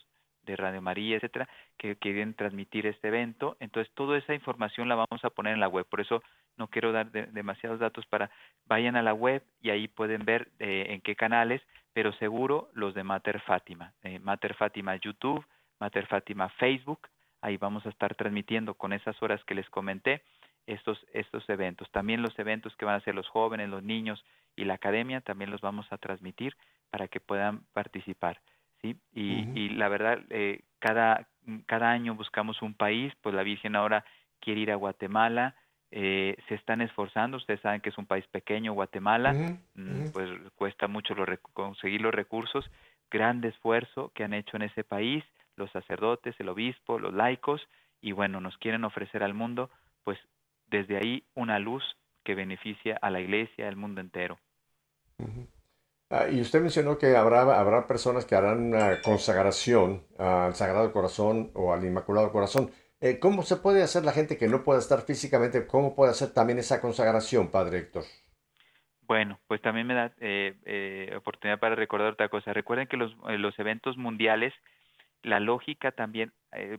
de 0.47 0.57
Radio 0.57 0.83
María, 0.83 1.17
etcétera, 1.17 1.49
que 1.79 1.97
quieren 1.97 2.35
transmitir 2.35 2.87
este 2.87 3.09
evento. 3.09 3.57
Entonces, 3.61 3.93
toda 3.95 4.19
esa 4.19 4.35
información 4.35 4.89
la 4.89 4.95
vamos 4.95 5.25
a 5.25 5.31
poner 5.31 5.55
en 5.55 5.61
la 5.61 5.69
web. 5.69 5.87
Por 5.87 6.01
eso 6.01 6.23
no 6.57 6.69
quiero 6.69 6.93
dar 6.93 7.11
demasiados 7.11 7.81
datos 7.81 8.07
para 8.07 8.31
vayan 8.67 8.97
a 8.97 9.03
la 9.03 9.15
web 9.15 9.43
y 9.61 9.71
ahí 9.71 9.89
pueden 9.89 10.25
ver 10.25 10.49
eh, 10.59 10.87
en 10.91 11.01
qué 11.01 11.17
canales, 11.17 11.63
pero 11.93 12.13
seguro 12.15 12.69
los 12.75 12.95
de 12.95 13.05
Mater 13.05 13.41
Fátima, 13.41 13.93
eh, 14.03 14.19
Mater 14.19 14.55
Fátima 14.55 14.97
YouTube, 14.97 15.45
Mater 15.81 16.07
Fátima 16.07 16.49
Facebook, 16.51 17.09
ahí 17.41 17.57
vamos 17.57 17.85
a 17.87 17.91
estar 17.91 18.15
transmitiendo 18.15 18.75
con 18.75 18.93
esas 18.93 19.21
horas 19.23 19.43
que 19.45 19.55
les 19.55 19.69
comenté 19.71 20.23
estos 20.67 20.99
estos 21.13 21.49
eventos. 21.49 21.91
También 21.91 22.23
los 22.23 22.39
eventos 22.39 22.75
que 22.77 22.85
van 22.85 22.95
a 22.95 22.99
hacer 22.99 23.15
los 23.15 23.29
jóvenes, 23.29 23.69
los 23.69 23.83
niños 23.83 24.25
y 24.57 24.65
la 24.65 24.75
academia 24.75 25.21
también 25.21 25.51
los 25.51 25.61
vamos 25.61 25.87
a 25.91 25.99
transmitir 25.99 26.57
para 26.91 27.09
que 27.09 27.21
puedan 27.21 27.65
participar. 27.73 28.41
¿sí? 28.81 28.97
Y, 29.13 29.49
y 29.55 29.69
la 29.71 29.89
verdad, 29.89 30.21
eh, 30.31 30.63
cada, 30.79 31.27
cada 31.67 31.91
año 31.91 32.15
buscamos 32.15 32.63
un 32.63 32.75
país, 32.75 33.13
pues 33.21 33.35
la 33.35 33.43
Virgen 33.43 33.77
ahora 33.77 34.05
quiere 34.41 34.61
ir 34.61 34.71
a 34.71 34.77
Guatemala, 34.77 35.55
eh, 35.91 36.37
se 36.49 36.57
están 36.57 36.81
esforzando, 36.81 37.37
ustedes 37.37 37.61
saben 37.61 37.81
que 37.81 37.91
es 37.91 37.99
un 37.99 38.07
país 38.07 38.27
pequeño, 38.27 38.73
Guatemala, 38.73 39.33
mm, 39.75 40.11
pues 40.13 40.29
cuesta 40.57 40.89
mucho 40.89 41.15
conseguir 41.53 42.01
los 42.01 42.13
recursos, 42.13 42.69
gran 43.11 43.43
esfuerzo 43.45 44.11
que 44.15 44.25
han 44.25 44.35
hecho 44.35 44.57
en 44.57 44.63
ese 44.63 44.83
país, 44.83 45.25
los 45.57 45.71
sacerdotes, 45.71 46.35
el 46.39 46.49
obispo, 46.49 46.99
los 46.99 47.15
laicos, 47.15 47.61
y 48.01 48.13
bueno, 48.13 48.41
nos 48.41 48.57
quieren 48.59 48.85
ofrecer 48.85 49.23
al 49.23 49.35
mundo, 49.35 49.71
pues 50.05 50.19
desde 50.67 50.97
ahí 50.97 51.25
una 51.35 51.59
luz 51.59 51.83
que 52.25 52.35
beneficia 52.35 52.99
a 53.01 53.11
la 53.11 53.21
iglesia, 53.21 53.69
al 53.69 53.77
mundo 53.77 54.01
entero. 54.01 54.39
Ah, 56.11 56.29
y 56.31 56.41
usted 56.41 56.61
mencionó 56.61 56.99
que 56.99 57.17
habrá, 57.17 57.41
habrá 57.59 57.87
personas 57.87 58.25
que 58.25 58.35
harán 58.35 58.75
una 58.75 59.01
consagración 59.01 60.05
al 60.19 60.55
Sagrado 60.55 60.93
Corazón 60.93 61.51
o 61.55 61.73
al 61.73 61.85
Inmaculado 61.85 62.31
Corazón. 62.31 62.71
Eh, 63.01 63.19
¿Cómo 63.19 63.43
se 63.43 63.57
puede 63.57 63.83
hacer 63.83 64.05
la 64.05 64.13
gente 64.13 64.37
que 64.37 64.49
no 64.49 64.65
pueda 64.65 64.79
estar 64.79 65.03
físicamente? 65.03 65.67
¿Cómo 65.67 65.95
puede 65.95 66.13
hacer 66.13 66.33
también 66.33 66.59
esa 66.59 66.81
consagración, 66.81 67.51
Padre 67.51 67.79
Héctor? 67.79 68.05
Bueno, 69.03 69.39
pues 69.47 69.61
también 69.61 69.87
me 69.87 69.95
da 69.95 70.13
eh, 70.21 70.55
eh, 70.65 71.15
oportunidad 71.17 71.59
para 71.59 71.75
recordar 71.75 72.13
otra 72.13 72.29
cosa. 72.29 72.53
Recuerden 72.53 72.87
que 72.87 72.97
los, 72.97 73.15
los 73.39 73.59
eventos 73.59 73.99
mundiales, 73.99 74.55
la 75.25 75.41
lógica 75.41 75.93
también, 75.93 76.33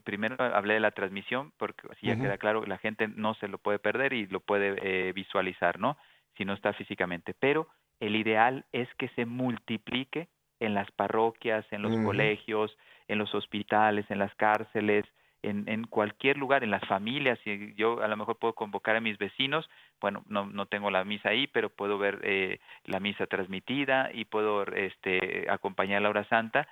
primero 0.04 0.36
hablé 0.40 0.76
de 0.76 0.80
la 0.80 0.92
transmisión, 0.92 1.52
porque 1.58 1.88
así 1.92 2.08
ya 2.08 2.16
queda 2.16 2.38
claro 2.38 2.62
que 2.62 2.70
la 2.70 2.78
gente 2.78 3.08
no 3.08 3.34
se 3.36 3.48
lo 3.48 3.58
puede 3.58 3.80
perder 3.80 4.14
y 4.14 4.28
lo 4.28 4.40
puede 4.40 5.12
visualizar, 5.14 5.80
¿no? 5.80 5.98
Si 6.38 6.46
no 6.46 6.54
está 6.54 6.74
físicamente. 6.74 7.34
Pero 7.38 7.68
el 8.00 8.16
ideal 8.16 8.66
es 8.72 8.88
que 8.96 9.10
se 9.10 9.26
multiplique 9.26 10.28
en 10.60 10.74
las 10.74 10.90
parroquias, 10.92 11.66
en 11.72 11.82
los 11.82 11.96
colegios, 11.98 12.76
en 13.08 13.18
los 13.18 13.34
hospitales, 13.36 14.06
en 14.10 14.20
las 14.20 14.34
cárceles, 14.36 15.06
en, 15.44 15.70
en, 15.70 15.86
cualquier 15.86 16.38
lugar, 16.38 16.64
en 16.64 16.72
las 16.72 16.84
familias, 16.88 17.40
y 17.46 17.76
yo 17.76 18.02
a 18.02 18.08
lo 18.08 18.18
mejor 18.18 18.38
puedo 18.38 18.54
convocar 18.54 18.96
a 18.96 19.02
mis 19.02 19.18
vecinos, 19.18 19.70
bueno, 20.02 20.24
no, 20.28 20.48
no 20.48 20.66
tengo 20.66 20.90
la 20.90 21.04
misa 21.04 21.30
ahí, 21.30 21.46
pero 21.48 21.70
puedo 21.70 21.98
ver 21.98 22.20
eh, 22.24 22.60
la 22.86 23.00
misa 23.00 23.28
transmitida 23.28 24.10
y 24.12 24.26
puedo 24.26 24.64
este, 24.64 25.46
acompañar 25.50 26.02
la 26.02 26.10
hora 26.10 26.28
santa 26.30 26.68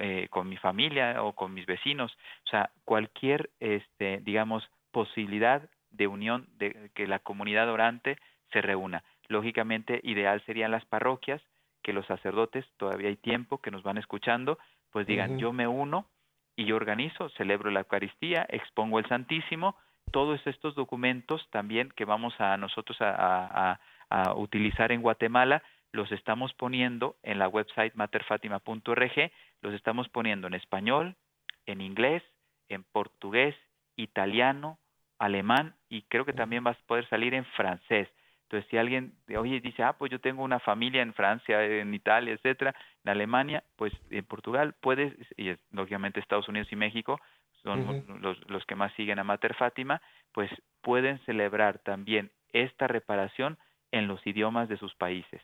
eh, 0.00 0.28
con 0.30 0.48
mi 0.48 0.56
familia 0.56 1.22
o 1.22 1.32
con 1.32 1.54
mis 1.54 1.66
vecinos, 1.66 2.16
o 2.44 2.48
sea, 2.48 2.70
cualquier, 2.84 3.50
este, 3.60 4.20
digamos, 4.20 4.68
posibilidad 4.90 5.68
de 5.90 6.06
unión, 6.06 6.48
de 6.56 6.90
que 6.94 7.06
la 7.06 7.18
comunidad 7.18 7.68
orante 7.70 8.18
se 8.52 8.60
reúna. 8.60 9.04
Lógicamente, 9.28 10.00
ideal 10.02 10.42
serían 10.46 10.70
las 10.70 10.84
parroquias, 10.84 11.42
que 11.82 11.92
los 11.92 12.06
sacerdotes, 12.06 12.64
todavía 12.76 13.08
hay 13.08 13.16
tiempo, 13.16 13.58
que 13.58 13.70
nos 13.70 13.82
van 13.82 13.98
escuchando, 13.98 14.58
pues 14.90 15.06
digan, 15.06 15.38
yo 15.38 15.52
me 15.52 15.68
uno 15.68 16.06
y 16.56 16.64
yo 16.64 16.76
organizo, 16.76 17.28
celebro 17.30 17.70
la 17.70 17.80
Eucaristía, 17.80 18.46
expongo 18.48 18.98
el 18.98 19.06
Santísimo, 19.06 19.76
todos 20.12 20.40
estos 20.46 20.74
documentos 20.74 21.46
también 21.50 21.90
que 21.90 22.04
vamos 22.04 22.34
a 22.40 22.56
nosotros 22.56 22.96
a, 23.00 23.78
utilizar 24.36 24.92
en 24.92 25.02
Guatemala, 25.02 25.62
los 25.90 26.12
estamos 26.12 26.54
poniendo 26.54 27.16
en 27.24 27.40
la 27.40 27.48
website 27.48 27.94
materfatima.org, 27.96 29.32
los 29.64 29.74
estamos 29.74 30.08
poniendo 30.10 30.46
en 30.46 30.54
español, 30.54 31.16
en 31.66 31.80
inglés, 31.80 32.22
en 32.68 32.84
portugués, 32.84 33.56
italiano, 33.96 34.78
alemán 35.18 35.74
y 35.88 36.02
creo 36.02 36.26
que 36.26 36.34
también 36.34 36.64
va 36.66 36.72
a 36.72 36.78
poder 36.86 37.08
salir 37.08 37.32
en 37.32 37.46
francés. 37.46 38.08
Entonces, 38.42 38.68
si 38.70 38.76
alguien, 38.76 39.14
oye, 39.36 39.60
dice, 39.60 39.82
ah, 39.82 39.94
pues 39.94 40.12
yo 40.12 40.20
tengo 40.20 40.44
una 40.44 40.60
familia 40.60 41.00
en 41.00 41.14
Francia, 41.14 41.64
en 41.64 41.94
Italia, 41.94 42.34
etcétera, 42.34 42.74
en 43.04 43.10
Alemania, 43.10 43.64
pues 43.76 43.92
en 44.10 44.24
Portugal, 44.26 44.74
puedes, 44.80 45.14
y 45.38 45.54
lógicamente 45.72 46.20
Estados 46.20 46.48
Unidos 46.48 46.70
y 46.70 46.76
México 46.76 47.18
son 47.62 48.04
los, 48.20 48.38
los 48.50 48.66
que 48.66 48.74
más 48.74 48.92
siguen 48.92 49.18
a 49.18 49.24
Mater 49.24 49.54
Fátima, 49.54 50.02
pues 50.32 50.50
pueden 50.82 51.18
celebrar 51.20 51.78
también 51.78 52.30
esta 52.52 52.86
reparación 52.86 53.56
en 53.92 54.08
los 54.08 54.24
idiomas 54.26 54.68
de 54.68 54.76
sus 54.76 54.94
países. 54.94 55.40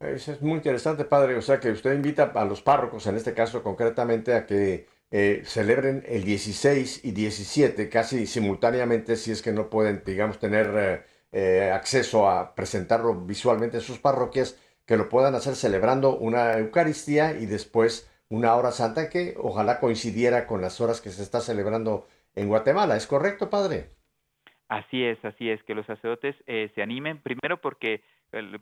Eso 0.00 0.32
es 0.32 0.42
muy 0.42 0.54
interesante, 0.54 1.04
padre. 1.04 1.36
O 1.36 1.42
sea, 1.42 1.58
que 1.58 1.70
usted 1.70 1.92
invita 1.94 2.32
a 2.34 2.44
los 2.44 2.62
párrocos, 2.62 3.06
en 3.06 3.16
este 3.16 3.34
caso 3.34 3.62
concretamente, 3.62 4.34
a 4.34 4.46
que 4.46 4.86
eh, 5.10 5.42
celebren 5.44 6.04
el 6.06 6.22
16 6.22 7.04
y 7.04 7.12
17 7.12 7.88
casi 7.88 8.26
simultáneamente, 8.26 9.16
si 9.16 9.32
es 9.32 9.42
que 9.42 9.52
no 9.52 9.70
pueden, 9.70 10.02
digamos, 10.04 10.38
tener 10.38 10.66
eh, 10.76 11.04
eh, 11.32 11.70
acceso 11.72 12.28
a 12.28 12.54
presentarlo 12.54 13.14
visualmente 13.14 13.78
en 13.78 13.82
sus 13.82 13.98
parroquias, 13.98 14.60
que 14.86 14.96
lo 14.96 15.08
puedan 15.08 15.34
hacer 15.34 15.56
celebrando 15.56 16.16
una 16.16 16.58
Eucaristía 16.58 17.32
y 17.32 17.46
después 17.46 18.10
una 18.28 18.54
hora 18.54 18.70
santa 18.70 19.08
que 19.10 19.34
ojalá 19.38 19.80
coincidiera 19.80 20.46
con 20.46 20.60
las 20.60 20.80
horas 20.80 21.00
que 21.00 21.10
se 21.10 21.22
está 21.22 21.40
celebrando 21.40 22.06
en 22.34 22.48
Guatemala. 22.48 22.96
¿Es 22.96 23.06
correcto, 23.06 23.50
padre? 23.50 23.90
Así 24.68 25.02
es, 25.02 25.22
así 25.24 25.48
es, 25.50 25.62
que 25.64 25.74
los 25.74 25.86
sacerdotes 25.86 26.36
se 26.46 26.82
animen, 26.82 27.22
primero 27.22 27.58
porque 27.60 28.02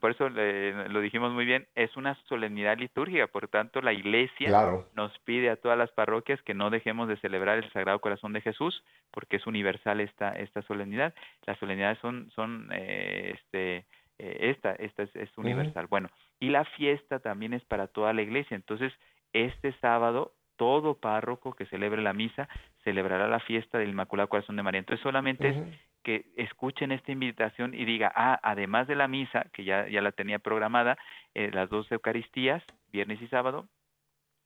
por 0.01 0.13
eso 0.13 0.29
lo 0.29 1.01
dijimos 1.01 1.33
muy 1.33 1.45
bien, 1.45 1.67
es 1.75 1.97
una 1.97 2.15
solemnidad 2.29 2.79
litúrgica, 2.79 3.27
por 3.27 3.49
tanto 3.49 3.81
la 3.81 3.93
iglesia 3.93 4.85
nos 4.95 5.19
pide 5.21 5.51
a 5.51 5.57
todas 5.57 5.77
las 5.77 5.91
parroquias 5.91 6.41
que 6.43 6.55
no 6.55 6.71
dejemos 6.71 7.09
de 7.09 7.17
celebrar 7.17 7.59
el 7.59 7.71
Sagrado 7.73 8.01
Corazón 8.01 8.33
de 8.33 8.41
Jesús, 8.41 8.85
porque 9.11 9.37
es 9.37 9.47
universal 9.47 10.01
esta, 10.01 10.33
esta 10.33 10.63
solemnidad. 10.63 11.15
Las 11.47 11.59
solemnidades 11.59 11.99
son, 11.99 12.31
son 12.35 12.69
eh, 12.73 13.35
este, 13.35 13.87
eh, 14.19 14.51
esta, 14.51 14.73
esta 14.73 15.03
es, 15.03 15.37
universal. 15.37 15.89
Bueno, 15.89 16.11
y 16.39 16.51
la 16.51 16.65
fiesta 16.65 17.19
también 17.19 17.53
es 17.53 17.65
para 17.65 17.89
toda 17.89 18.13
la 18.13 18.23
iglesia, 18.23 18.55
entonces 18.55 18.93
este 19.33 19.73
sábado 19.81 20.33
todo 20.57 20.95
párroco 20.95 21.55
que 21.55 21.67
celebre 21.67 22.03
la 22.03 22.13
misa 22.13 22.49
celebrará 22.87 23.27
la 23.27 23.41
fiesta 23.41 23.79
del 23.79 23.89
Inmaculado 23.91 24.29
Corazón 24.29 24.55
de 24.55 24.63
María. 24.63 24.79
Entonces 24.79 25.03
solamente 25.03 25.49
es 25.49 25.57
que 26.05 26.27
escuchen 26.37 26.93
esta 26.93 27.11
invitación 27.11 27.75
y 27.75 27.85
diga, 27.85 28.13
ah, 28.15 28.39
además 28.45 28.87
de 28.87 28.95
la 28.95 29.09
misa, 29.09 29.47
que 29.53 29.65
ya, 29.65 29.89
ya 29.89 30.01
la 30.01 30.13
tenía 30.13 30.39
programada, 30.39 30.97
eh, 31.35 31.51
las 31.53 31.69
dos 31.69 31.91
Eucaristías, 31.91 32.63
viernes 32.93 33.21
y 33.21 33.27
sábado, 33.27 33.67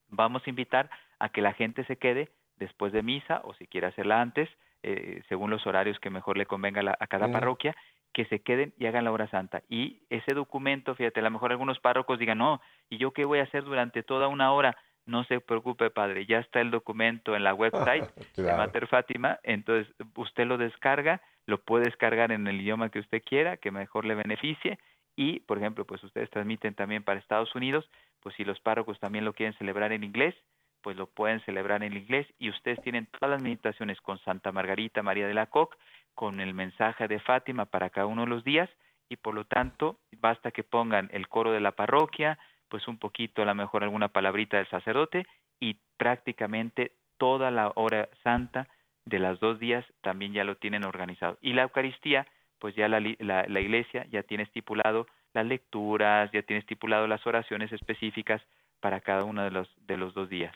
vamos 0.08 0.42
a 0.46 0.48
invitar 0.48 0.88
a 1.18 1.28
que 1.28 1.42
la 1.42 1.52
gente 1.52 1.84
se 1.84 1.96
quede 1.96 2.30
después 2.56 2.94
de 2.94 3.02
misa 3.02 3.42
o 3.44 3.52
si 3.52 3.66
quiere 3.66 3.88
hacerla 3.88 4.22
antes, 4.22 4.48
eh, 4.82 5.22
según 5.28 5.50
los 5.50 5.66
horarios 5.66 6.00
que 6.00 6.08
mejor 6.08 6.38
le 6.38 6.46
convenga 6.46 6.96
a 6.98 7.06
cada 7.08 7.30
parroquia, 7.30 7.76
que 8.14 8.24
se 8.24 8.40
queden 8.40 8.72
y 8.78 8.86
hagan 8.86 9.04
la 9.04 9.12
hora 9.12 9.28
santa. 9.28 9.62
Y 9.68 10.00
ese 10.08 10.32
documento, 10.32 10.94
fíjate, 10.94 11.20
a 11.20 11.24
lo 11.24 11.30
mejor 11.30 11.50
algunos 11.50 11.78
párrocos 11.78 12.18
digan, 12.18 12.38
no, 12.38 12.62
¿y 12.88 12.96
yo 12.96 13.12
qué 13.12 13.26
voy 13.26 13.40
a 13.40 13.42
hacer 13.42 13.64
durante 13.64 14.02
toda 14.02 14.28
una 14.28 14.50
hora? 14.52 14.78
No 15.06 15.24
se 15.24 15.40
preocupe, 15.40 15.90
padre, 15.90 16.26
ya 16.26 16.38
está 16.38 16.60
el 16.60 16.70
documento 16.70 17.34
en 17.34 17.44
la 17.44 17.54
website 17.54 18.04
de 18.36 18.52
Mater 18.54 18.86
Fátima, 18.86 19.38
entonces 19.42 19.92
usted 20.16 20.46
lo 20.46 20.58
descarga, 20.58 21.20
lo 21.46 21.60
puede 21.60 21.86
descargar 21.86 22.32
en 22.32 22.46
el 22.46 22.60
idioma 22.60 22.90
que 22.90 23.00
usted 23.00 23.22
quiera, 23.24 23.56
que 23.56 23.70
mejor 23.70 24.04
le 24.04 24.14
beneficie, 24.14 24.78
y, 25.16 25.40
por 25.40 25.58
ejemplo, 25.58 25.84
pues 25.84 26.02
ustedes 26.04 26.30
transmiten 26.30 26.74
también 26.74 27.02
para 27.02 27.18
Estados 27.18 27.54
Unidos, 27.54 27.88
pues 28.20 28.34
si 28.36 28.44
los 28.44 28.60
párrocos 28.60 28.98
también 29.00 29.24
lo 29.24 29.32
quieren 29.32 29.56
celebrar 29.58 29.92
en 29.92 30.04
inglés, 30.04 30.34
pues 30.82 30.96
lo 30.96 31.06
pueden 31.06 31.40
celebrar 31.40 31.82
en 31.82 31.96
inglés, 31.96 32.26
y 32.38 32.48
ustedes 32.48 32.80
tienen 32.82 33.06
todas 33.06 33.30
las 33.30 33.42
meditaciones 33.42 34.00
con 34.00 34.18
Santa 34.20 34.52
Margarita 34.52 35.02
María 35.02 35.26
de 35.26 35.34
la 35.34 35.46
Coque, 35.46 35.76
con 36.14 36.40
el 36.40 36.54
mensaje 36.54 37.08
de 37.08 37.20
Fátima 37.20 37.66
para 37.66 37.90
cada 37.90 38.06
uno 38.06 38.22
de 38.22 38.28
los 38.28 38.44
días, 38.44 38.70
y 39.08 39.16
por 39.16 39.34
lo 39.34 39.44
tanto, 39.44 39.98
basta 40.20 40.52
que 40.52 40.62
pongan 40.62 41.08
el 41.12 41.28
coro 41.28 41.50
de 41.52 41.60
la 41.60 41.72
parroquia, 41.72 42.38
pues 42.70 42.88
un 42.88 42.98
poquito, 42.98 43.42
a 43.42 43.44
lo 43.44 43.54
mejor 43.54 43.82
alguna 43.82 44.08
palabrita 44.08 44.56
del 44.56 44.68
sacerdote 44.68 45.26
y 45.58 45.76
prácticamente 45.98 46.92
toda 47.18 47.50
la 47.50 47.72
hora 47.74 48.08
santa 48.22 48.68
de 49.04 49.18
las 49.18 49.38
dos 49.40 49.58
días 49.58 49.84
también 50.00 50.32
ya 50.32 50.44
lo 50.44 50.56
tienen 50.56 50.84
organizado. 50.84 51.36
Y 51.42 51.52
la 51.52 51.62
Eucaristía, 51.62 52.26
pues 52.58 52.74
ya 52.74 52.88
la, 52.88 53.00
la, 53.00 53.60
iglesia 53.60 54.06
ya 54.10 54.22
tiene 54.22 54.44
estipulado 54.44 55.06
las 55.34 55.44
lecturas, 55.44 56.30
ya 56.32 56.42
tiene 56.42 56.60
estipulado 56.60 57.06
las 57.06 57.26
oraciones 57.26 57.72
específicas 57.72 58.40
para 58.80 59.00
cada 59.00 59.24
uno 59.24 59.42
de 59.42 59.50
los, 59.50 59.68
de 59.86 59.96
los 59.96 60.14
dos 60.14 60.30
días. 60.30 60.54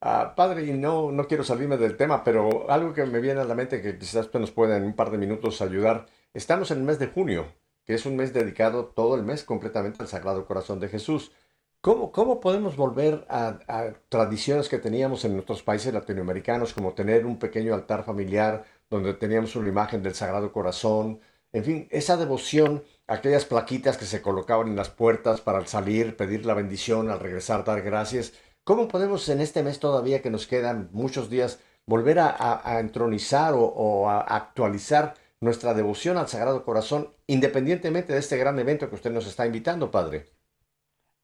Ah, 0.00 0.34
padre, 0.36 0.66
y 0.66 0.72
no, 0.72 1.10
no 1.10 1.26
quiero 1.26 1.44
salirme 1.44 1.78
del 1.78 1.96
tema, 1.96 2.22
pero 2.22 2.70
algo 2.70 2.92
que 2.92 3.06
me 3.06 3.20
viene 3.20 3.40
a 3.40 3.44
la 3.44 3.54
mente 3.54 3.80
que 3.80 3.98
quizás 3.98 4.32
nos 4.34 4.50
pueda 4.50 4.76
en 4.76 4.84
un 4.84 4.94
par 4.94 5.10
de 5.10 5.18
minutos 5.18 5.62
ayudar. 5.62 6.06
Estamos 6.34 6.70
en 6.70 6.78
el 6.78 6.84
mes 6.84 6.98
de 6.98 7.06
junio 7.06 7.46
que 7.84 7.94
es 7.94 8.06
un 8.06 8.16
mes 8.16 8.32
dedicado 8.32 8.86
todo 8.86 9.14
el 9.14 9.22
mes 9.22 9.44
completamente 9.44 10.02
al 10.02 10.08
Sagrado 10.08 10.46
Corazón 10.46 10.80
de 10.80 10.88
Jesús. 10.88 11.32
¿Cómo, 11.80 12.12
cómo 12.12 12.40
podemos 12.40 12.76
volver 12.76 13.26
a, 13.28 13.58
tradiciones 14.08 14.70
que 14.70 14.78
teníamos 14.78 15.24
en 15.24 15.34
nuestros 15.34 15.62
países 15.62 15.92
latinoamericanos, 15.92 16.72
como 16.72 16.94
tener 16.94 17.26
un 17.26 17.38
pequeño 17.38 17.74
altar 17.74 18.04
familiar 18.04 18.64
donde 18.88 19.12
teníamos 19.12 19.54
una 19.54 19.68
imagen 19.68 20.02
del 20.02 20.14
Sagrado 20.14 20.50
Corazón? 20.50 21.20
En 21.52 21.62
fin, 21.62 21.88
esa 21.90 22.16
devoción, 22.16 22.82
aquellas 23.06 23.44
plaquitas 23.44 23.98
que 23.98 24.06
se 24.06 24.22
colocaban 24.22 24.68
en 24.68 24.76
las 24.76 24.88
puertas 24.88 25.42
para 25.42 25.66
salir, 25.66 26.16
pedir 26.16 26.46
la 26.46 26.54
bendición, 26.54 27.10
al 27.10 27.20
regresar, 27.20 27.64
dar 27.64 27.82
gracias. 27.82 28.32
¿Cómo 28.64 28.88
podemos 28.88 29.28
en 29.28 29.42
este 29.42 29.62
mes 29.62 29.78
todavía 29.78 30.22
que 30.22 30.30
nos 30.30 30.46
quedan 30.46 30.88
muchos 30.92 31.28
días 31.28 31.60
volver 31.86 32.18
a, 32.18 32.80
entronizar 32.80 33.52
o, 33.52 33.60
o 33.62 34.08
a 34.08 34.20
actualizar 34.20 35.14
nuestra 35.44 35.74
devoción 35.74 36.16
al 36.16 36.28
Sagrado 36.28 36.64
Corazón, 36.64 37.08
independientemente 37.26 38.12
de 38.12 38.18
este 38.18 38.38
gran 38.38 38.58
evento 38.58 38.88
que 38.88 38.94
usted 38.94 39.12
nos 39.12 39.26
está 39.26 39.46
invitando, 39.46 39.90
Padre. 39.90 40.24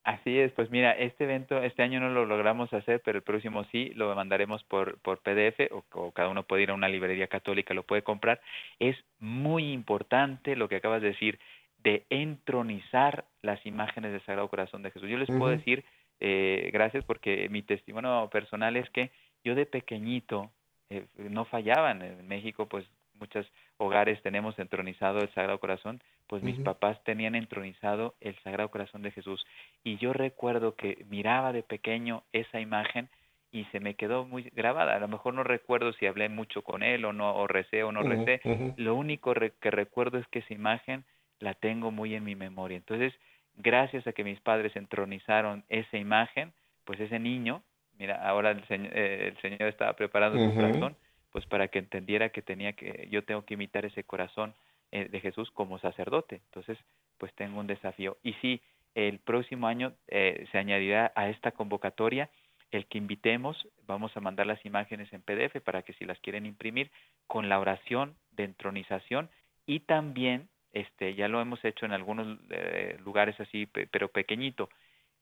Así 0.03 0.39
es, 0.39 0.51
pues 0.53 0.71
mira, 0.71 0.93
este 0.93 1.25
evento 1.25 1.63
este 1.63 1.83
año 1.83 2.01
no 2.01 2.09
lo 2.09 2.25
logramos 2.25 2.73
hacer, 2.73 3.03
pero 3.05 3.19
el 3.19 3.23
próximo 3.23 3.65
sí, 3.65 3.91
lo 3.95 4.15
mandaremos 4.15 4.65
por, 4.65 4.99
por 5.01 5.21
PDF 5.21 5.71
o, 5.73 6.13
cada 6.13 6.31
uno 6.31 6.43
puede 6.45 6.63
ir 6.63 6.71
a 6.71 6.75
una 6.75 6.89
librería 6.89 7.29
católica, 7.29 7.75
lo 7.75 7.83
puede 7.83 8.03
comprar. 8.03 8.41
Es 8.79 8.97
muy 9.19 9.73
importante 9.73 10.57
lo 10.57 10.69
que 10.69 10.77
acabas 10.77 11.03
de 11.03 11.09
decir, 11.09 11.39
de 11.83 12.07
entronizar 12.09 13.27
las 13.43 13.65
imágenes 13.67 14.13
del 14.13 14.25
Sagrado 14.25 14.49
Corazón 14.49 14.83
de 14.83 14.91
Jesús. 14.91 15.09
Yo 15.09 15.19
les 15.19 15.29
puedo 15.29 15.49
decir, 15.49 15.85
eh, 16.19 16.71
gracias 16.73 17.05
porque 17.05 17.49
mi 17.51 17.63
testimonio 17.63 18.29
personal 18.31 18.77
es 18.77 18.89
que 18.91 19.11
yo 19.45 19.55
de 19.55 19.67
pequeñito 19.67 20.51
eh, 20.89 21.07
no 21.17 21.45
fallaban. 21.45 22.03
En 22.03 22.27
México, 22.27 22.67
pues 22.67 22.87
muchos 23.21 23.47
hogares 23.77 24.21
tenemos 24.23 24.59
entronizado 24.59 25.21
el 25.21 25.33
Sagrado 25.35 25.61
Corazón, 25.61 26.03
pues 26.27 26.43
mis 26.43 26.59
papás 26.61 27.03
tenían 27.05 27.35
entronizado 27.35 28.15
el 28.21 28.37
Sagrado 28.43 28.71
Corazón 28.71 29.03
de 29.03 29.11
Jesús. 29.11 29.45
Y 29.85 29.99
yo 29.99 30.13
recuerdo 30.13 30.75
que 30.75 31.05
miraba 31.09 31.53
de 31.53 31.63
pequeño 31.63 32.23
esa 32.33 32.61
imagen 32.61 33.09
y 33.53 33.65
se 33.67 33.81
me 33.81 33.95
quedó 33.95 34.25
muy 34.25 34.45
grabada. 34.55 34.95
A 34.95 35.01
lo 35.01 35.09
mejor 35.09 35.35
no 35.35 35.43
recuerdo 35.43 35.93
si 35.95 36.07
hablé 36.07 36.29
mucho 36.29 36.63
con 36.63 36.83
él 36.83 37.05
o 37.05 37.13
no, 37.13 37.35
o 37.35 37.47
recé 37.47 37.83
o 37.83 37.93
no 37.93 38.03
recé. 38.03 38.41
Lo 38.77 38.95
único 38.95 39.35
que 39.35 39.71
recuerdo 39.71 40.19
es 40.19 40.27
que 40.29 40.41
esa 40.41 40.55
imagen 40.55 41.05
la 41.41 41.55
tengo 41.55 41.91
muy 41.91 42.15
en 42.15 42.25
mi 42.25 42.37
memoria. 42.37 42.77
Entonces, 42.77 43.13
gracias 43.57 44.07
a 44.07 44.13
que 44.13 44.25
mis 44.25 44.41
padres 44.41 44.75
entronizaron 44.77 45.65
esa 45.69 45.97
imagen, 45.97 46.53
pues 46.85 47.01
ese 47.01 47.19
niño, 47.19 47.63
mira, 47.99 48.27
ahora 48.27 48.53
el, 48.53 48.65
señor, 48.67 48.93
eh, 48.95 49.29
el 49.29 49.41
Señor 49.41 49.69
estaba 49.69 49.95
preparando 49.95 50.39
su 50.39 50.55
corazón, 50.55 50.97
pues 51.31 51.47
para 51.47 51.69
que 51.69 51.79
entendiera 51.79 52.31
que 52.31 52.43
tenía 52.43 52.73
que 52.73 53.09
yo 53.11 53.25
tengo 53.25 53.45
que 53.45 53.55
imitar 53.55 53.85
ese 53.85 54.05
corazón 54.05 54.55
eh, 54.93 55.09
de 55.09 55.21
Jesús 55.21 55.51
como 55.53 55.79
sacerdote. 55.79 56.43
Entonces, 56.47 56.79
pues 57.19 57.33
tengo 57.35 57.61
un 57.61 57.67
desafío. 57.67 58.19
Y 58.23 58.33
sí, 58.35 58.61
el 58.95 59.19
próximo 59.21 59.67
año 59.67 59.93
eh, 60.09 60.47
se 60.51 60.59
añadirá 60.59 61.13
a 61.15 61.29
esta 61.29 61.53
convocatoria 61.53 62.31
el 62.71 62.87
que 62.87 62.99
invitemos, 62.99 63.69
vamos 63.87 64.17
a 64.17 64.21
mandar 64.21 64.47
las 64.47 64.65
imágenes 64.65 65.13
en 65.13 65.23
PDF 65.23 65.61
para 65.65 65.83
que 65.83 65.93
si 65.95 66.05
las 66.05 66.19
quieren 66.21 66.47
imprimir, 66.47 66.91
con 67.27 67.49
la 67.49 67.59
oración 67.59 68.15
de 68.33 68.45
entronización 68.45 69.29
y 69.67 69.81
también, 69.81 70.49
este, 70.73 71.15
ya 71.15 71.29
lo 71.29 71.41
hemos 71.41 71.65
hecho 71.65 71.87
en 71.87 71.93
algunos 71.93 72.39
eh, 72.51 72.97
lugares 73.05 73.39
así, 73.41 73.67
pero 73.67 74.09
pequeñito, 74.09 74.69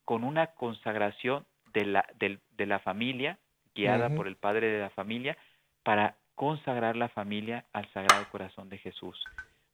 con 0.04 0.24
una 0.24 0.48
consagración 0.48 1.44
de 1.72 1.84
la, 1.86 2.06
de, 2.18 2.66
la 2.66 2.78
familia, 2.78 3.38
guiada 3.74 4.08
por 4.10 4.26
el 4.26 4.36
padre 4.36 4.68
de 4.68 4.80
la 4.80 4.90
familia, 4.90 5.36
para 5.88 6.16
consagrar 6.34 6.96
la 6.96 7.08
familia 7.08 7.64
al 7.72 7.90
Sagrado 7.94 8.28
Corazón 8.30 8.68
de 8.68 8.76
Jesús. 8.76 9.24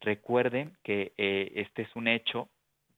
Recuerden 0.01 0.77
que 0.85 1.13
eh, 1.19 1.51
este 1.57 1.83
es 1.83 1.97
un 1.97 2.07
hecho 2.07 2.49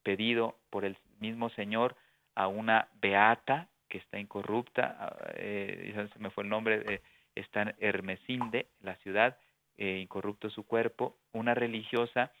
pedido 0.03 0.59
por 0.69 0.85
el 0.85 0.95
mismo 1.19 1.49
Señor 1.49 1.95
a 2.35 2.47
una 2.47 2.89
beata 3.01 3.69
que 3.89 3.97
está 3.97 4.19
incorrupta, 4.19 5.17
eh, 5.33 6.09
se 6.13 6.19
me 6.19 6.29
fue 6.29 6.43
el 6.43 6.51
nombre, 6.51 6.83
eh, 6.87 7.01
está 7.33 7.63
en 7.63 7.75
Hermesinde, 7.79 8.67
la 8.81 8.93
ciudad, 8.97 9.35
eh, 9.79 9.97
incorrupto 9.99 10.51
su 10.51 10.67
cuerpo, 10.67 11.17
una 11.33 11.55
religiosa 11.55 12.31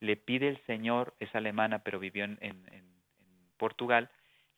le 0.00 0.16
pide 0.16 0.48
el 0.48 0.56
Señor, 0.64 1.12
es 1.20 1.34
alemana 1.34 1.80
pero 1.80 1.98
vivió 1.98 2.24
en, 2.24 2.38
en 2.40 2.84
Portugal, 3.58 4.08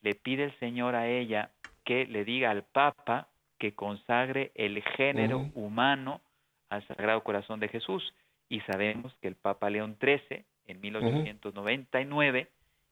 le 0.00 0.14
pide 0.14 0.44
el 0.44 0.56
Señor 0.60 0.94
a 0.94 1.08
ella 1.08 1.50
que 1.84 2.06
le 2.06 2.24
diga 2.24 2.52
al 2.52 2.62
Papa 2.62 3.30
que 3.58 3.74
consagre 3.74 4.52
el 4.54 4.82
género 4.82 5.50
humano 5.54 6.20
al 6.68 6.86
Sagrado 6.86 7.22
Corazón 7.22 7.60
de 7.60 7.68
Jesús. 7.68 8.12
Y 8.48 8.60
sabemos 8.60 9.14
que 9.20 9.28
el 9.28 9.34
Papa 9.34 9.70
León 9.70 9.96
XIII, 10.00 10.44
en 10.66 10.80
1899, 10.80 12.48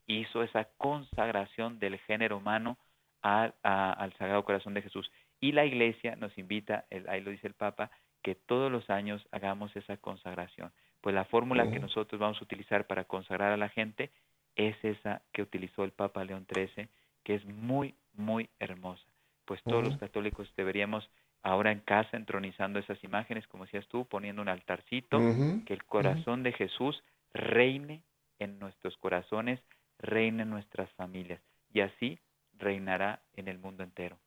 hizo 0.07 0.43
esa 0.43 0.69
consagración 0.77 1.79
del 1.79 1.99
género 1.99 2.39
humano 2.39 2.77
al 3.23 4.12
Sagrado 4.19 4.45
Corazón 4.45 4.75
de 4.75 4.83
Jesús. 4.83 5.11
Y 5.41 5.53
la 5.53 5.65
Iglesia 5.65 6.17
nos 6.17 6.37
invita, 6.39 6.85
ahí 7.09 7.21
lo 7.21 7.31
dice 7.31 7.47
el 7.47 7.55
Papa, 7.55 7.91
que 8.23 8.35
todos 8.35 8.73
los 8.73 8.89
años 8.91 9.27
hagamos 9.31 9.75
esa 9.77 9.97
consagración. 9.99 10.73
Pues 11.01 11.15
la 11.15 11.27
fórmula 11.27 11.71
que 11.71 11.79
nosotros 11.79 12.19
vamos 12.19 12.41
a 12.41 12.45
utilizar 12.45 12.87
para 12.87 13.05
consagrar 13.05 13.53
a 13.53 13.59
la 13.59 13.69
gente 13.69 14.11
es 14.57 14.77
esa 14.83 15.21
que 15.33 15.43
utilizó 15.43 15.85
el 15.85 15.93
Papa 15.93 16.25
León 16.25 16.47
XIII, 16.53 16.89
que 17.23 17.35
es 17.35 17.45
muy, 17.45 17.95
muy 18.15 18.49
hermosa. 18.59 19.05
Pues 19.45 19.63
todos 19.63 19.85
los 19.85 19.97
católicos 19.99 20.53
deberíamos 20.57 21.09
ahora 21.43 21.73
en 21.73 21.81
casa 21.81 22.17
entronizando 22.17 22.79
esas 22.79 23.03
imágenes, 23.05 23.47
como 23.49 23.65
decías 23.65 23.87
tú, 23.89 24.07
poniendo 24.07 24.41
un 24.41 24.49
altarcito, 24.49 25.19
que 25.67 25.75
el 25.75 25.85
corazón 25.85 26.43
de 26.43 26.53
Jesús 26.53 27.03
reine 27.33 28.03
en 28.39 28.59
nuestros 28.59 28.97
corazones, 28.97 29.61
reine 29.99 30.43
en 30.43 30.51
nuestras 30.51 30.91
familias 30.93 31.41
y 31.73 31.81
así 31.81 32.19
reinará 32.59 33.23
en 33.35 33.49
el 33.49 33.59
mundo 33.59 33.83
entero. 33.83 34.19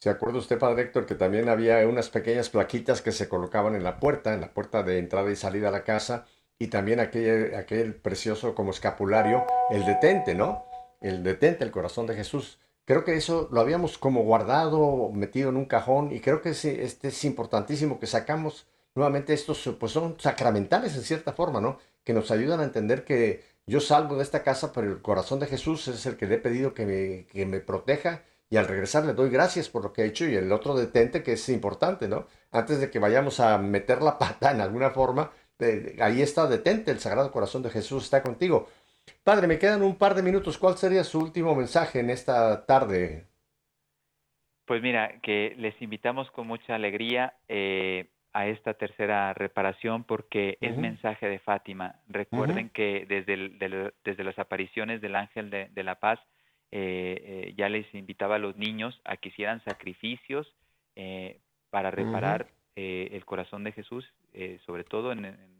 ¿Se 0.00 0.10
acuerda 0.10 0.38
usted, 0.38 0.58
Padre 0.58 0.82
Héctor, 0.82 1.06
que 1.06 1.14
también 1.14 1.48
había 1.48 1.86
unas 1.88 2.10
pequeñas 2.10 2.50
plaquitas 2.50 3.00
que 3.00 3.12
se 3.12 3.28
colocaban 3.28 3.74
en 3.74 3.82
la 3.82 3.98
puerta, 3.98 4.34
en 4.34 4.40
la 4.40 4.52
puerta 4.52 4.82
de 4.82 4.98
entrada 4.98 5.30
y 5.30 5.36
salida 5.36 5.68
a 5.68 5.72
la 5.72 5.84
casa, 5.84 6.26
y 6.58 6.68
también 6.68 7.00
aquel, 7.00 7.54
aquel 7.54 7.94
precioso 7.94 8.54
como 8.54 8.70
escapulario, 8.70 9.46
el 9.70 9.84
detente, 9.84 10.34
¿no? 10.34 10.64
El 11.00 11.22
detente, 11.22 11.64
el 11.64 11.70
corazón 11.70 12.06
de 12.06 12.14
Jesús. 12.14 12.58
Creo 12.84 13.04
que 13.04 13.16
eso 13.16 13.48
lo 13.50 13.60
habíamos 13.60 13.98
como 13.98 14.22
guardado, 14.24 15.10
metido 15.12 15.48
en 15.50 15.56
un 15.56 15.64
cajón, 15.64 16.12
y 16.12 16.20
creo 16.20 16.42
que 16.42 16.50
este 16.50 17.08
es 17.08 17.24
importantísimo 17.24 17.98
que 17.98 18.06
sacamos 18.06 18.66
nuevamente 18.94 19.32
estos, 19.32 19.68
pues 19.80 19.92
son 19.92 20.16
sacramentales 20.20 20.94
en 20.94 21.02
cierta 21.02 21.32
forma, 21.32 21.60
¿no? 21.60 21.78
Que 22.04 22.12
nos 22.12 22.30
ayudan 22.30 22.60
a 22.60 22.64
entender 22.64 23.04
que 23.04 23.42
yo 23.66 23.80
salgo 23.80 24.16
de 24.16 24.22
esta 24.22 24.42
casa, 24.42 24.72
pero 24.72 24.88
el 24.88 25.02
corazón 25.02 25.40
de 25.40 25.46
Jesús 25.46 25.88
es 25.88 26.04
el 26.06 26.16
que 26.16 26.26
le 26.26 26.36
he 26.36 26.38
pedido 26.38 26.74
que 26.74 26.84
me, 26.86 27.26
que 27.26 27.46
me 27.46 27.60
proteja 27.60 28.22
y 28.50 28.56
al 28.56 28.68
regresar 28.68 29.04
le 29.04 29.14
doy 29.14 29.30
gracias 29.30 29.68
por 29.68 29.82
lo 29.82 29.92
que 29.92 30.02
he 30.02 30.06
hecho 30.06 30.26
y 30.26 30.36
el 30.36 30.52
otro 30.52 30.76
detente 30.76 31.22
que 31.22 31.32
es 31.32 31.48
importante, 31.48 32.08
¿no? 32.08 32.26
Antes 32.52 32.78
de 32.78 32.90
que 32.90 32.98
vayamos 32.98 33.40
a 33.40 33.58
meter 33.58 34.02
la 34.02 34.18
pata 34.18 34.52
en 34.52 34.60
alguna 34.60 34.90
forma, 34.90 35.32
ahí 36.00 36.22
está 36.22 36.46
detente, 36.46 36.90
el 36.90 37.00
Sagrado 37.00 37.32
Corazón 37.32 37.62
de 37.62 37.70
Jesús 37.70 38.04
está 38.04 38.22
contigo. 38.22 38.68
Padre, 39.24 39.46
me 39.46 39.58
quedan 39.58 39.82
un 39.82 39.96
par 39.96 40.14
de 40.14 40.22
minutos. 40.22 40.58
¿Cuál 40.58 40.76
sería 40.76 41.02
su 41.02 41.18
último 41.18 41.54
mensaje 41.54 42.00
en 42.00 42.10
esta 42.10 42.66
tarde? 42.66 43.26
Pues 44.66 44.82
mira, 44.82 45.20
que 45.22 45.54
les 45.58 45.80
invitamos 45.82 46.30
con 46.30 46.46
mucha 46.46 46.74
alegría 46.74 47.34
eh, 47.48 48.10
a 48.32 48.46
esta 48.46 48.74
tercera 48.74 49.32
reparación 49.34 50.04
porque 50.04 50.58
es 50.60 50.76
mensaje 50.76 51.26
de 51.26 51.38
Fátima. 51.38 51.96
Recuerden 52.08 52.70
que 52.70 53.06
desde, 53.08 53.92
desde 54.04 54.24
las 54.24 54.38
apariciones 54.38 55.00
del 55.00 55.16
ángel 55.16 55.50
de, 55.50 55.82
la 55.82 55.96
paz 55.96 56.18
eh, 56.70 57.22
eh, 57.24 57.54
ya 57.56 57.68
les 57.68 57.92
invitaba 57.94 58.36
a 58.36 58.38
los 58.38 58.56
niños 58.56 59.00
a 59.04 59.16
que 59.16 59.28
hicieran 59.28 59.62
sacrificios 59.64 60.52
para 61.70 61.90
reparar 61.90 62.48
el 62.76 63.24
corazón 63.24 63.64
de 63.64 63.72
Jesús, 63.72 64.04
sobre 64.64 64.84
todo 64.84 65.12
en 65.12 65.53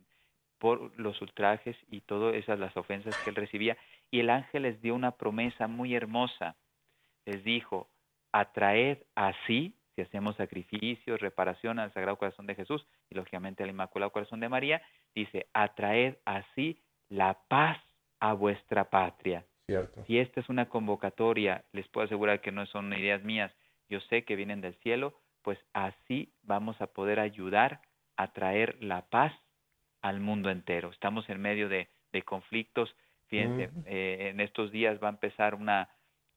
por 0.59 0.99
los 0.99 1.21
ultrajes 1.21 1.77
y 1.91 2.01
todas 2.01 2.35
esas 2.35 2.59
las 2.59 2.77
ofensas 2.77 3.17
que 3.19 3.31
él 3.31 3.37
recibía. 3.37 3.77
Y 4.11 4.21
el 4.21 4.31
ángel 4.31 4.63
les 4.63 4.81
dio 4.81 4.95
una 4.95 5.13
promesa 5.13 5.67
muy 5.67 5.95
hermosa. 5.95 6.57
Les 7.27 7.43
dijo, 7.45 7.89
atraed 8.33 8.99
así, 9.15 9.75
si 9.95 10.03
hacemos 10.03 10.37
sacrificios, 10.37 11.21
reparación 11.21 11.79
al 11.79 11.93
Sagrado 11.93 12.19
Corazón 12.19 12.47
de 12.47 12.55
Jesús 12.55 12.87
y 13.11 13.15
lógicamente 13.15 13.63
al 13.63 13.71
Inmaculado 13.71 14.13
Corazón 14.13 14.41
de 14.41 14.49
María, 14.49 14.83
dice, 15.15 15.47
atraed 15.53 16.17
así 16.25 16.81
la 17.09 17.39
paz 17.49 17.79
a 18.21 18.33
vuestra 18.33 18.91
patria. 18.91 19.45
Cierto. 19.67 20.05
Si 20.07 20.19
esta 20.19 20.41
es 20.41 20.49
una 20.49 20.69
convocatoria, 20.69 21.65
les 21.73 21.89
puedo 21.89 22.05
asegurar 22.07 22.41
que 22.41 22.53
no 22.53 22.67
son 22.67 22.93
ideas 22.93 23.23
mías, 23.23 23.53
yo 23.89 24.01
sé 24.01 24.25
que 24.25 24.37
vienen 24.37 24.61
del 24.61 24.75
cielo, 24.77 25.15
pues 25.43 25.59
así 25.73 26.33
vamos 26.43 26.81
a 26.81 26.89
poder 26.89 27.21
ayudar 27.21 27.81
a 28.17 28.33
traer 28.33 28.77
la 28.83 29.03
paz 29.03 29.33
al 30.05 30.21
mundo 30.21 30.51
entero. 30.51 30.91
Estamos 30.91 31.29
en 31.31 31.41
medio 31.41 31.69
de, 31.69 31.89
conflictos. 32.27 32.95
Fíjense, 33.27 33.71
eh, 33.87 34.29
en 34.31 34.41
estos 34.41 34.71
días 34.71 35.03
va 35.03 35.09
a 35.09 35.11
empezar 35.11 35.55
una, 35.55 35.89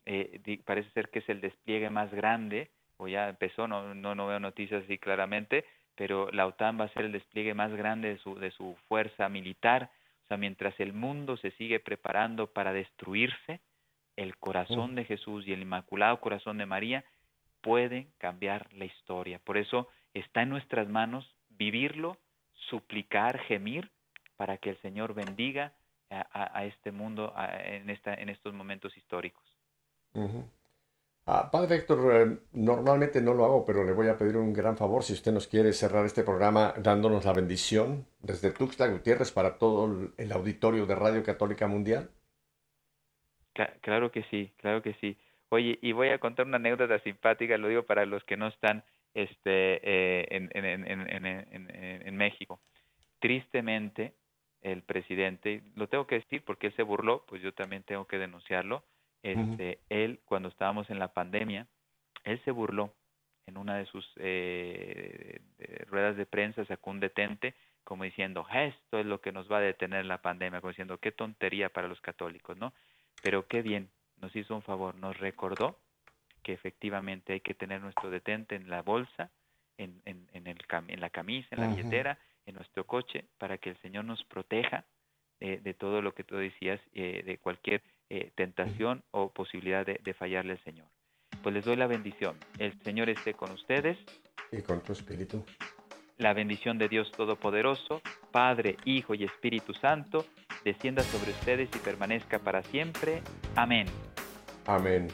eh, 0.05 0.61
parece 0.65 0.89
ser 0.91 1.09
que 1.09 1.19
es 1.19 1.29
el 1.29 1.41
despliegue 1.41 1.89
más 1.89 2.09
grande, 2.11 2.71
o 2.95 3.09
ya 3.09 3.27
empezó, 3.27 3.67
no, 3.67 3.93
no, 3.93 4.15
no 4.15 4.25
veo 4.25 4.39
noticias 4.39 4.85
así 4.85 4.97
claramente, 4.97 5.65
pero 5.95 6.31
la 6.31 6.47
OTAN 6.47 6.79
va 6.79 6.85
a 6.85 6.93
ser 6.93 7.05
el 7.05 7.11
despliegue 7.11 7.53
más 7.53 7.71
grande 7.73 8.09
de 8.09 8.17
su, 8.19 8.39
de 8.39 8.51
su 8.51 8.77
fuerza 8.87 9.27
militar. 9.27 9.91
O 10.23 10.27
sea, 10.27 10.37
mientras 10.37 10.79
el 10.79 10.93
mundo 10.93 11.35
se 11.35 11.51
sigue 11.51 11.81
preparando 11.81 12.47
para 12.47 12.71
destruirse, 12.71 13.59
el 14.15 14.37
corazón 14.37 14.95
de 14.95 15.03
Jesús 15.03 15.45
y 15.45 15.51
el 15.51 15.61
Inmaculado 15.61 16.21
Corazón 16.21 16.57
de 16.57 16.65
María 16.65 17.03
pueden 17.61 18.07
cambiar 18.17 18.71
la 18.73 18.85
historia. 18.85 19.39
Por 19.39 19.57
eso 19.57 19.89
está 20.13 20.41
en 20.41 20.49
nuestras 20.49 20.87
manos 20.87 21.35
vivirlo 21.49 22.17
suplicar, 22.69 23.39
gemir, 23.39 23.89
para 24.35 24.57
que 24.57 24.71
el 24.71 24.81
Señor 24.81 25.13
bendiga 25.13 25.73
a, 26.09 26.63
este 26.65 26.91
mundo 26.91 27.33
en, 27.63 27.89
esta, 27.89 28.13
en 28.13 28.29
estos 28.29 28.53
momentos 28.53 28.95
históricos. 28.95 29.43
Ah, 31.25 31.51
padre 31.51 31.75
Héctor, 31.75 32.15
eh, 32.15 32.37
normalmente 32.53 33.21
no 33.21 33.33
lo 33.33 33.43
hago, 33.43 33.65
pero 33.65 33.83
le 33.83 33.91
voy 33.91 34.07
a 34.07 34.17
pedir 34.17 34.37
un 34.37 34.53
gran 34.53 34.77
favor 34.77 35.03
si 35.03 35.11
usted 35.11 35.33
nos 35.33 35.47
quiere 35.47 35.73
cerrar 35.73 36.05
este 36.05 36.23
programa 36.23 36.73
dándonos 36.77 37.25
la 37.25 37.33
bendición 37.33 38.07
desde 38.19 38.51
Tuxtla 38.51 38.87
Gutiérrez 38.87 39.33
para 39.33 39.57
todo 39.57 40.13
el 40.17 40.31
auditorio 40.31 40.85
de 40.85 40.95
Radio 40.95 41.23
Católica 41.23 41.67
Mundial. 41.67 42.09
Claro 43.81 44.11
que 44.11 44.23
sí, 44.29 44.53
claro 44.57 44.81
que 44.81 44.93
sí. 45.01 45.17
Oye, 45.49 45.77
y 45.81 45.91
voy 45.91 46.09
a 46.09 46.19
contar 46.19 46.45
una 46.45 46.57
anécdota 46.57 46.99
simpática, 46.99 47.57
lo 47.57 47.67
digo 47.67 47.83
para 47.83 48.05
los 48.05 48.23
que 48.23 48.37
no 48.37 48.47
están 48.47 48.85
este, 49.17 49.79
eh, 49.81 50.27
en, 50.29 50.51
en, 50.53 52.17
México. 52.17 52.59
Tristemente, 53.17 54.13
el 54.61 54.83
presidente, 54.83 55.63
lo 55.75 55.87
tengo 55.87 56.05
que 56.05 56.19
decir 56.19 56.43
porque 56.45 56.67
él 56.67 56.75
se 56.75 56.83
burló, 56.83 57.25
pues 57.27 57.41
yo 57.41 57.51
también 57.51 57.81
tengo 57.81 58.05
que 58.05 58.19
denunciarlo. 58.19 58.83
Este, 59.23 59.79
Él, 59.89 60.19
cuando 60.25 60.49
estábamos 60.49 60.89
en 60.91 60.99
la 60.99 61.13
pandemia, 61.13 61.67
él 62.23 62.39
se 62.45 62.51
burló 62.51 62.93
en 63.47 63.57
una 63.57 63.77
de 63.77 63.87
sus 63.87 64.07
eh, 64.17 65.41
ruedas 65.87 66.15
de 66.15 66.27
prensa, 66.27 66.63
sacó 66.65 66.91
un 66.91 66.99
detente 66.99 67.55
como 67.83 68.03
diciendo, 68.03 68.45
esto 68.53 68.99
es 68.99 69.05
lo 69.05 69.21
que 69.21 69.31
nos 69.31 69.51
va 69.51 69.57
a 69.57 69.61
detener 69.61 70.05
la 70.05 70.21
pandemia, 70.21 70.61
como 70.61 70.69
diciendo, 70.69 70.99
qué 70.99 71.11
tontería 71.11 71.69
para 71.69 71.87
los 71.87 72.01
católicos, 72.01 72.57
¿no? 72.57 72.73
Pero 73.23 73.47
qué 73.47 73.61
bien, 73.61 73.89
nos 74.17 74.35
hizo 74.35 74.55
un 74.55 74.61
favor, 74.61 74.93
nos 74.95 75.17
recordó 75.17 75.79
que 76.47 76.53
efectivamente 76.53 77.33
hay 77.33 77.41
que 77.41 77.53
tener 77.53 77.81
nuestro 77.81 78.09
detente 78.09 78.55
en 78.55 78.69
la 78.69 78.81
bolsa, 78.81 79.29
en, 79.77 80.01
en, 80.05 80.29
en, 80.31 80.47
el, 80.47 80.57
en 80.87 81.01
la 81.01 81.09
camisa, 81.09 81.49
en 81.51 81.59
la 81.59 81.67
billetera, 81.67 82.17
en 82.45 82.55
nuestro 82.55 82.87
coche, 82.87 83.25
para 83.37 83.57
que 83.57 83.71
el 83.71 83.77
Señor 83.81 84.05
nos 84.05 84.23
proteja 84.23 84.85
de 85.41 85.73
todo 85.73 86.01
lo 86.01 86.13
que 86.13 86.23
tú 86.23 86.37
decías, 86.37 86.79
eh, 86.93 87.21
de 87.25 87.37
cualquier 87.37 87.83
eh, 88.09 88.31
tentación 88.35 89.03
o 89.11 89.29
posibilidad 89.29 89.85
de, 89.85 89.99
de, 90.01 90.13
fallarle 90.13 90.53
al 90.53 90.63
Señor. 90.63 90.87
Pues 91.43 91.53
les 91.53 91.65
doy 91.65 91.75
la 91.75 91.85
bendición. 91.85 92.37
El 92.59 92.81
Señor 92.81 93.09
esté 93.09 93.33
con 93.33 93.51
ustedes. 93.51 93.97
Y 94.49 94.61
con 94.61 94.81
tu 94.81 94.93
espíritu. 94.93 95.43
La 96.17 96.33
bendición 96.33 96.77
de 96.77 96.87
Dios 96.87 97.11
Todopoderoso, 97.11 98.01
Padre, 98.31 98.77
Hijo 98.85 99.15
y 99.15 99.25
Espíritu 99.25 99.73
Santo, 99.73 100.25
descienda 100.63 101.03
sobre 101.03 101.31
ustedes 101.31 101.69
y 101.75 101.79
permanezca 101.79 102.39
para 102.39 102.63
siempre. 102.63 103.21
Amén. 103.53 103.87
Amén. 104.65 105.09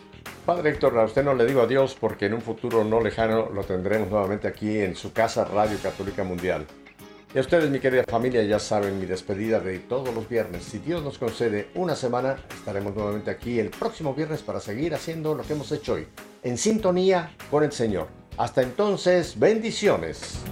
Padre 0.46 0.72
Héctor, 0.72 0.98
a 1.00 1.06
usted 1.06 1.24
no 1.24 1.34
le 1.34 1.46
digo 1.46 1.62
adiós 1.62 1.96
porque 1.98 2.26
en 2.26 2.34
un 2.34 2.42
futuro 2.42 2.84
no 2.84 3.00
lejano 3.00 3.50
lo 3.50 3.64
tendremos 3.64 4.10
nuevamente 4.10 4.46
aquí 4.46 4.78
en 4.78 4.94
su 4.94 5.14
casa 5.14 5.46
Radio 5.46 5.78
Católica 5.82 6.26
Mundial. 6.26 6.66
Y 7.34 7.38
a 7.38 7.42
ustedes, 7.42 7.70
mi 7.70 7.80
querida 7.80 8.04
familia, 8.04 8.44
ya 8.44 8.60
saben 8.60 9.00
mi 9.00 9.06
despedida 9.06 9.62
de 9.62 9.80
todos 9.80 10.14
los 10.14 10.28
viernes. 10.28 10.66
Si 10.66 10.80
Dios 10.80 11.02
nos 11.02 11.18
concede 11.18 11.70
una 11.76 11.96
semana, 11.96 12.38
estaremos 12.54 12.94
nuevamente 12.94 13.32
aquí 13.32 13.58
el 13.58 13.70
próximo 13.70 14.14
viernes 14.14 14.42
para 14.42 14.60
seguir 14.60 14.94
haciendo 14.94 15.34
lo 15.34 15.44
que 15.44 15.54
hemos 15.54 15.72
hecho 15.72 15.94
hoy, 15.94 16.08
en 16.44 16.58
sintonía 16.58 17.32
con 17.50 17.64
el 17.64 17.72
Señor. 17.72 18.08
Hasta 18.38 18.62
entonces, 18.64 19.40
bendiciones. 19.40 20.44